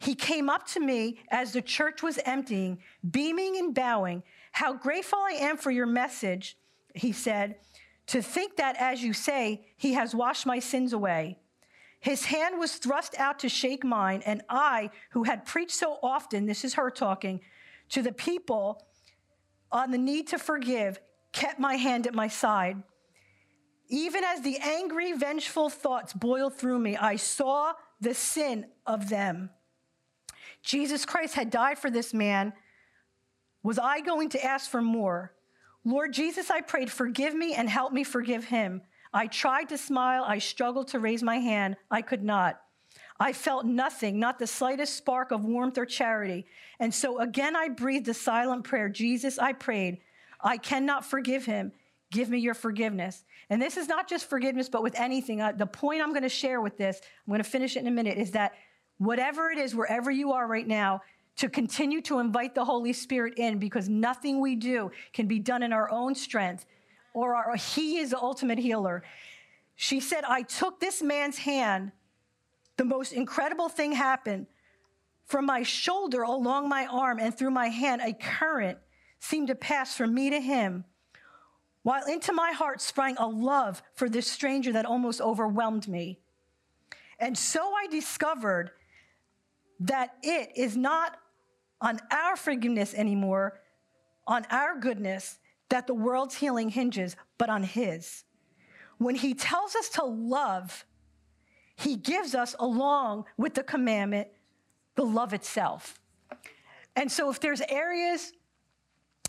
He 0.00 0.16
came 0.16 0.50
up 0.50 0.66
to 0.68 0.80
me 0.80 1.20
as 1.30 1.52
the 1.52 1.62
church 1.62 2.02
was 2.02 2.18
emptying, 2.24 2.78
beaming 3.08 3.56
and 3.56 3.72
bowing. 3.72 4.24
How 4.50 4.72
grateful 4.72 5.20
I 5.20 5.34
am 5.34 5.56
for 5.56 5.70
your 5.70 5.86
message, 5.86 6.56
he 6.96 7.12
said. 7.12 7.56
To 8.08 8.20
think 8.20 8.56
that, 8.56 8.74
as 8.80 9.04
you 9.04 9.12
say, 9.12 9.66
he 9.76 9.92
has 9.92 10.16
washed 10.16 10.46
my 10.46 10.58
sins 10.58 10.92
away. 10.92 11.38
His 12.02 12.24
hand 12.24 12.58
was 12.58 12.74
thrust 12.74 13.14
out 13.16 13.38
to 13.38 13.48
shake 13.48 13.84
mine, 13.84 14.22
and 14.26 14.42
I, 14.48 14.90
who 15.12 15.22
had 15.22 15.46
preached 15.46 15.76
so 15.76 16.00
often, 16.02 16.46
this 16.46 16.64
is 16.64 16.74
her 16.74 16.90
talking, 16.90 17.40
to 17.90 18.02
the 18.02 18.10
people 18.10 18.84
on 19.70 19.92
the 19.92 19.98
need 19.98 20.26
to 20.28 20.38
forgive, 20.38 20.98
kept 21.30 21.60
my 21.60 21.76
hand 21.76 22.08
at 22.08 22.12
my 22.12 22.26
side. 22.26 22.82
Even 23.88 24.24
as 24.24 24.40
the 24.40 24.58
angry, 24.60 25.12
vengeful 25.12 25.70
thoughts 25.70 26.12
boiled 26.12 26.56
through 26.56 26.80
me, 26.80 26.96
I 26.96 27.14
saw 27.14 27.74
the 28.00 28.14
sin 28.14 28.66
of 28.84 29.08
them. 29.08 29.50
Jesus 30.64 31.06
Christ 31.06 31.34
had 31.34 31.50
died 31.50 31.78
for 31.78 31.88
this 31.88 32.12
man. 32.12 32.52
Was 33.62 33.78
I 33.78 34.00
going 34.00 34.30
to 34.30 34.44
ask 34.44 34.68
for 34.68 34.82
more? 34.82 35.34
Lord 35.84 36.12
Jesus, 36.12 36.50
I 36.50 36.62
prayed, 36.62 36.90
forgive 36.90 37.32
me 37.32 37.54
and 37.54 37.68
help 37.68 37.92
me 37.92 38.02
forgive 38.02 38.46
him. 38.46 38.82
I 39.12 39.26
tried 39.26 39.68
to 39.70 39.78
smile. 39.78 40.24
I 40.26 40.38
struggled 40.38 40.88
to 40.88 40.98
raise 40.98 41.22
my 41.22 41.38
hand. 41.38 41.76
I 41.90 42.02
could 42.02 42.22
not. 42.22 42.60
I 43.20 43.32
felt 43.32 43.64
nothing, 43.64 44.18
not 44.18 44.38
the 44.38 44.46
slightest 44.46 44.96
spark 44.96 45.30
of 45.30 45.44
warmth 45.44 45.78
or 45.78 45.86
charity. 45.86 46.46
And 46.80 46.92
so 46.92 47.20
again, 47.20 47.54
I 47.54 47.68
breathed 47.68 48.08
a 48.08 48.14
silent 48.14 48.64
prayer 48.64 48.88
Jesus, 48.88 49.38
I 49.38 49.52
prayed, 49.52 49.98
I 50.40 50.56
cannot 50.56 51.04
forgive 51.04 51.44
him. 51.44 51.72
Give 52.10 52.28
me 52.28 52.38
your 52.38 52.54
forgiveness. 52.54 53.24
And 53.48 53.62
this 53.62 53.76
is 53.76 53.88
not 53.88 54.08
just 54.08 54.28
forgiveness, 54.28 54.68
but 54.68 54.82
with 54.82 54.98
anything. 54.98 55.40
Uh, 55.40 55.52
the 55.52 55.66
point 55.66 56.02
I'm 56.02 56.10
going 56.10 56.24
to 56.24 56.28
share 56.28 56.60
with 56.60 56.76
this, 56.76 57.00
I'm 57.26 57.30
going 57.30 57.42
to 57.42 57.48
finish 57.48 57.76
it 57.76 57.80
in 57.80 57.86
a 57.86 57.92
minute, 57.92 58.18
is 58.18 58.32
that 58.32 58.52
whatever 58.98 59.50
it 59.50 59.58
is, 59.58 59.74
wherever 59.74 60.10
you 60.10 60.32
are 60.32 60.46
right 60.46 60.66
now, 60.66 61.00
to 61.36 61.48
continue 61.48 62.02
to 62.02 62.18
invite 62.18 62.54
the 62.54 62.64
Holy 62.64 62.92
Spirit 62.92 63.34
in 63.38 63.58
because 63.58 63.88
nothing 63.88 64.40
we 64.40 64.56
do 64.56 64.90
can 65.12 65.26
be 65.26 65.38
done 65.38 65.62
in 65.62 65.72
our 65.72 65.90
own 65.90 66.14
strength 66.14 66.66
or 67.14 67.34
our, 67.34 67.56
He 67.56 67.98
is 67.98 68.10
the 68.10 68.18
ultimate 68.18 68.58
healer. 68.58 69.02
She 69.74 70.00
said, 70.00 70.24
I 70.24 70.42
took 70.42 70.80
this 70.80 71.02
man's 71.02 71.38
hand. 71.38 71.92
The 72.76 72.84
most 72.84 73.12
incredible 73.12 73.68
thing 73.68 73.92
happened. 73.92 74.46
From 75.26 75.46
my 75.46 75.62
shoulder 75.62 76.22
along 76.22 76.68
my 76.68 76.86
arm 76.86 77.18
and 77.18 77.36
through 77.36 77.50
my 77.50 77.68
hand, 77.68 78.02
a 78.04 78.12
current 78.12 78.78
seemed 79.18 79.48
to 79.48 79.54
pass 79.54 79.96
from 79.96 80.14
me 80.14 80.30
to 80.30 80.40
him, 80.40 80.84
while 81.82 82.04
into 82.06 82.32
my 82.32 82.52
heart 82.52 82.80
sprang 82.80 83.16
a 83.18 83.26
love 83.26 83.82
for 83.94 84.08
this 84.08 84.30
stranger 84.30 84.72
that 84.72 84.84
almost 84.84 85.20
overwhelmed 85.20 85.88
me. 85.88 86.18
And 87.18 87.38
so 87.38 87.72
I 87.74 87.86
discovered 87.86 88.72
that 89.80 90.14
it 90.22 90.50
is 90.56 90.76
not 90.76 91.16
on 91.80 92.00
our 92.10 92.36
forgiveness 92.36 92.94
anymore, 92.94 93.60
on 94.26 94.44
our 94.50 94.78
goodness, 94.78 95.38
that 95.72 95.86
the 95.86 95.94
world's 95.94 96.34
healing 96.34 96.68
hinges, 96.68 97.16
but 97.38 97.48
on 97.48 97.62
His. 97.62 98.24
When 98.98 99.14
He 99.14 99.32
tells 99.32 99.74
us 99.74 99.88
to 99.90 100.04
love, 100.04 100.84
He 101.76 101.96
gives 101.96 102.34
us, 102.34 102.54
along 102.60 103.24
with 103.38 103.54
the 103.54 103.62
commandment, 103.62 104.28
the 104.96 105.02
love 105.02 105.32
itself. 105.32 105.98
And 106.94 107.10
so, 107.10 107.30
if 107.30 107.40
there's 107.40 107.62
areas, 107.70 108.34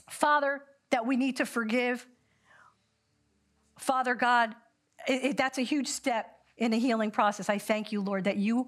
Father, 0.10 0.62
that 0.89 1.06
we 1.06 1.16
need 1.16 1.38
to 1.38 1.46
forgive, 1.46 2.06
Father 3.80 4.14
God, 4.14 4.54
it, 5.08 5.24
it, 5.24 5.38
that's 5.38 5.58
a 5.58 5.64
huge 5.64 5.88
step 5.88 6.30
in 6.58 6.72
the 6.72 6.80
healing 6.80 7.10
process. 7.10 7.48
I 7.48 7.58
thank 7.58 7.94
you, 7.94 8.02
Lord, 8.02 8.26
that 8.26 8.36
you 8.36 8.68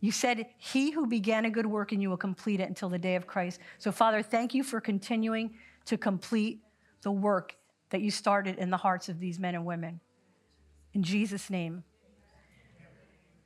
you 0.00 0.12
said, 0.12 0.46
He 0.56 0.92
who 0.92 1.06
began 1.06 1.44
a 1.44 1.50
good 1.50 1.66
work 1.66 1.92
in 1.92 2.00
you 2.00 2.08
will 2.08 2.16
complete 2.16 2.60
it 2.60 2.68
until 2.70 2.88
the 2.88 2.98
day 2.98 3.16
of 3.16 3.26
Christ. 3.26 3.60
So, 3.76 3.92
Father, 3.92 4.22
thank 4.22 4.54
you 4.54 4.62
for 4.62 4.80
continuing 4.80 5.56
to 5.84 5.98
complete 5.98 6.62
the 7.06 7.12
work 7.12 7.54
that 7.90 8.00
you 8.00 8.10
started 8.10 8.58
in 8.58 8.68
the 8.68 8.76
hearts 8.76 9.08
of 9.08 9.20
these 9.20 9.38
men 9.38 9.54
and 9.54 9.64
women. 9.64 10.00
In 10.92 11.04
Jesus' 11.04 11.48
name. 11.48 11.84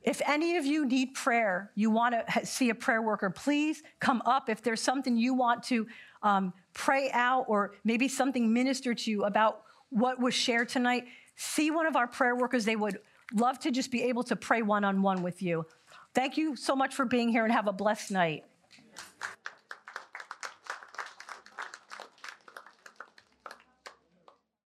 If 0.01 0.19
any 0.25 0.57
of 0.57 0.65
you 0.65 0.83
need 0.87 1.13
prayer, 1.13 1.69
you 1.75 1.91
want 1.91 2.15
to 2.15 2.43
see 2.43 2.71
a 2.71 2.75
prayer 2.75 3.03
worker, 3.03 3.29
please 3.29 3.83
come 3.99 4.23
up. 4.25 4.49
If 4.49 4.63
there's 4.63 4.81
something 4.81 5.15
you 5.15 5.35
want 5.35 5.61
to 5.65 5.85
um, 6.23 6.53
pray 6.73 7.11
out 7.13 7.45
or 7.47 7.75
maybe 7.83 8.07
something 8.07 8.51
ministered 8.51 8.97
to 8.97 9.11
you 9.11 9.25
about 9.25 9.61
what 9.89 10.19
was 10.19 10.33
shared 10.33 10.67
tonight, 10.67 11.05
see 11.35 11.69
one 11.69 11.85
of 11.85 11.95
our 11.95 12.07
prayer 12.07 12.35
workers. 12.35 12.65
They 12.65 12.75
would 12.75 12.97
love 13.31 13.59
to 13.59 13.69
just 13.69 13.91
be 13.91 14.01
able 14.05 14.23
to 14.23 14.35
pray 14.35 14.63
one 14.63 14.83
on 14.83 15.03
one 15.03 15.21
with 15.21 15.43
you. 15.43 15.67
Thank 16.15 16.35
you 16.35 16.55
so 16.55 16.75
much 16.75 16.95
for 16.95 17.05
being 17.05 17.29
here 17.29 17.43
and 17.43 17.53
have 17.53 17.67
a 17.67 17.73
blessed 17.73 18.09
night. 18.09 18.43